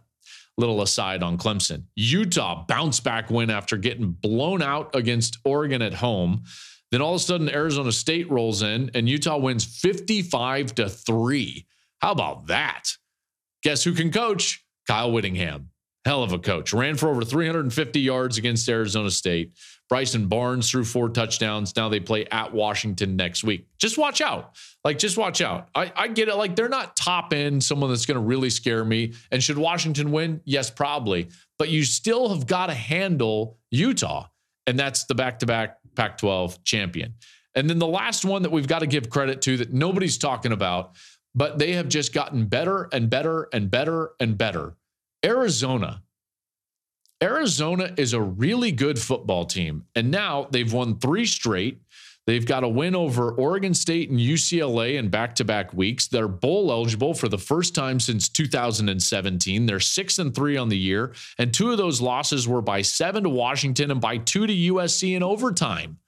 little 0.57 0.81
aside 0.81 1.23
on 1.23 1.37
Clemson. 1.37 1.83
Utah 1.95 2.65
bounce 2.67 3.01
back 3.01 3.29
win 3.29 3.51
after 3.51 3.77
getting 3.77 4.13
blown 4.13 4.63
out 4.63 4.95
against 4.95 5.37
Oregon 5.45 5.83
at 5.83 5.95
home. 5.95 6.45
Then 6.93 7.01
all 7.01 7.15
of 7.15 7.21
a 7.21 7.25
sudden, 7.25 7.49
Arizona 7.49 7.91
State 7.91 8.31
rolls 8.31 8.63
in 8.63 8.91
and 8.95 9.09
Utah 9.09 9.39
wins 9.39 9.65
55 9.65 10.75
to 10.77 10.89
3. 10.89 11.67
How 12.01 12.13
about 12.13 12.47
that? 12.49 12.91
Guess 13.63 13.83
who 13.83 13.95
can 13.95 14.13
coach? 14.13 14.65
Kyle 14.87 15.11
Whittingham. 15.11 15.71
Hell 16.05 16.23
of 16.23 16.33
a 16.33 16.39
coach. 16.39 16.73
Ran 16.73 16.97
for 16.97 17.09
over 17.09 17.25
350 17.25 18.01
yards 18.01 18.37
against 18.37 18.69
Arizona 18.69 19.11
State. 19.11 19.53
Bryson 19.89 20.27
Barnes 20.27 20.69
threw 20.69 20.85
four 20.85 21.09
touchdowns. 21.09 21.77
Now 21.77 21.89
they 21.89 22.01
play 22.01 22.27
at 22.27 22.53
Washington 22.53 23.15
next 23.15 23.45
week. 23.45 23.69
Just 23.79 23.99
watch 23.99 24.21
out. 24.21 24.57
Like, 24.85 24.99
just 24.99 25.17
watch 25.17 25.41
out. 25.41 25.69
I, 25.75 25.93
I 25.95 26.09
get 26.09 26.29
it. 26.29 26.35
Like, 26.35 26.57
they're 26.57 26.69
not 26.69 26.97
top 26.97 27.33
end, 27.33 27.63
someone 27.63 27.91
that's 27.91 28.07
going 28.07 28.17
to 28.17 28.25
really 28.25 28.51
scare 28.51 28.85
me. 28.85 29.13
And 29.31 29.43
should 29.43 29.59
Washington 29.59 30.11
win? 30.11 30.41
Yes, 30.45 30.71
probably. 30.71 31.29
But 31.59 31.69
you 31.69 31.85
still 31.85 32.31
have 32.31 32.47
got 32.47 32.67
to 32.67 32.75
handle 32.75 33.59
Utah. 33.71 34.27
And 34.67 34.79
that's 34.79 35.05
the 35.05 35.15
back 35.15 35.39
to 35.41 35.47
back 35.47 35.79
Pac 35.95 36.19
12 36.19 36.63
champion. 36.65 37.15
And 37.55 37.69
then 37.69 37.79
the 37.79 37.87
last 37.87 38.25
one 38.25 38.43
that 38.43 38.53
we've 38.53 38.67
got 38.67 38.81
to 38.81 38.87
give 38.87 39.11
credit 39.11 39.43
to 39.43 39.57
that 39.59 39.73
nobody's 39.73 40.19
talking 40.19 40.53
about, 40.53 40.97
but 41.35 41.59
they 41.59 41.73
have 41.73 41.89
just 41.89 42.13
gotten 42.13 42.47
better 42.47 42.89
and 42.93 43.11
better 43.11 43.49
and 43.53 43.71
better 43.71 44.13
and 44.21 44.37
better. 44.39 44.77
Arizona. 45.25 46.03
Arizona 47.23 47.95
is 47.97 48.15
a 48.15 48.21
really 48.21 48.73
good 48.73 48.99
football 48.99 49.45
team. 49.45 49.85
And 49.95 50.11
now 50.11 50.49
they've 50.51 50.73
won 50.73 50.99
three 50.99 51.27
straight. 51.27 51.81
They've 52.27 52.47
got 52.47 52.63
a 52.63 52.69
win 52.69 52.95
over 52.95 53.33
Oregon 53.33 53.75
State 53.75 54.11
and 54.11 54.19
UCLA 54.19 54.97
in 54.97 55.09
back 55.09 55.35
to 55.37 55.45
back 55.45 55.75
weeks. 55.75 56.07
They're 56.07 56.29
bowl 56.29 56.71
eligible 56.71 57.15
for 57.15 57.29
the 57.29 57.39
first 57.39 57.75
time 57.75 57.99
since 57.99 58.29
2017. 58.29 59.67
They're 59.67 59.81
six 59.81 60.21
and 60.21 60.33
three 60.33 60.57
on 60.57 60.69
the 60.69 60.79
year. 60.79 61.15
And 61.39 61.53
two 61.53 61.73
of 61.73 61.79
those 61.79 62.01
losses 62.01 62.47
were 62.47 62.63
by 62.63 62.83
seven 62.83 63.25
to 63.25 63.29
Washington 63.29 63.91
and 63.91 64.01
by 64.01 64.19
two 64.19 64.47
to 64.47 64.53
USC 64.53 65.17
in 65.17 65.23
overtime. 65.25 65.99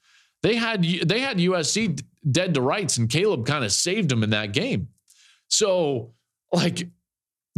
They 0.44 0.54
had 0.54 0.84
they 0.84 1.20
had 1.20 1.38
USC 1.38 2.00
dead 2.30 2.54
to 2.54 2.60
rights, 2.60 2.98
and 2.98 3.08
Caleb 3.08 3.46
kind 3.46 3.64
of 3.64 3.72
saved 3.72 4.10
them 4.10 4.22
in 4.22 4.30
that 4.30 4.52
game. 4.52 4.88
So, 5.48 6.12
like, 6.52 6.86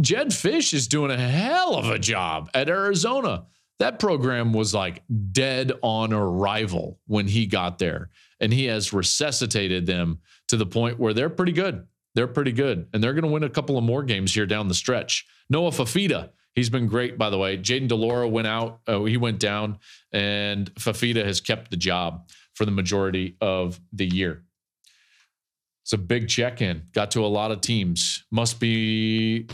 Jedd 0.01 0.29
Fisch 0.29 0.73
is 0.73 0.87
doing 0.87 1.11
a 1.11 1.17
hell 1.17 1.75
of 1.75 1.89
a 1.89 1.99
job 1.99 2.49
at 2.53 2.69
Arizona. 2.69 3.45
That 3.79 3.99
program 3.99 4.53
was 4.53 4.73
like 4.73 5.03
dead 5.31 5.73
on 5.81 6.13
arrival 6.13 6.99
when 7.05 7.27
he 7.27 7.45
got 7.45 7.77
there 7.77 8.09
and 8.39 8.53
he 8.53 8.65
has 8.65 8.93
resuscitated 8.93 9.85
them 9.85 10.19
to 10.47 10.57
the 10.57 10.65
point 10.65 10.99
where 10.99 11.13
they're 11.13 11.29
pretty 11.29 11.51
good. 11.51 11.87
They're 12.15 12.27
pretty 12.27 12.51
good, 12.51 12.87
and 12.93 13.03
they're 13.03 13.13
going 13.13 13.25
to 13.25 13.31
win 13.31 13.43
a 13.43 13.49
couple 13.49 13.77
of 13.77 13.83
more 13.83 14.03
games 14.03 14.33
here 14.33 14.47
down 14.47 14.67
the 14.67 14.73
stretch. 14.73 15.27
Noah 15.49 15.69
Fifita, 15.69 16.29
he's 16.55 16.69
been 16.69 16.87
great, 16.87 17.17
by 17.17 17.29
the 17.29 17.37
way. 17.37 17.57
Jayden 17.57 17.87
de 17.87 17.95
Laura 17.95 18.27
went 18.27 18.47
out, 18.47 18.79
uh, 18.87 19.03
he 19.03 19.17
went 19.17 19.39
down, 19.39 19.77
and 20.11 20.73
Fifita 20.75 21.23
has 21.23 21.39
kept 21.39 21.69
the 21.69 21.77
job 21.77 22.27
for 22.55 22.65
the 22.65 22.71
majority 22.71 23.37
of 23.39 23.79
the 23.93 24.05
year. 24.05 24.43
It's 25.83 25.93
a 25.93 25.97
big 25.97 26.27
check 26.27 26.61
in. 26.61 26.81
Got 26.91 27.11
to 27.11 27.23
a 27.23 27.27
lot 27.27 27.51
of 27.51 27.61
teams. 27.61 28.25
Must 28.31 28.59
be 28.59 29.47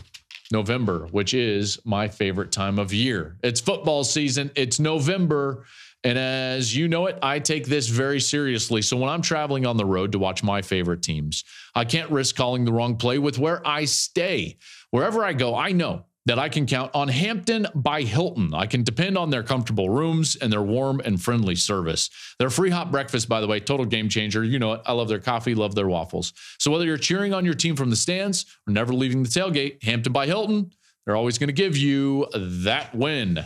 November, 0.52 1.08
which 1.12 1.34
is 1.34 1.80
my 1.86 2.08
favorite 2.08 2.52
time 2.52 2.80
of 2.80 2.94
year. 2.94 3.38
It's 3.44 3.60
football 3.60 4.04
season, 4.04 4.52
it's 4.56 4.80
November. 4.80 5.66
And 6.04 6.18
as 6.18 6.76
you 6.76 6.88
know 6.88 7.06
it, 7.08 7.18
I 7.22 7.40
take 7.40 7.66
this 7.66 7.88
very 7.88 8.20
seriously. 8.20 8.82
So 8.82 8.98
when 8.98 9.10
I'm 9.10 9.22
traveling 9.22 9.66
on 9.66 9.78
the 9.78 9.86
road 9.86 10.12
to 10.12 10.20
watch 10.20 10.44
my 10.44 10.62
favorite 10.62 11.02
teams, 11.02 11.46
I 11.76 11.86
can't 11.86 12.12
risk 12.12 12.36
calling 12.36 12.66
the 12.66 12.74
wrong 12.74 12.98
play 12.98 13.20
with 13.20 13.40
where 13.40 13.66
I 13.66 13.86
stay. 13.86 14.58
Wherever 14.92 15.24
I 15.24 15.34
go, 15.34 15.56
I 15.56 15.72
know 15.72 16.06
that 16.26 16.40
I 16.40 16.50
can 16.50 16.66
count 16.66 16.92
on 16.94 17.08
Hampton 17.10 17.68
by 17.76 18.04
Hilton. 18.04 18.54
I 18.54 18.66
can 18.66 18.84
depend 18.84 19.18
on 19.18 19.30
their 19.30 19.44
comfortable 19.44 19.90
rooms 19.90 20.36
and 20.36 20.52
their 20.52 20.62
warm 20.62 21.02
and 21.04 21.22
friendly 21.22 21.56
service. 21.56 22.10
Their 22.40 22.50
free 22.50 22.70
hot 22.70 22.92
breakfast, 22.92 23.28
by 23.28 23.42
the 23.42 23.48
way, 23.48 23.60
total 23.60 23.86
game 23.86 24.08
changer. 24.10 24.44
You 24.44 24.60
know 24.60 24.74
it. 24.74 24.82
I 24.86 24.94
love 24.94 25.10
their 25.10 25.20
coffee, 25.20 25.56
love 25.56 25.76
their 25.76 25.88
waffles. 25.88 26.34
So 26.60 26.72
whether 26.72 26.86
you're 26.86 26.98
cheering 26.98 27.34
on 27.34 27.44
your 27.46 27.54
team 27.54 27.76
from 27.76 27.90
the 27.90 27.96
stands 27.96 28.46
or 28.68 28.74
never 28.74 28.94
leaving 28.94 29.24
the 29.24 29.30
tailgate, 29.30 29.84
Hampton 29.84 30.14
by 30.14 30.26
Hilton, 30.26 30.72
they're 31.06 31.16
always 31.16 31.38
going 31.38 31.48
to 31.48 31.54
give 31.54 31.76
you 31.76 32.28
that 32.34 32.96
win. 32.96 33.46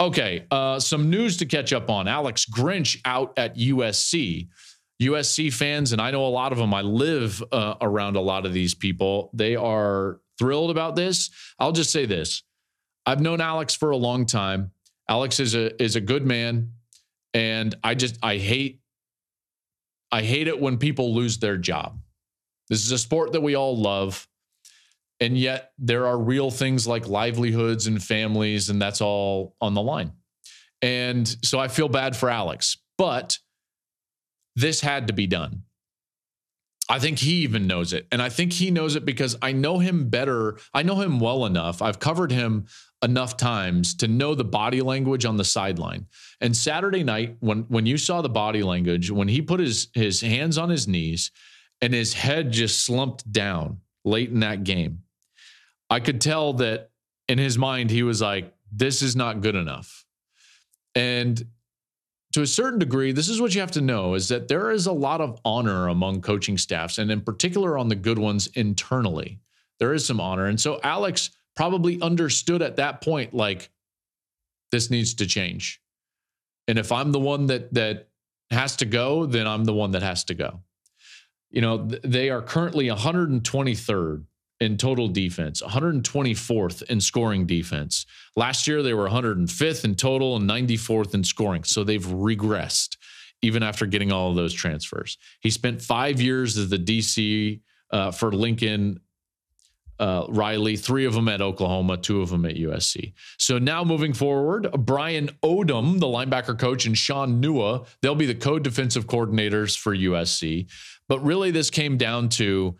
Okay, 0.00 0.46
uh, 0.50 0.78
some 0.78 1.10
news 1.10 1.38
to 1.38 1.46
catch 1.46 1.72
up 1.72 1.90
on. 1.90 2.06
Alex 2.06 2.46
Grinch 2.46 3.00
out 3.04 3.32
at 3.36 3.56
USC. 3.56 4.48
USC 5.02 5.52
fans, 5.52 5.92
and 5.92 6.00
I 6.00 6.10
know 6.10 6.26
a 6.26 6.28
lot 6.28 6.52
of 6.52 6.58
them. 6.58 6.74
I 6.74 6.82
live 6.82 7.42
uh, 7.52 7.74
around 7.80 8.16
a 8.16 8.20
lot 8.20 8.46
of 8.46 8.52
these 8.52 8.74
people. 8.74 9.30
They 9.32 9.54
are 9.56 10.20
thrilled 10.38 10.70
about 10.70 10.96
this. 10.96 11.30
I'll 11.58 11.72
just 11.72 11.90
say 11.90 12.04
this: 12.04 12.42
I've 13.06 13.20
known 13.20 13.40
Alex 13.40 13.74
for 13.74 13.90
a 13.90 13.96
long 13.96 14.26
time. 14.26 14.72
Alex 15.08 15.40
is 15.40 15.54
a 15.54 15.80
is 15.82 15.96
a 15.96 16.00
good 16.00 16.26
man, 16.26 16.72
and 17.32 17.74
I 17.82 17.94
just 17.94 18.18
I 18.22 18.38
hate 18.38 18.80
I 20.12 20.22
hate 20.22 20.48
it 20.48 20.60
when 20.60 20.78
people 20.78 21.14
lose 21.14 21.38
their 21.38 21.56
job. 21.56 22.00
This 22.68 22.84
is 22.84 22.92
a 22.92 22.98
sport 22.98 23.32
that 23.32 23.40
we 23.40 23.54
all 23.54 23.76
love. 23.76 24.27
And 25.20 25.36
yet 25.36 25.72
there 25.78 26.06
are 26.06 26.18
real 26.18 26.50
things 26.50 26.86
like 26.86 27.08
livelihoods 27.08 27.86
and 27.86 28.02
families, 28.02 28.70
and 28.70 28.80
that's 28.80 29.00
all 29.00 29.56
on 29.60 29.74
the 29.74 29.82
line. 29.82 30.12
And 30.80 31.26
so 31.44 31.58
I 31.58 31.68
feel 31.68 31.88
bad 31.88 32.16
for 32.16 32.30
Alex, 32.30 32.76
but 32.96 33.38
this 34.54 34.80
had 34.80 35.08
to 35.08 35.12
be 35.12 35.26
done. 35.26 35.62
I 36.88 36.98
think 36.98 37.18
he 37.18 37.42
even 37.42 37.66
knows 37.66 37.92
it. 37.92 38.06
And 38.10 38.22
I 38.22 38.30
think 38.30 38.52
he 38.52 38.70
knows 38.70 38.96
it 38.96 39.04
because 39.04 39.36
I 39.42 39.52
know 39.52 39.78
him 39.78 40.08
better. 40.08 40.58
I 40.72 40.82
know 40.82 40.96
him 40.96 41.20
well 41.20 41.44
enough. 41.44 41.82
I've 41.82 41.98
covered 41.98 42.32
him 42.32 42.66
enough 43.02 43.36
times 43.36 43.94
to 43.96 44.08
know 44.08 44.34
the 44.34 44.44
body 44.44 44.80
language 44.80 45.24
on 45.24 45.36
the 45.36 45.44
sideline. 45.44 46.06
And 46.40 46.56
Saturday 46.56 47.04
night, 47.04 47.36
when 47.40 47.64
when 47.68 47.84
you 47.84 47.98
saw 47.98 48.22
the 48.22 48.30
body 48.30 48.62
language, 48.62 49.10
when 49.10 49.28
he 49.28 49.42
put 49.42 49.60
his 49.60 49.88
his 49.92 50.20
hands 50.20 50.56
on 50.56 50.70
his 50.70 50.88
knees 50.88 51.30
and 51.82 51.92
his 51.92 52.14
head 52.14 52.52
just 52.52 52.84
slumped 52.84 53.30
down 53.30 53.80
late 54.04 54.30
in 54.30 54.40
that 54.40 54.64
game, 54.64 55.02
I 55.90 56.00
could 56.00 56.20
tell 56.20 56.54
that 56.54 56.90
in 57.28 57.38
his 57.38 57.58
mind, 57.58 57.90
he 57.90 58.02
was 58.02 58.20
like, 58.20 58.52
this 58.72 59.02
is 59.02 59.16
not 59.16 59.40
good 59.40 59.54
enough. 59.54 60.04
And 60.94 61.42
to 62.32 62.42
a 62.42 62.46
certain 62.46 62.78
degree, 62.78 63.12
this 63.12 63.28
is 63.28 63.40
what 63.40 63.54
you 63.54 63.60
have 63.60 63.70
to 63.72 63.80
know 63.80 64.14
is 64.14 64.28
that 64.28 64.48
there 64.48 64.70
is 64.70 64.86
a 64.86 64.92
lot 64.92 65.20
of 65.20 65.40
honor 65.44 65.88
among 65.88 66.20
coaching 66.20 66.58
staffs, 66.58 66.98
and 66.98 67.10
in 67.10 67.22
particular 67.22 67.78
on 67.78 67.88
the 67.88 67.94
good 67.94 68.18
ones 68.18 68.48
internally. 68.48 69.40
There 69.78 69.94
is 69.94 70.04
some 70.04 70.20
honor. 70.20 70.46
And 70.46 70.60
so 70.60 70.80
Alex 70.82 71.30
probably 71.56 72.00
understood 72.02 72.62
at 72.62 72.76
that 72.76 73.00
point, 73.00 73.32
like, 73.32 73.70
this 74.70 74.90
needs 74.90 75.14
to 75.14 75.26
change. 75.26 75.80
And 76.66 76.78
if 76.78 76.92
I'm 76.92 77.12
the 77.12 77.18
one 77.18 77.46
that 77.46 77.72
that 77.74 78.08
has 78.50 78.76
to 78.76 78.84
go, 78.84 79.24
then 79.24 79.46
I'm 79.46 79.64
the 79.64 79.72
one 79.72 79.92
that 79.92 80.02
has 80.02 80.24
to 80.24 80.34
go. 80.34 80.60
You 81.50 81.62
know, 81.62 81.86
they 81.86 82.28
are 82.28 82.42
currently 82.42 82.88
123rd 82.88 84.24
in 84.60 84.76
total 84.76 85.08
defense, 85.08 85.62
124th 85.62 86.82
in 86.84 87.00
scoring 87.00 87.46
defense. 87.46 88.06
Last 88.34 88.66
year, 88.66 88.82
they 88.82 88.94
were 88.94 89.08
105th 89.08 89.84
in 89.84 89.94
total 89.94 90.36
and 90.36 90.50
94th 90.50 91.14
in 91.14 91.22
scoring. 91.22 91.64
So 91.64 91.84
they've 91.84 92.04
regressed 92.04 92.96
even 93.42 93.62
after 93.62 93.86
getting 93.86 94.10
all 94.10 94.30
of 94.30 94.36
those 94.36 94.52
transfers. 94.52 95.16
He 95.40 95.50
spent 95.50 95.80
five 95.80 96.20
years 96.20 96.58
as 96.58 96.70
the 96.70 96.78
DC 96.78 97.60
uh, 97.90 98.10
for 98.10 98.32
Lincoln 98.32 99.00
uh, 100.00 100.26
Riley, 100.28 100.76
three 100.76 101.06
of 101.06 101.14
them 101.14 101.28
at 101.28 101.40
Oklahoma, 101.40 101.96
two 101.96 102.20
of 102.20 102.30
them 102.30 102.44
at 102.44 102.54
USC. 102.54 103.14
So 103.36 103.58
now 103.58 103.82
moving 103.82 104.12
forward, 104.12 104.70
Brian 104.78 105.28
Odom, 105.42 105.98
the 105.98 106.06
linebacker 106.06 106.58
coach, 106.58 106.86
and 106.86 106.96
Sean 106.96 107.42
Nua, 107.42 107.86
they'll 108.00 108.14
be 108.14 108.26
the 108.26 108.34
co 108.34 108.58
defensive 108.58 109.06
coordinators 109.06 109.76
for 109.76 109.96
USC. 109.96 110.68
But 111.08 111.20
really, 111.20 111.50
this 111.50 111.70
came 111.70 111.96
down 111.96 112.28
to 112.30 112.76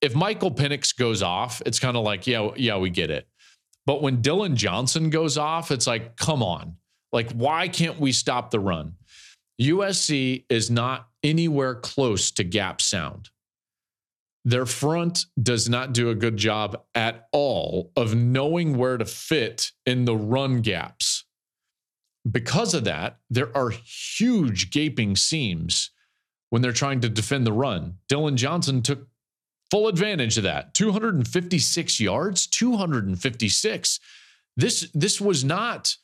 if 0.00 0.14
Michael 0.14 0.50
Penix 0.50 0.96
goes 0.96 1.22
off, 1.22 1.62
it's 1.64 1.78
kind 1.78 1.96
of 1.96 2.04
like, 2.04 2.26
yeah, 2.26 2.50
yeah, 2.56 2.76
we 2.76 2.90
get 2.90 3.10
it. 3.10 3.26
But 3.86 4.02
when 4.02 4.20
Dillon 4.20 4.56
Johnson 4.56 5.10
goes 5.10 5.38
off, 5.38 5.70
it's 5.70 5.86
like, 5.86 6.16
come 6.16 6.42
on. 6.42 6.76
Like, 7.12 7.32
why 7.32 7.68
can't 7.68 8.00
we 8.00 8.12
stop 8.12 8.50
the 8.50 8.60
run? 8.60 8.94
USC 9.60 10.44
is 10.50 10.70
not 10.70 11.08
anywhere 11.22 11.74
close 11.74 12.30
to 12.32 12.44
gap 12.44 12.80
sound. 12.80 13.30
Their 14.44 14.66
front 14.66 15.24
does 15.42 15.68
not 15.68 15.92
do 15.92 16.10
a 16.10 16.14
good 16.14 16.36
job 16.36 16.82
at 16.94 17.26
all 17.32 17.90
of 17.96 18.14
knowing 18.14 18.76
where 18.76 18.96
to 18.96 19.04
fit 19.04 19.72
in 19.86 20.04
the 20.04 20.16
run 20.16 20.60
gaps. 20.60 21.24
because 22.30 22.74
of 22.74 22.84
that, 22.84 23.18
there 23.30 23.56
are 23.56 23.70
huge 23.70 24.70
gaping 24.70 25.14
seams 25.14 25.90
when 26.50 26.60
they're 26.60 26.72
trying 26.72 27.00
to 27.00 27.08
defend 27.08 27.46
the 27.46 27.52
run. 27.52 27.98
Dillon 28.08 28.36
Johnson 28.36 28.82
took 28.82 29.06
full 29.70 29.88
advantage 29.88 30.36
of 30.38 30.44
that. 30.44 30.74
256 30.74 32.00
yards, 32.00 32.46
256. 32.46 34.00
This 34.56 34.90
this 34.94 35.20
was 35.20 35.44
not, 35.44 35.96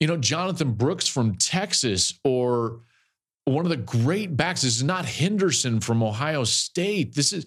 you 0.00 0.06
know, 0.06 0.16
Jonathan 0.16 0.72
Brooks 0.72 1.08
from 1.08 1.36
Texas 1.36 2.18
or 2.24 2.80
one 3.44 3.64
of 3.64 3.70
the 3.70 3.76
great 3.76 4.36
backs. 4.36 4.62
This 4.62 4.76
is 4.76 4.82
not 4.82 5.04
Henderson 5.06 5.80
from 5.80 6.02
Ohio 6.02 6.44
State. 6.44 7.14
This 7.14 7.32
is 7.32 7.46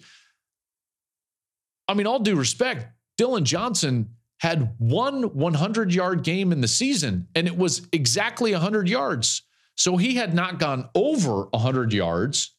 I 1.88 1.94
mean, 1.94 2.06
all 2.06 2.18
due 2.18 2.36
respect, 2.36 2.86
dillon 3.16 3.44
Johnson 3.44 4.10
had 4.40 4.74
one 4.78 5.34
100 5.34 5.92
yard 5.92 6.22
game 6.22 6.52
in 6.52 6.60
the 6.60 6.68
season, 6.68 7.26
and 7.34 7.46
it 7.46 7.56
was 7.56 7.86
exactly 7.92 8.52
100 8.52 8.88
yards. 8.88 9.42
So 9.74 9.96
he 9.96 10.16
had 10.16 10.34
not 10.34 10.58
gone 10.58 10.88
over 10.94 11.44
100 11.44 11.92
yards 11.92 12.54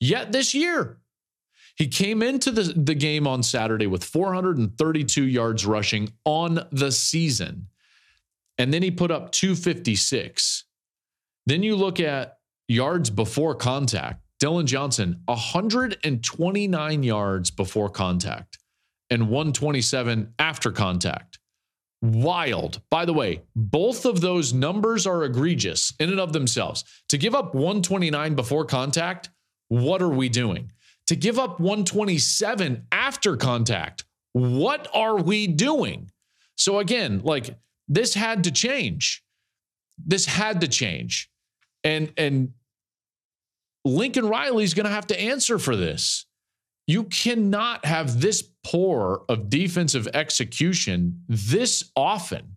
yet 0.00 0.32
this 0.32 0.54
year. 0.54 0.98
He 1.76 1.88
came 1.88 2.22
into 2.22 2.50
the, 2.50 2.62
the 2.62 2.94
game 2.94 3.26
on 3.26 3.42
Saturday 3.42 3.86
with 3.86 4.04
432 4.04 5.24
yards 5.24 5.66
rushing 5.66 6.12
on 6.24 6.66
the 6.70 6.92
season. 6.92 7.68
And 8.58 8.72
then 8.72 8.82
he 8.82 8.90
put 8.90 9.10
up 9.10 9.32
256. 9.32 10.64
Then 11.46 11.62
you 11.62 11.74
look 11.74 11.98
at 11.98 12.38
yards 12.68 13.10
before 13.10 13.54
contact. 13.54 14.20
Dillon 14.38 14.66
Johnson, 14.66 15.22
129 15.26 17.02
yards 17.02 17.50
before 17.50 17.88
contact 17.88 18.58
and 19.10 19.28
127 19.28 20.34
after 20.38 20.70
contact. 20.70 21.38
Wild. 22.02 22.82
By 22.90 23.04
the 23.04 23.14
way, 23.14 23.42
both 23.56 24.04
of 24.04 24.20
those 24.20 24.52
numbers 24.52 25.06
are 25.06 25.24
egregious 25.24 25.94
in 25.98 26.10
and 26.10 26.20
of 26.20 26.32
themselves. 26.32 26.84
To 27.08 27.18
give 27.18 27.34
up 27.34 27.54
129 27.54 28.34
before 28.34 28.64
contact, 28.66 29.30
what 29.68 30.02
are 30.02 30.10
we 30.10 30.28
doing? 30.28 30.70
To 31.08 31.16
give 31.16 31.38
up 31.38 31.60
127 31.60 32.86
after 32.90 33.36
contact, 33.36 34.04
what 34.32 34.88
are 34.94 35.16
we 35.16 35.46
doing? 35.46 36.10
So 36.56 36.78
again, 36.78 37.20
like 37.22 37.56
this 37.88 38.14
had 38.14 38.44
to 38.44 38.50
change. 38.50 39.22
This 39.98 40.26
had 40.26 40.60
to 40.62 40.68
change. 40.68 41.30
And 41.82 42.12
and 42.16 42.52
Lincoln 43.84 44.26
Riley's 44.26 44.74
going 44.74 44.86
to 44.86 44.92
have 44.92 45.06
to 45.08 45.20
answer 45.20 45.58
for 45.58 45.76
this. 45.76 46.26
You 46.86 47.04
cannot 47.04 47.84
have 47.84 48.20
this 48.20 48.42
poor 48.62 49.24
of 49.28 49.48
defensive 49.48 50.08
execution 50.14 51.22
this 51.28 51.90
often. 51.96 52.56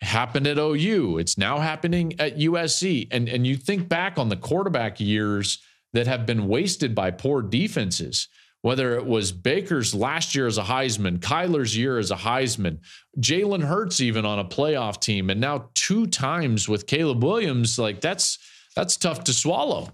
happened 0.00 0.48
at 0.48 0.58
OU. 0.58 1.18
It's 1.18 1.38
now 1.38 1.60
happening 1.60 2.18
at 2.18 2.36
USC. 2.36 3.06
And, 3.12 3.28
and 3.28 3.46
you 3.46 3.56
think 3.56 3.88
back 3.88 4.18
on 4.18 4.30
the 4.30 4.36
quarterback 4.36 4.98
years 4.98 5.60
that 5.92 6.06
have 6.06 6.26
been 6.26 6.48
wasted 6.48 6.94
by 6.94 7.10
poor 7.10 7.42
defenses, 7.42 8.28
whether 8.62 8.94
it 8.96 9.06
was 9.06 9.32
Baker's 9.32 9.94
last 9.94 10.34
year 10.34 10.46
as 10.46 10.58
a 10.58 10.62
Heisman, 10.62 11.18
Kyler's 11.18 11.76
year 11.76 11.98
as 11.98 12.10
a 12.10 12.16
Heisman, 12.16 12.78
Jalen 13.18 13.64
Hurts 13.64 14.00
even 14.00 14.24
on 14.24 14.38
a 14.38 14.44
playoff 14.44 15.00
team, 15.00 15.30
and 15.30 15.40
now 15.40 15.70
two 15.74 16.06
times 16.06 16.68
with 16.68 16.86
Caleb 16.86 17.22
Williams, 17.22 17.78
like 17.78 18.00
that's 18.00 18.38
that's 18.74 18.96
tough 18.96 19.24
to 19.24 19.34
swallow. 19.34 19.90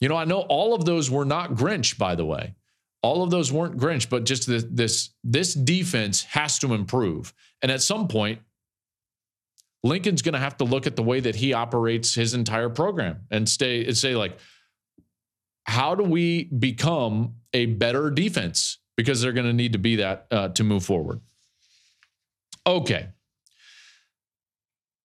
You 0.00 0.08
know, 0.08 0.16
I 0.16 0.24
know 0.24 0.40
all 0.40 0.74
of 0.74 0.84
those 0.84 1.10
were 1.10 1.24
not 1.24 1.54
Grinch, 1.54 1.98
by 1.98 2.14
the 2.14 2.24
way. 2.24 2.54
All 3.02 3.22
of 3.22 3.30
those 3.30 3.52
weren't 3.52 3.78
Grinch, 3.78 4.08
but 4.08 4.24
just 4.24 4.46
this 4.46 4.64
this 4.70 5.10
this 5.22 5.54
defense 5.54 6.24
has 6.24 6.58
to 6.60 6.74
improve. 6.74 7.32
And 7.62 7.70
at 7.70 7.82
some 7.82 8.08
point, 8.08 8.40
Lincoln's 9.84 10.22
going 10.22 10.32
to 10.32 10.40
have 10.40 10.56
to 10.58 10.64
look 10.64 10.86
at 10.86 10.96
the 10.96 11.02
way 11.02 11.20
that 11.20 11.36
he 11.36 11.52
operates 11.52 12.14
his 12.14 12.34
entire 12.34 12.68
program 12.68 13.20
and 13.30 13.48
stay 13.48 13.84
and 13.86 13.96
say 13.96 14.16
like, 14.16 14.36
how 15.68 15.94
do 15.94 16.02
we 16.02 16.44
become 16.44 17.34
a 17.52 17.66
better 17.66 18.10
defense? 18.10 18.78
Because 18.96 19.20
they're 19.20 19.32
going 19.32 19.46
to 19.46 19.52
need 19.52 19.74
to 19.74 19.78
be 19.78 19.96
that 19.96 20.26
uh, 20.30 20.48
to 20.48 20.64
move 20.64 20.82
forward. 20.82 21.20
Okay, 22.66 23.08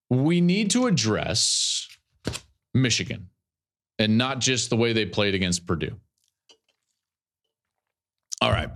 we 0.10 0.42
need 0.42 0.72
to 0.72 0.88
address 0.88 1.88
Michigan 2.74 3.30
and 4.00 4.18
not 4.18 4.40
just 4.40 4.70
the 4.70 4.78
way 4.78 4.94
they 4.94 5.06
played 5.06 5.36
against 5.36 5.68
Purdue. 5.68 6.00
All 8.42 8.52
right. 8.52 8.70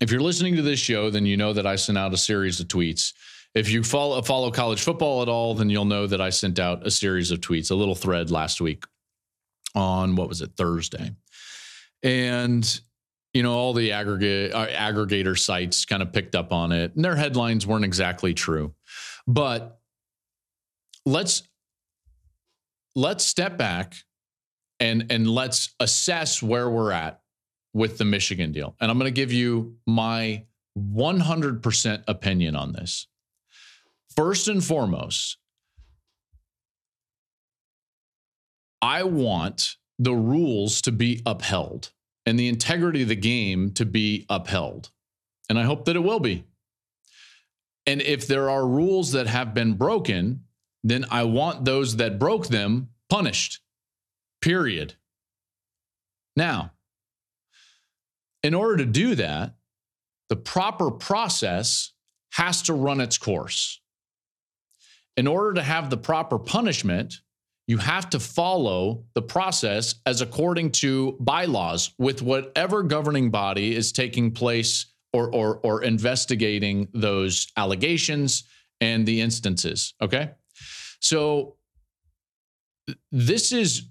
If 0.00 0.10
you're 0.10 0.20
listening 0.20 0.56
to 0.56 0.62
this 0.62 0.80
show, 0.80 1.10
then 1.10 1.24
you 1.24 1.36
know 1.36 1.52
that 1.52 1.66
I 1.66 1.76
sent 1.76 1.96
out 1.96 2.12
a 2.12 2.16
series 2.16 2.58
of 2.58 2.68
tweets. 2.68 3.12
If 3.54 3.70
you 3.70 3.84
follow 3.84 4.20
follow 4.22 4.50
college 4.50 4.82
football 4.82 5.22
at 5.22 5.28
all, 5.28 5.54
then 5.54 5.70
you'll 5.70 5.84
know 5.84 6.06
that 6.06 6.20
I 6.20 6.30
sent 6.30 6.58
out 6.58 6.86
a 6.86 6.90
series 6.90 7.30
of 7.30 7.40
tweets, 7.40 7.70
a 7.70 7.74
little 7.74 7.94
thread 7.94 8.30
last 8.30 8.60
week 8.60 8.84
on 9.74 10.16
what 10.16 10.28
was 10.28 10.40
it 10.42 10.52
Thursday, 10.56 11.12
and 12.02 12.80
you 13.34 13.42
know 13.42 13.52
all 13.52 13.72
the 13.72 13.92
aggregate 13.92 14.52
uh, 14.52 14.66
aggregator 14.68 15.38
sites 15.38 15.84
kind 15.84 16.02
of 16.02 16.12
picked 16.12 16.34
up 16.34 16.52
on 16.52 16.72
it, 16.72 16.94
and 16.94 17.04
their 17.04 17.16
headlines 17.16 17.66
weren't 17.66 17.84
exactly 17.84 18.34
true, 18.34 18.74
but 19.26 19.80
let's 21.06 21.42
let's 22.94 23.24
step 23.24 23.56
back 23.56 23.94
and 24.80 25.06
and 25.10 25.28
let's 25.28 25.74
assess 25.80 26.42
where 26.42 26.68
we're 26.68 26.92
at 26.92 27.20
with 27.74 27.98
the 27.98 28.04
Michigan 28.04 28.52
deal. 28.52 28.76
And 28.80 28.90
I'm 28.90 28.98
going 28.98 29.12
to 29.12 29.14
give 29.14 29.32
you 29.32 29.76
my 29.86 30.44
100% 30.78 32.04
opinion 32.08 32.56
on 32.56 32.72
this. 32.72 33.06
First 34.14 34.48
and 34.48 34.62
foremost, 34.62 35.38
I 38.82 39.04
want 39.04 39.76
the 39.98 40.14
rules 40.14 40.82
to 40.82 40.92
be 40.92 41.22
upheld 41.24 41.92
and 42.26 42.38
the 42.38 42.48
integrity 42.48 43.02
of 43.02 43.08
the 43.08 43.16
game 43.16 43.70
to 43.74 43.86
be 43.86 44.26
upheld. 44.28 44.90
And 45.48 45.58
I 45.58 45.62
hope 45.62 45.84
that 45.84 45.96
it 45.96 46.00
will 46.00 46.20
be. 46.20 46.44
And 47.86 48.02
if 48.02 48.26
there 48.26 48.50
are 48.50 48.66
rules 48.66 49.12
that 49.12 49.28
have 49.28 49.54
been 49.54 49.74
broken, 49.74 50.44
then 50.82 51.04
I 51.10 51.24
want 51.24 51.64
those 51.64 51.96
that 51.96 52.18
broke 52.18 52.48
them 52.48 52.88
punished. 53.08 53.60
Period. 54.40 54.94
Now, 56.34 56.72
in 58.42 58.54
order 58.54 58.78
to 58.78 58.86
do 58.86 59.14
that, 59.14 59.54
the 60.28 60.36
proper 60.36 60.90
process 60.90 61.92
has 62.32 62.62
to 62.62 62.72
run 62.72 63.00
its 63.00 63.18
course. 63.18 63.80
In 65.16 65.26
order 65.26 65.54
to 65.54 65.62
have 65.62 65.90
the 65.90 65.96
proper 65.96 66.38
punishment, 66.38 67.20
you 67.72 67.78
have 67.78 68.10
to 68.10 68.20
follow 68.20 69.02
the 69.14 69.22
process 69.22 69.94
as 70.04 70.20
according 70.20 70.70
to 70.70 71.16
bylaws 71.20 71.94
with 71.96 72.20
whatever 72.20 72.82
governing 72.82 73.30
body 73.30 73.74
is 73.74 73.92
taking 73.92 74.30
place 74.30 74.92
or, 75.14 75.34
or, 75.34 75.56
or 75.62 75.82
investigating 75.82 76.86
those 76.92 77.46
allegations 77.56 78.44
and 78.82 79.06
the 79.06 79.22
instances. 79.22 79.94
Okay. 80.02 80.32
So 81.00 81.56
this 83.10 83.52
is 83.52 83.88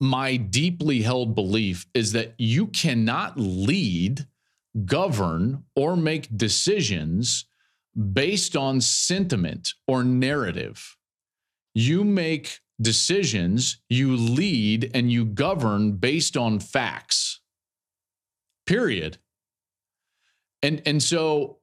my 0.00 0.36
deeply 0.36 1.02
held 1.02 1.36
belief 1.36 1.86
is 1.94 2.10
that 2.10 2.34
you 2.38 2.66
cannot 2.66 3.38
lead, 3.38 4.26
govern, 4.84 5.62
or 5.76 5.94
make 5.94 6.36
decisions 6.36 7.44
based 8.12 8.56
on 8.56 8.80
sentiment 8.80 9.74
or 9.86 10.02
narrative. 10.02 10.96
You 11.74 12.04
make 12.04 12.60
decisions, 12.80 13.78
you 13.88 14.16
lead, 14.16 14.90
and 14.94 15.10
you 15.10 15.24
govern 15.24 15.92
based 15.92 16.36
on 16.36 16.60
facts. 16.60 17.40
Period. 18.66 19.18
And, 20.62 20.82
and 20.86 21.02
so 21.02 21.58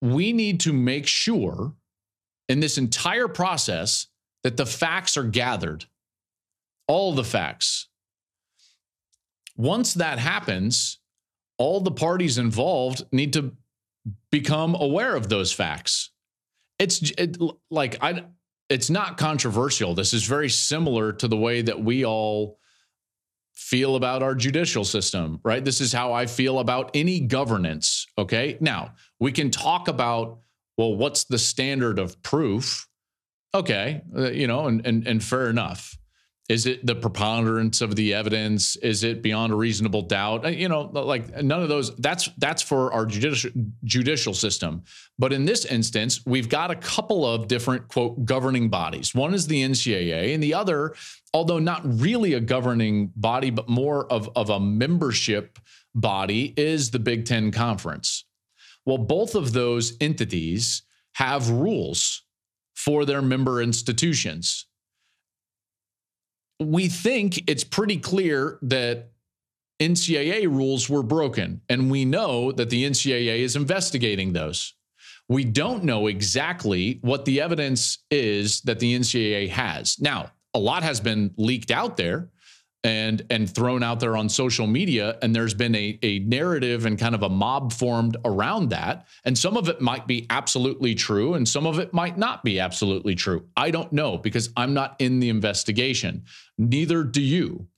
we 0.00 0.32
need 0.32 0.60
to 0.60 0.72
make 0.72 1.06
sure 1.06 1.74
in 2.48 2.60
this 2.60 2.78
entire 2.78 3.28
process 3.28 4.08
that 4.42 4.56
the 4.56 4.66
facts 4.66 5.16
are 5.16 5.24
gathered 5.24 5.86
all 6.88 7.12
the 7.12 7.24
facts. 7.24 7.88
Once 9.56 9.94
that 9.94 10.18
happens, 10.18 10.98
all 11.58 11.80
the 11.80 11.90
parties 11.90 12.38
involved 12.38 13.04
need 13.12 13.32
to 13.34 13.52
become 14.30 14.74
aware 14.74 15.14
of 15.14 15.28
those 15.28 15.52
facts. 15.52 16.10
It's 16.78 17.12
it, 17.12 17.36
like 17.70 18.02
I 18.02 18.24
it's 18.72 18.90
not 18.90 19.18
controversial. 19.18 19.94
This 19.94 20.14
is 20.14 20.24
very 20.24 20.48
similar 20.48 21.12
to 21.12 21.28
the 21.28 21.36
way 21.36 21.60
that 21.62 21.82
we 21.82 22.04
all 22.04 22.58
feel 23.52 23.96
about 23.96 24.22
our 24.22 24.34
judicial 24.34 24.82
system, 24.82 25.38
right? 25.44 25.62
This 25.62 25.80
is 25.80 25.92
how 25.92 26.12
I 26.14 26.26
feel 26.26 26.58
about 26.58 26.90
any 26.94 27.20
governance, 27.20 28.06
okay? 28.16 28.56
Now, 28.60 28.94
we 29.20 29.30
can 29.30 29.50
talk 29.50 29.88
about 29.88 30.38
well, 30.78 30.96
what's 30.96 31.24
the 31.24 31.38
standard 31.38 31.98
of 31.98 32.22
proof? 32.22 32.88
Okay, 33.54 34.00
uh, 34.16 34.30
you 34.30 34.46
know, 34.46 34.66
and 34.66 34.84
and 34.86 35.06
and 35.06 35.22
fair 35.22 35.50
enough. 35.50 35.98
Is 36.48 36.66
it 36.66 36.84
the 36.84 36.96
preponderance 36.96 37.80
of 37.80 37.94
the 37.94 38.14
evidence? 38.14 38.74
Is 38.76 39.04
it 39.04 39.22
beyond 39.22 39.52
a 39.52 39.56
reasonable 39.56 40.02
doubt? 40.02 40.44
Uh, 40.44 40.48
you 40.48 40.68
know, 40.68 40.82
like 40.82 41.42
none 41.42 41.62
of 41.62 41.68
those. 41.68 41.94
That's 41.96 42.28
that's 42.38 42.62
for 42.62 42.92
our 42.92 43.06
judicial 43.06 43.52
judicial 43.84 44.34
system. 44.34 44.82
But 45.18 45.32
in 45.32 45.44
this 45.44 45.64
instance, 45.64 46.20
we've 46.26 46.48
got 46.48 46.72
a 46.72 46.76
couple 46.76 47.24
of 47.24 47.46
different 47.46 47.86
quote 47.86 48.24
governing 48.24 48.68
bodies. 48.68 49.14
One 49.14 49.34
is 49.34 49.46
the 49.46 49.62
NCAA, 49.62 50.34
and 50.34 50.42
the 50.42 50.54
other, 50.54 50.94
although 51.32 51.60
not 51.60 51.82
really 51.84 52.34
a 52.34 52.40
governing 52.40 53.12
body, 53.14 53.50
but 53.50 53.68
more 53.68 54.10
of, 54.12 54.28
of 54.34 54.50
a 54.50 54.58
membership 54.58 55.60
body, 55.94 56.54
is 56.56 56.90
the 56.90 56.98
Big 56.98 57.24
Ten 57.24 57.52
Conference. 57.52 58.24
Well, 58.84 58.98
both 58.98 59.36
of 59.36 59.52
those 59.52 59.96
entities 60.00 60.82
have 61.14 61.50
rules 61.50 62.24
for 62.74 63.04
their 63.04 63.22
member 63.22 63.62
institutions 63.62 64.66
we 66.62 66.88
think 66.88 67.48
it's 67.48 67.64
pretty 67.64 67.98
clear 67.98 68.58
that 68.62 69.10
NCAA 69.80 70.46
rules 70.46 70.88
were 70.88 71.02
broken, 71.02 71.60
and 71.68 71.90
we 71.90 72.04
know 72.04 72.52
that 72.52 72.70
the 72.70 72.84
NCAA 72.84 73.38
is 73.38 73.56
investigating 73.56 74.32
those. 74.32 74.74
We 75.28 75.44
don't 75.44 75.84
know 75.84 76.06
exactly 76.06 76.98
what 77.02 77.24
the 77.24 77.40
evidence 77.40 77.98
is 78.10 78.60
that 78.62 78.78
the 78.78 78.98
NCAA 78.98 79.48
has. 79.48 80.00
Now, 80.00 80.30
a 80.54 80.58
lot 80.58 80.82
has 80.82 81.00
been 81.00 81.32
leaked 81.36 81.70
out 81.70 81.96
there 81.96 82.28
and 82.84 83.24
and 83.30 83.52
thrown 83.52 83.82
out 83.82 84.00
there 84.00 84.16
on 84.16 84.28
social 84.28 84.66
media 84.66 85.16
and 85.22 85.34
there's 85.34 85.54
been 85.54 85.74
a, 85.74 85.98
a 86.02 86.18
narrative 86.20 86.84
and 86.84 86.98
kind 86.98 87.14
of 87.14 87.22
a 87.22 87.28
mob 87.28 87.72
formed 87.72 88.16
around 88.24 88.70
that. 88.70 89.06
And 89.24 89.38
some 89.38 89.56
of 89.56 89.68
it 89.68 89.80
might 89.80 90.06
be 90.06 90.26
absolutely 90.30 90.94
true 90.94 91.34
and 91.34 91.48
some 91.48 91.66
of 91.66 91.78
it 91.78 91.92
might 91.92 92.18
not 92.18 92.42
be 92.42 92.58
absolutely 92.58 93.14
true. 93.14 93.46
I 93.56 93.70
don't 93.70 93.92
know 93.92 94.18
because 94.18 94.50
i'm 94.56 94.74
not 94.74 94.96
in 94.98 95.20
the 95.20 95.28
investigation. 95.28 96.24
Neither 96.58 97.04
do 97.04 97.22
you. 97.22 97.68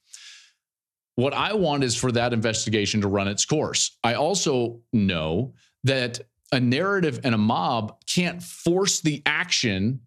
What 1.17 1.35
i 1.35 1.53
want 1.53 1.85
is 1.85 1.95
for 1.95 2.11
that 2.13 2.33
investigation 2.33 3.03
to 3.03 3.09
run 3.09 3.29
its 3.29 3.45
course. 3.45 3.99
I 4.03 4.15
also 4.15 4.81
know 4.93 5.55
that 5.85 6.21
a 6.51 6.61
narrative 6.61 7.21
and 7.25 7.35
a 7.35 7.39
mob 7.39 7.99
can't 8.07 8.43
force 8.43 9.01
the 9.01 9.23
action 9.27 10.01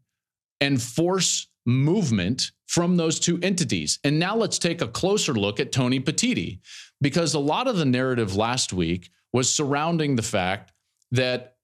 and 0.59 0.81
force 0.81 1.47
movement 1.67 2.51
from 2.65 2.97
those 2.97 3.19
two 3.19 3.37
entities. 3.43 3.99
And 4.03 4.17
now 4.17 4.35
let's 4.35 4.57
take 4.57 4.81
a 4.81 4.87
closer 4.87 5.33
look 5.33 5.59
at 5.59 5.71
Tony 5.71 5.99
Petitti, 5.99 6.59
because 7.01 7.35
a 7.35 7.39
lot 7.39 7.67
of 7.67 7.77
the 7.77 7.85
narrative 7.85 8.35
last 8.35 8.73
week 8.73 9.11
was 9.33 9.53
surrounding 9.53 10.15
the 10.15 10.23
fact 10.23 10.71
that 11.11 11.57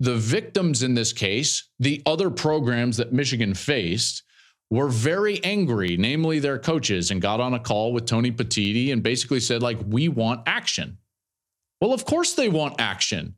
the 0.00 0.16
victims 0.16 0.82
in 0.82 0.94
this 0.94 1.12
case, 1.12 1.68
the 1.78 2.02
other 2.06 2.30
programs 2.30 2.96
that 2.96 3.12
Michigan 3.12 3.54
faced, 3.54 4.22
were 4.70 4.88
very 4.88 5.42
angry, 5.44 5.96
namely 5.96 6.38
their 6.38 6.58
coaches, 6.58 7.10
and 7.10 7.22
got 7.22 7.40
on 7.40 7.54
a 7.54 7.58
call 7.58 7.92
with 7.92 8.06
Tony 8.06 8.30
Petitti 8.30 8.92
and 8.92 9.02
basically 9.02 9.40
said, 9.40 9.62
like, 9.62 9.78
we 9.86 10.08
want 10.08 10.42
action. 10.46 10.98
Well, 11.80 11.92
of 11.92 12.04
course 12.04 12.34
they 12.34 12.48
want 12.48 12.80
action 12.80 13.34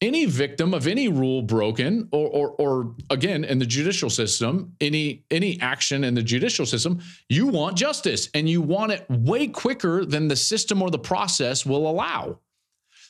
any 0.00 0.26
victim 0.26 0.74
of 0.74 0.86
any 0.86 1.08
rule 1.08 1.42
broken 1.42 2.08
or, 2.12 2.28
or, 2.28 2.48
or 2.58 2.94
again 3.10 3.44
in 3.44 3.58
the 3.58 3.66
judicial 3.66 4.10
system 4.10 4.72
any 4.80 5.24
any 5.30 5.58
action 5.60 6.04
in 6.04 6.14
the 6.14 6.22
judicial 6.22 6.66
system 6.66 7.00
you 7.28 7.46
want 7.46 7.76
justice 7.76 8.28
and 8.34 8.48
you 8.48 8.60
want 8.60 8.92
it 8.92 9.06
way 9.08 9.46
quicker 9.46 10.04
than 10.04 10.28
the 10.28 10.36
system 10.36 10.82
or 10.82 10.90
the 10.90 10.98
process 10.98 11.64
will 11.64 11.88
allow. 11.88 12.38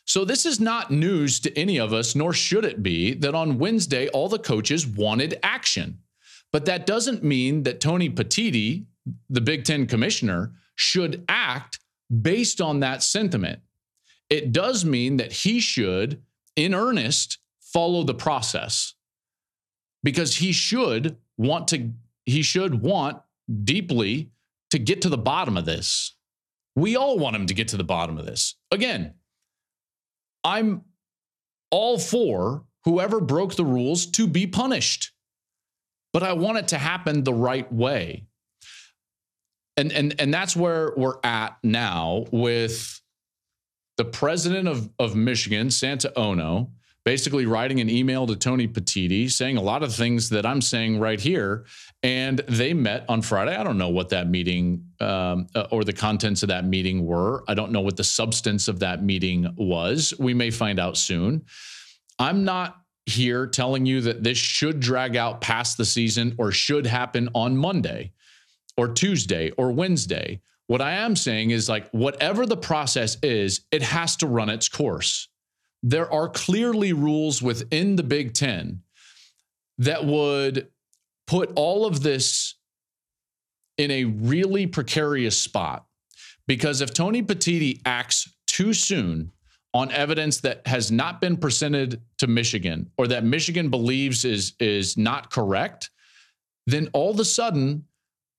So 0.05 0.24
this 0.24 0.47
is 0.47 0.61
not 0.61 0.93
news 0.93 1.41
to 1.41 1.59
any 1.59 1.78
of 1.78 1.93
us 1.93 2.14
nor 2.14 2.32
should 2.32 2.64
it 2.64 2.82
be 2.82 3.14
that 3.14 3.34
on 3.34 3.59
wednesday 3.59 4.09
all 4.09 4.28
the 4.28 4.39
coaches 4.39 4.87
wanted 4.87 5.39
action. 5.43 5.99
But 6.53 6.66
that 6.66 6.87
doesn't 6.87 7.24
mean 7.24 7.64
that 7.64 7.80
tony 7.80 8.09
petitti 8.09 8.87
the 9.28 9.41
big 9.41 9.64
ten 9.64 9.87
commissioner 9.87 10.53
should 10.76 11.24
act 11.28 11.80
based 12.22 12.61
on 12.61 12.80
that 12.80 13.03
sentiment. 13.03 13.61
It 14.28 14.53
does 14.53 14.84
mean 14.84 15.16
that 15.18 15.32
he 15.32 15.61
should 15.61 16.22
in 16.57 16.74
earnest 16.74 17.38
follow 17.61 18.02
the 18.02 18.14
process 18.14 18.94
because 20.02 20.36
he 20.36 20.52
should 20.52 21.16
want 21.36 21.68
to 21.68 21.92
he 22.24 22.42
should 22.42 22.82
want 22.82 23.20
deeply 23.64 24.30
to 24.70 24.78
get 24.78 25.02
to 25.02 25.09
the 25.09 25.18
bottom 25.18 25.57
of 25.57 25.64
this. 25.64 26.16
We 26.74 26.96
all 26.96 27.18
want 27.18 27.36
him 27.36 27.46
to 27.46 27.54
get 27.54 27.68
to 27.68 27.76
the 27.76 27.84
bottom 27.84 28.18
of 28.18 28.26
this. 28.26 28.57
Again, 28.70 29.14
I'm 30.44 30.82
all 31.70 31.98
for 31.98 32.64
whoever 32.84 33.20
broke 33.20 33.57
the 33.57 33.64
rules 33.64 34.07
to 34.07 34.26
be 34.26 34.46
punished. 34.46 35.12
But 36.12 36.22
I 36.22 36.32
want 36.32 36.59
it 36.59 36.68
to 36.68 36.78
happen 36.78 37.24
the 37.24 37.34
right 37.34 37.70
way. 37.70 38.24
And 39.76 39.92
and 39.92 40.18
and 40.18 40.32
that's 40.32 40.57
where 40.57 40.94
we're 40.96 41.18
at 41.22 41.59
now 41.62 42.24
with 42.30 43.02
the 43.97 44.05
president 44.05 44.68
of, 44.68 44.90
of 44.99 45.16
Michigan, 45.16 45.70
Santa 45.70 46.12
Ono, 46.18 46.70
basically 47.05 47.47
writing 47.47 47.80
an 47.80 47.88
email 47.88 48.26
to 48.26 48.34
Tony 48.34 48.66
Petitti 48.66 49.30
saying 49.30 49.57
a 49.57 49.62
lot 49.62 49.82
of 49.82 49.94
things 49.94 50.28
that 50.30 50.44
I'm 50.44 50.61
saying 50.61 50.99
right 50.99 51.20
here. 51.20 51.64
And 52.03 52.38
they 52.49 52.74
met 52.74 53.05
on 53.09 53.22
Friday. 53.22 53.55
I 53.55 53.62
don't 53.62 53.78
know 53.78 53.88
what 53.88 54.09
that 54.09 54.28
meeting 54.28 54.84
um, 55.01 55.47
uh, 55.55 55.68
or 55.70 55.84
the 55.84 55.92
contents 55.92 56.42
of 56.42 56.49
that 56.49 56.64
meeting 56.64 57.07
were. 57.07 57.44
I 57.49 57.55
don't 57.55 57.70
know 57.70 57.80
what 57.80 57.97
the 57.97 58.05
substance 58.05 58.66
of 58.66 58.80
that 58.80 59.05
meeting 59.05 59.47
was. 59.57 60.14
We 60.18 60.34
may 60.34 60.51
find 60.51 60.80
out 60.80 60.97
soon. 60.97 61.44
I'm 62.18 62.44
not 62.44 62.76
here 63.07 63.47
telling 63.47 63.86
you 63.86 64.01
that 64.01 64.24
this 64.24 64.36
should 64.36 64.80
drag 64.80 65.16
out 65.16 65.40
past 65.40 65.78
the 65.78 65.84
season 65.84 66.34
or 66.38 66.51
should 66.51 66.86
happen 66.86 67.28
on 67.34 67.57
Monday 67.57 68.12
or 68.76 68.88
Tuesday 68.88 69.53
or 69.53 69.70
Wednesday. 69.70 70.40
What 70.66 70.82
I 70.82 70.94
am 70.94 71.14
saying 71.14 71.50
is 71.50 71.68
like, 71.68 71.88
whatever 71.90 72.44
the 72.44 72.56
process 72.56 73.16
is, 73.22 73.60
it 73.70 73.82
has 73.82 74.16
to 74.16 74.26
run 74.26 74.48
its 74.48 74.68
course. 74.68 75.28
There 75.82 76.12
are 76.12 76.28
clearly 76.28 76.92
rules 76.92 77.40
within 77.40 77.96
the 77.96 78.02
Big 78.02 78.34
Ten 78.34 78.82
that 79.78 80.04
would 80.04 80.68
put 81.26 81.52
all 81.54 81.86
of 81.86 82.02
this 82.02 82.54
in 83.78 83.90
a 83.90 84.04
really 84.04 84.66
precarious 84.66 85.38
spot. 85.38 85.86
Because 86.46 86.80
if 86.80 86.94
Tony 86.94 87.22
Petitti 87.22 87.80
acts 87.84 88.32
too 88.46 88.72
soon 88.72 89.32
on 89.74 89.90
evidence 89.92 90.40
that 90.40 90.66
has 90.66 90.90
not 90.90 91.20
been 91.20 91.36
presented 91.36 92.00
to 92.18 92.26
Michigan 92.26 92.90
or 92.96 93.06
that 93.08 93.24
Michigan 93.24 93.68
believes 93.68 94.24
is, 94.24 94.54
is 94.58 94.96
not 94.96 95.30
correct, 95.30 95.90
then 96.66 96.88
all 96.92 97.10
of 97.10 97.20
a 97.20 97.24
sudden 97.24 97.84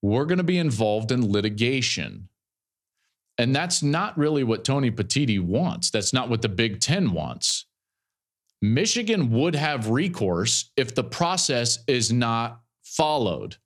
we're 0.02 0.26
going 0.26 0.38
to 0.38 0.44
be 0.44 0.58
involved 0.58 1.12
in 1.12 1.32
litigation. 1.32 2.30
And 3.38 3.56
that's 3.56 3.84
not 3.84 4.18
really 4.18 4.44
what 4.44 4.64
Tony 4.64 4.92
Petitti 4.92 5.40
wants. 5.40 5.92
That's 5.92 6.14
not 6.14 6.30
what 6.30 6.42
the 6.42 6.50
Big 6.50 6.80
Ten 6.80 7.12
wants. 7.12 7.66
Michigan 8.62 9.30
would 9.32 9.56
have 9.56 9.90
recourse 9.90 10.72
if 10.76 10.96
the 10.96 11.04
process 11.04 11.80
is 11.88 12.12
not 12.12 12.62
followed. 12.84 13.58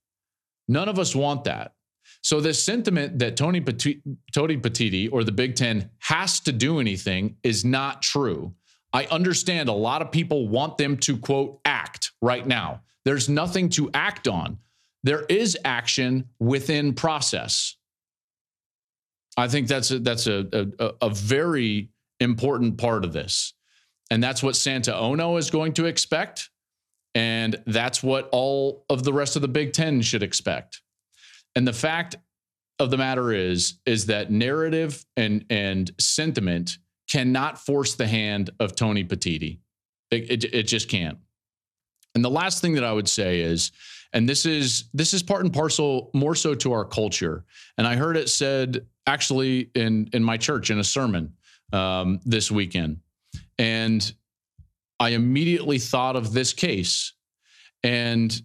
None 0.68 0.88
of 0.88 0.98
us 0.98 1.14
want 1.14 1.44
that. 1.44 1.72
So, 2.20 2.40
this 2.40 2.62
sentiment 2.62 3.18
that 3.18 3.36
Tony, 3.36 3.60
Petit, 3.60 4.02
Tony 4.32 4.56
Petitti 4.56 5.08
or 5.10 5.24
the 5.24 5.32
Big 5.32 5.56
Ten 5.56 5.90
has 6.00 6.40
to 6.40 6.52
do 6.52 6.78
anything 6.78 7.36
is 7.42 7.64
not 7.64 8.02
true. 8.02 8.54
I 8.92 9.06
understand 9.06 9.68
a 9.68 9.72
lot 9.72 10.02
of 10.02 10.12
people 10.12 10.48
want 10.48 10.76
them 10.76 10.98
to, 10.98 11.16
quote, 11.16 11.60
act 11.64 12.12
right 12.20 12.46
now. 12.46 12.82
There's 13.04 13.28
nothing 13.28 13.70
to 13.70 13.90
act 13.94 14.28
on 14.28 14.58
there 15.02 15.24
is 15.28 15.58
action 15.64 16.28
within 16.38 16.94
process. 16.94 17.76
I 19.36 19.48
think 19.48 19.68
that's 19.68 19.90
a, 19.90 19.98
that's 19.98 20.26
a, 20.26 20.68
a, 20.78 20.92
a 21.02 21.10
very 21.10 21.90
important 22.20 22.78
part 22.78 23.04
of 23.04 23.12
this. 23.12 23.54
And 24.10 24.22
that's 24.22 24.42
what 24.42 24.56
Santa 24.56 24.96
Ono 24.96 25.36
is 25.36 25.50
going 25.50 25.72
to 25.74 25.86
expect. 25.86 26.50
And 27.14 27.60
that's 27.66 28.02
what 28.02 28.28
all 28.32 28.84
of 28.88 29.04
the 29.04 29.12
rest 29.12 29.36
of 29.36 29.42
the 29.42 29.48
Big 29.48 29.72
Ten 29.72 30.02
should 30.02 30.22
expect. 30.22 30.82
And 31.56 31.66
the 31.66 31.72
fact 31.72 32.16
of 32.78 32.90
the 32.90 32.96
matter 32.96 33.32
is, 33.32 33.74
is 33.86 34.06
that 34.06 34.30
narrative 34.30 35.04
and, 35.16 35.44
and 35.50 35.90
sentiment 35.98 36.78
cannot 37.10 37.58
force 37.58 37.94
the 37.94 38.06
hand 38.06 38.50
of 38.60 38.74
Tony 38.74 39.04
Petitti. 39.04 39.58
It, 40.10 40.30
it, 40.30 40.54
it 40.54 40.62
just 40.64 40.88
can't. 40.88 41.18
And 42.14 42.24
the 42.24 42.30
last 42.30 42.60
thing 42.60 42.74
that 42.74 42.84
I 42.84 42.92
would 42.92 43.08
say 43.08 43.40
is 43.40 43.72
and 44.12 44.28
this 44.28 44.46
is 44.46 44.84
this 44.92 45.14
is 45.14 45.22
part 45.22 45.42
and 45.42 45.52
parcel 45.52 46.10
more 46.14 46.34
so 46.34 46.54
to 46.54 46.72
our 46.72 46.84
culture. 46.84 47.44
And 47.78 47.86
i 47.86 47.96
heard 47.96 48.16
it 48.16 48.28
said 48.28 48.86
actually 49.06 49.70
in 49.74 50.10
in 50.12 50.22
my 50.22 50.36
church 50.36 50.70
in 50.70 50.78
a 50.78 50.84
sermon 50.84 51.34
um, 51.72 52.20
this 52.24 52.50
weekend. 52.50 53.00
And 53.58 54.12
i 55.00 55.10
immediately 55.10 55.78
thought 55.78 56.16
of 56.16 56.32
this 56.32 56.52
case. 56.52 57.14
And 57.82 58.40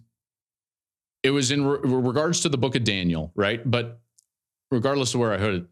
it 1.22 1.30
was 1.30 1.50
in 1.50 1.64
re- 1.64 1.78
regards 1.82 2.40
to 2.40 2.48
the 2.48 2.58
book 2.58 2.74
of 2.74 2.84
daniel 2.84 3.32
right? 3.34 3.68
But 3.68 4.00
regardless 4.70 5.14
of 5.14 5.20
where 5.20 5.32
i 5.32 5.38
heard 5.38 5.54
it 5.54 5.66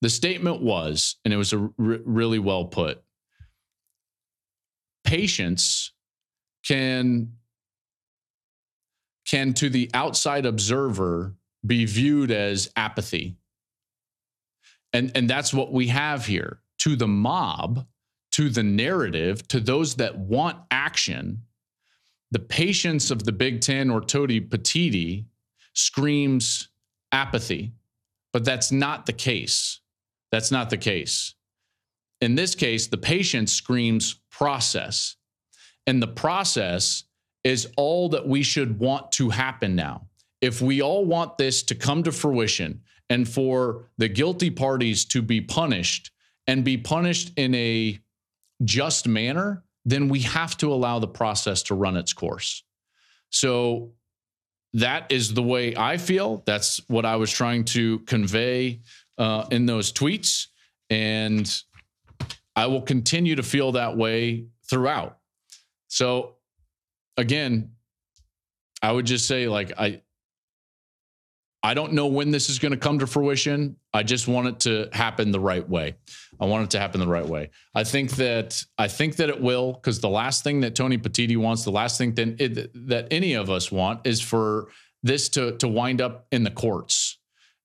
the 0.00 0.10
statement 0.10 0.62
was 0.62 1.16
and 1.24 1.34
it 1.34 1.36
was 1.36 1.52
a 1.52 1.58
re- 1.58 2.00
really 2.04 2.38
well 2.38 2.64
put 2.64 3.02
patience 5.04 5.92
can 6.64 7.32
can 9.30 9.54
to 9.54 9.70
the 9.70 9.88
outside 9.94 10.44
observer 10.44 11.36
be 11.64 11.84
viewed 11.84 12.32
as 12.32 12.70
apathy. 12.74 13.36
And, 14.92 15.12
and 15.14 15.30
that's 15.30 15.54
what 15.54 15.72
we 15.72 15.86
have 15.86 16.26
here. 16.26 16.60
To 16.80 16.96
the 16.96 17.06
mob, 17.06 17.86
to 18.32 18.48
the 18.48 18.64
narrative, 18.64 19.46
to 19.48 19.60
those 19.60 19.96
that 19.96 20.18
want 20.18 20.58
action, 20.70 21.42
the 22.32 22.40
patience 22.40 23.12
of 23.12 23.24
the 23.24 23.32
Big 23.32 23.60
Ten 23.60 23.88
or 23.90 24.00
Tony 24.00 24.40
Petitti 24.40 25.26
screams 25.74 26.68
apathy. 27.12 27.72
But 28.32 28.44
that's 28.44 28.72
not 28.72 29.06
the 29.06 29.12
case. 29.12 29.80
That's 30.32 30.50
not 30.50 30.70
the 30.70 30.76
case. 30.76 31.34
In 32.20 32.34
this 32.34 32.54
case, 32.54 32.88
the 32.88 32.96
patience 32.96 33.52
screams 33.52 34.20
process. 34.30 35.16
And 35.86 36.02
the 36.02 36.08
process 36.08 37.04
is 37.44 37.68
all 37.76 38.08
that 38.10 38.26
we 38.26 38.42
should 38.42 38.78
want 38.78 39.12
to 39.12 39.30
happen 39.30 39.74
now. 39.74 40.06
If 40.40 40.60
we 40.60 40.82
all 40.82 41.04
want 41.04 41.38
this 41.38 41.62
to 41.64 41.74
come 41.74 42.02
to 42.04 42.12
fruition 42.12 42.82
and 43.08 43.28
for 43.28 43.90
the 43.98 44.08
guilty 44.08 44.50
parties 44.50 45.04
to 45.06 45.22
be 45.22 45.40
punished 45.40 46.10
and 46.46 46.64
be 46.64 46.76
punished 46.76 47.32
in 47.36 47.54
a 47.54 47.98
just 48.64 49.08
manner, 49.08 49.64
then 49.84 50.08
we 50.08 50.20
have 50.20 50.56
to 50.58 50.72
allow 50.72 50.98
the 50.98 51.08
process 51.08 51.62
to 51.64 51.74
run 51.74 51.96
its 51.96 52.12
course. 52.12 52.62
So 53.30 53.92
that 54.74 55.10
is 55.10 55.34
the 55.34 55.42
way 55.42 55.74
I 55.76 55.96
feel. 55.96 56.42
That's 56.46 56.80
what 56.88 57.04
I 57.04 57.16
was 57.16 57.30
trying 57.30 57.64
to 57.66 58.00
convey 58.00 58.80
uh, 59.18 59.46
in 59.50 59.66
those 59.66 59.92
tweets. 59.92 60.46
And 60.90 61.52
I 62.56 62.66
will 62.66 62.82
continue 62.82 63.36
to 63.36 63.42
feel 63.42 63.72
that 63.72 63.96
way 63.96 64.46
throughout. 64.68 65.18
So 65.88 66.36
again, 67.20 67.72
I 68.82 68.90
would 68.90 69.06
just 69.06 69.28
say 69.28 69.46
like 69.46 69.72
I 69.78 70.00
I 71.62 71.74
don't 71.74 71.92
know 71.92 72.06
when 72.06 72.30
this 72.30 72.48
is 72.48 72.58
going 72.58 72.72
to 72.72 72.78
come 72.78 72.98
to 73.00 73.06
fruition. 73.06 73.76
I 73.92 74.02
just 74.02 74.26
want 74.26 74.48
it 74.48 74.60
to 74.60 74.88
happen 74.94 75.30
the 75.30 75.40
right 75.40 75.68
way. 75.68 75.96
I 76.40 76.46
want 76.46 76.64
it 76.64 76.70
to 76.70 76.80
happen 76.80 77.00
the 77.00 77.06
right 77.06 77.26
way. 77.26 77.50
I 77.74 77.84
think 77.84 78.12
that 78.12 78.64
I 78.78 78.88
think 78.88 79.16
that 79.16 79.28
it 79.28 79.40
will 79.40 79.74
because 79.74 80.00
the 80.00 80.08
last 80.08 80.42
thing 80.42 80.60
that 80.62 80.74
Tony 80.74 80.96
Petitti 80.96 81.36
wants, 81.36 81.62
the 81.64 81.70
last 81.70 81.98
thing 81.98 82.14
that 82.14 82.40
it, 82.40 82.88
that 82.88 83.08
any 83.10 83.34
of 83.34 83.50
us 83.50 83.70
want, 83.70 84.06
is 84.06 84.20
for 84.20 84.68
this 85.02 85.28
to 85.30 85.56
to 85.58 85.68
wind 85.68 86.00
up 86.00 86.26
in 86.32 86.42
the 86.42 86.50
courts, 86.50 87.18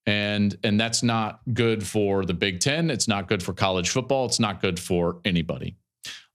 and 0.05 0.57
and 0.65 0.77
that's 0.77 1.01
not 1.01 1.39
good 1.53 1.87
for 1.87 2.25
the 2.25 2.33
Big 2.33 2.59
Ten. 2.59 2.89
It's 2.89 3.07
not 3.07 3.29
good 3.29 3.41
for 3.41 3.53
college 3.53 3.89
football. 3.89 4.25
It's 4.25 4.41
not 4.41 4.61
good 4.61 4.77
for 4.77 5.21
anybody. 5.23 5.77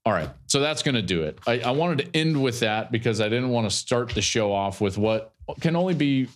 All 0.05 0.13
right, 0.13 0.29
so 0.47 0.59
that's 0.59 0.81
going 0.81 0.95
to 0.95 1.01
do 1.01 1.23
it. 1.23 1.39
I, 1.45 1.59
I 1.59 1.71
wanted 1.71 1.99
to 1.99 2.17
end 2.17 2.41
with 2.41 2.61
that 2.61 2.91
because 2.91 3.21
I 3.21 3.29
didn't 3.29 3.49
want 3.49 3.69
to 3.69 3.75
start 3.75 4.09
the 4.09 4.21
show 4.21 4.51
off 4.51 4.81
with 4.81 4.97
what 4.97 5.33
can 5.59 5.75
only 5.75 5.93
be 5.93 6.27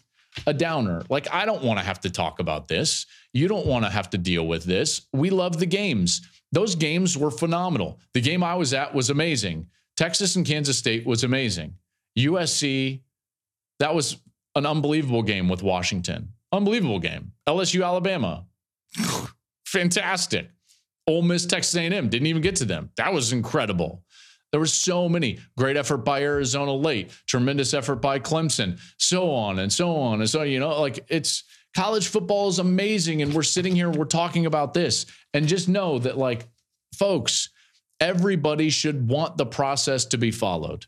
a 0.46 0.54
downer. 0.54 1.02
Like, 1.10 1.34
I 1.34 1.46
don't 1.46 1.64
want 1.64 1.80
to 1.80 1.86
have 1.86 2.00
to 2.02 2.10
talk 2.10 2.40
about 2.40 2.68
this. 2.68 3.08
You 3.34 3.48
don't 3.48 3.66
want 3.66 3.86
to 3.86 3.90
have 3.90 4.10
to 4.12 4.18
deal 4.18 4.46
with 4.46 4.66
this. 4.66 5.08
We 5.14 5.30
love 5.30 5.58
the 5.58 5.66
games. 5.66 6.22
Those 6.52 6.76
games 6.76 7.18
were 7.18 7.32
phenomenal. 7.32 8.00
The 8.14 8.22
game 8.22 8.44
I 8.44 8.56
was 8.56 8.74
at 8.74 8.94
was 8.94 9.10
amazing. 9.10 9.68
Texas 9.98 10.36
and 10.36 10.46
Kansas 10.46 10.78
State 10.78 11.06
was 11.06 11.24
amazing. 11.24 11.76
USC, 12.18 13.02
that 13.80 13.96
was 13.96 14.18
an 14.56 14.66
unbelievable 14.66 15.24
game 15.24 15.50
with 15.50 15.64
Washington. 15.64 16.30
Unbelievable 16.52 17.00
game. 17.00 17.34
LSU, 17.48 17.86
Alabama, 17.86 18.46
fantastic. 19.66 20.50
Ole 21.08 21.22
Miss, 21.22 21.46
Texas 21.46 21.76
A&M 21.76 22.10
didn't 22.10 22.28
even 22.28 22.42
get 22.42 22.56
to 22.58 22.66
them. 22.66 22.90
That 22.98 23.14
was 23.14 23.32
incredible. 23.32 24.04
There 24.52 24.60
were 24.60 24.66
so 24.66 25.10
many. 25.10 25.40
Great 25.58 25.78
effort 25.78 26.00
by 26.00 26.22
Arizona 26.22 26.74
late, 26.74 27.12
tremendous 27.28 27.74
effort 27.74 27.98
by 27.98 28.20
Clemson, 28.20 28.80
so 28.98 29.32
on 29.32 29.60
and 29.60 29.72
so 29.72 29.96
on. 29.96 30.22
And 30.22 30.30
so, 30.30 30.44
you 30.44 30.60
know, 30.60 30.80
like 30.80 31.06
it's 31.10 31.44
college 31.76 32.08
football 32.08 32.48
is 32.48 32.60
amazing. 32.60 33.22
And 33.22 33.34
we're 33.34 33.44
sitting 33.44 33.76
here, 33.76 33.90
we're 33.90 34.06
talking 34.06 34.46
about 34.46 34.74
this. 34.74 35.06
And 35.34 35.48
just 35.48 35.68
know 35.68 36.00
that, 36.00 36.18
like, 36.18 36.48
folks, 36.96 37.50
everybody 38.00 38.70
should 38.70 39.10
want 39.10 39.38
the 39.38 39.46
process 39.46 40.06
to 40.06 40.18
be 40.18 40.32
followed 40.32 40.86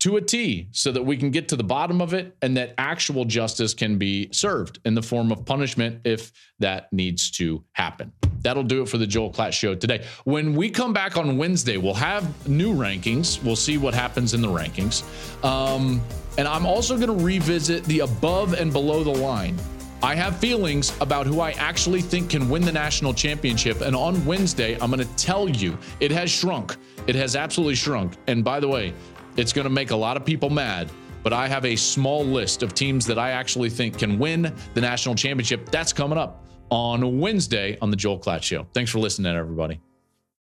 to 0.00 0.16
a 0.16 0.20
T 0.20 0.68
so 0.72 0.90
that 0.92 1.02
we 1.02 1.16
can 1.16 1.30
get 1.30 1.48
to 1.48 1.56
the 1.56 1.64
bottom 1.64 2.00
of 2.00 2.14
it 2.14 2.36
and 2.42 2.56
that 2.56 2.74
actual 2.78 3.24
justice 3.24 3.74
can 3.74 3.98
be 3.98 4.28
served 4.32 4.80
in 4.84 4.94
the 4.94 5.02
form 5.02 5.30
of 5.30 5.44
punishment 5.44 6.00
if 6.04 6.32
that 6.58 6.92
needs 6.92 7.30
to 7.32 7.64
happen. 7.72 8.12
That'll 8.42 8.62
do 8.64 8.82
it 8.82 8.88
for 8.88 8.98
the 8.98 9.06
Joel 9.06 9.30
Klatt 9.30 9.52
show 9.52 9.74
today. 9.74 10.04
When 10.24 10.54
we 10.54 10.68
come 10.68 10.92
back 10.92 11.16
on 11.16 11.38
Wednesday, 11.38 11.76
we'll 11.76 11.94
have 11.94 12.48
new 12.48 12.74
rankings. 12.74 13.42
We'll 13.42 13.56
see 13.56 13.78
what 13.78 13.94
happens 13.94 14.34
in 14.34 14.40
the 14.40 14.48
rankings. 14.48 15.04
Um, 15.44 16.00
and 16.38 16.48
I'm 16.48 16.66
also 16.66 16.96
going 16.96 17.16
to 17.16 17.24
revisit 17.24 17.84
the 17.84 18.00
above 18.00 18.54
and 18.54 18.72
below 18.72 19.04
the 19.04 19.10
line. 19.10 19.56
I 20.02 20.16
have 20.16 20.38
feelings 20.38 20.92
about 21.00 21.26
who 21.26 21.40
I 21.40 21.52
actually 21.52 22.02
think 22.02 22.30
can 22.30 22.48
win 22.48 22.62
the 22.62 22.72
national 22.72 23.14
championship. 23.14 23.82
And 23.82 23.94
on 23.94 24.24
Wednesday, 24.26 24.76
I'm 24.80 24.90
going 24.90 25.06
to 25.06 25.16
tell 25.16 25.48
you 25.48 25.78
it 26.00 26.10
has 26.10 26.28
shrunk. 26.28 26.76
It 27.06 27.14
has 27.14 27.36
absolutely 27.36 27.76
shrunk. 27.76 28.14
And 28.26 28.42
by 28.42 28.58
the 28.58 28.66
way, 28.66 28.94
it's 29.36 29.52
going 29.52 29.64
to 29.64 29.70
make 29.70 29.92
a 29.92 29.96
lot 29.96 30.16
of 30.16 30.24
people 30.24 30.50
mad, 30.50 30.90
but 31.22 31.32
I 31.32 31.46
have 31.46 31.64
a 31.64 31.76
small 31.76 32.24
list 32.24 32.64
of 32.64 32.74
teams 32.74 33.06
that 33.06 33.18
I 33.18 33.30
actually 33.30 33.70
think 33.70 33.96
can 33.96 34.18
win 34.18 34.52
the 34.74 34.80
national 34.80 35.14
championship. 35.14 35.70
That's 35.70 35.92
coming 35.92 36.18
up 36.18 36.42
on 36.72 37.20
Wednesday 37.20 37.76
on 37.80 37.90
the 37.90 37.96
Joel 37.96 38.18
Klatt 38.18 38.42
Show. 38.42 38.66
Thanks 38.72 38.90
for 38.90 38.98
listening, 38.98 39.36
everybody. 39.36 39.80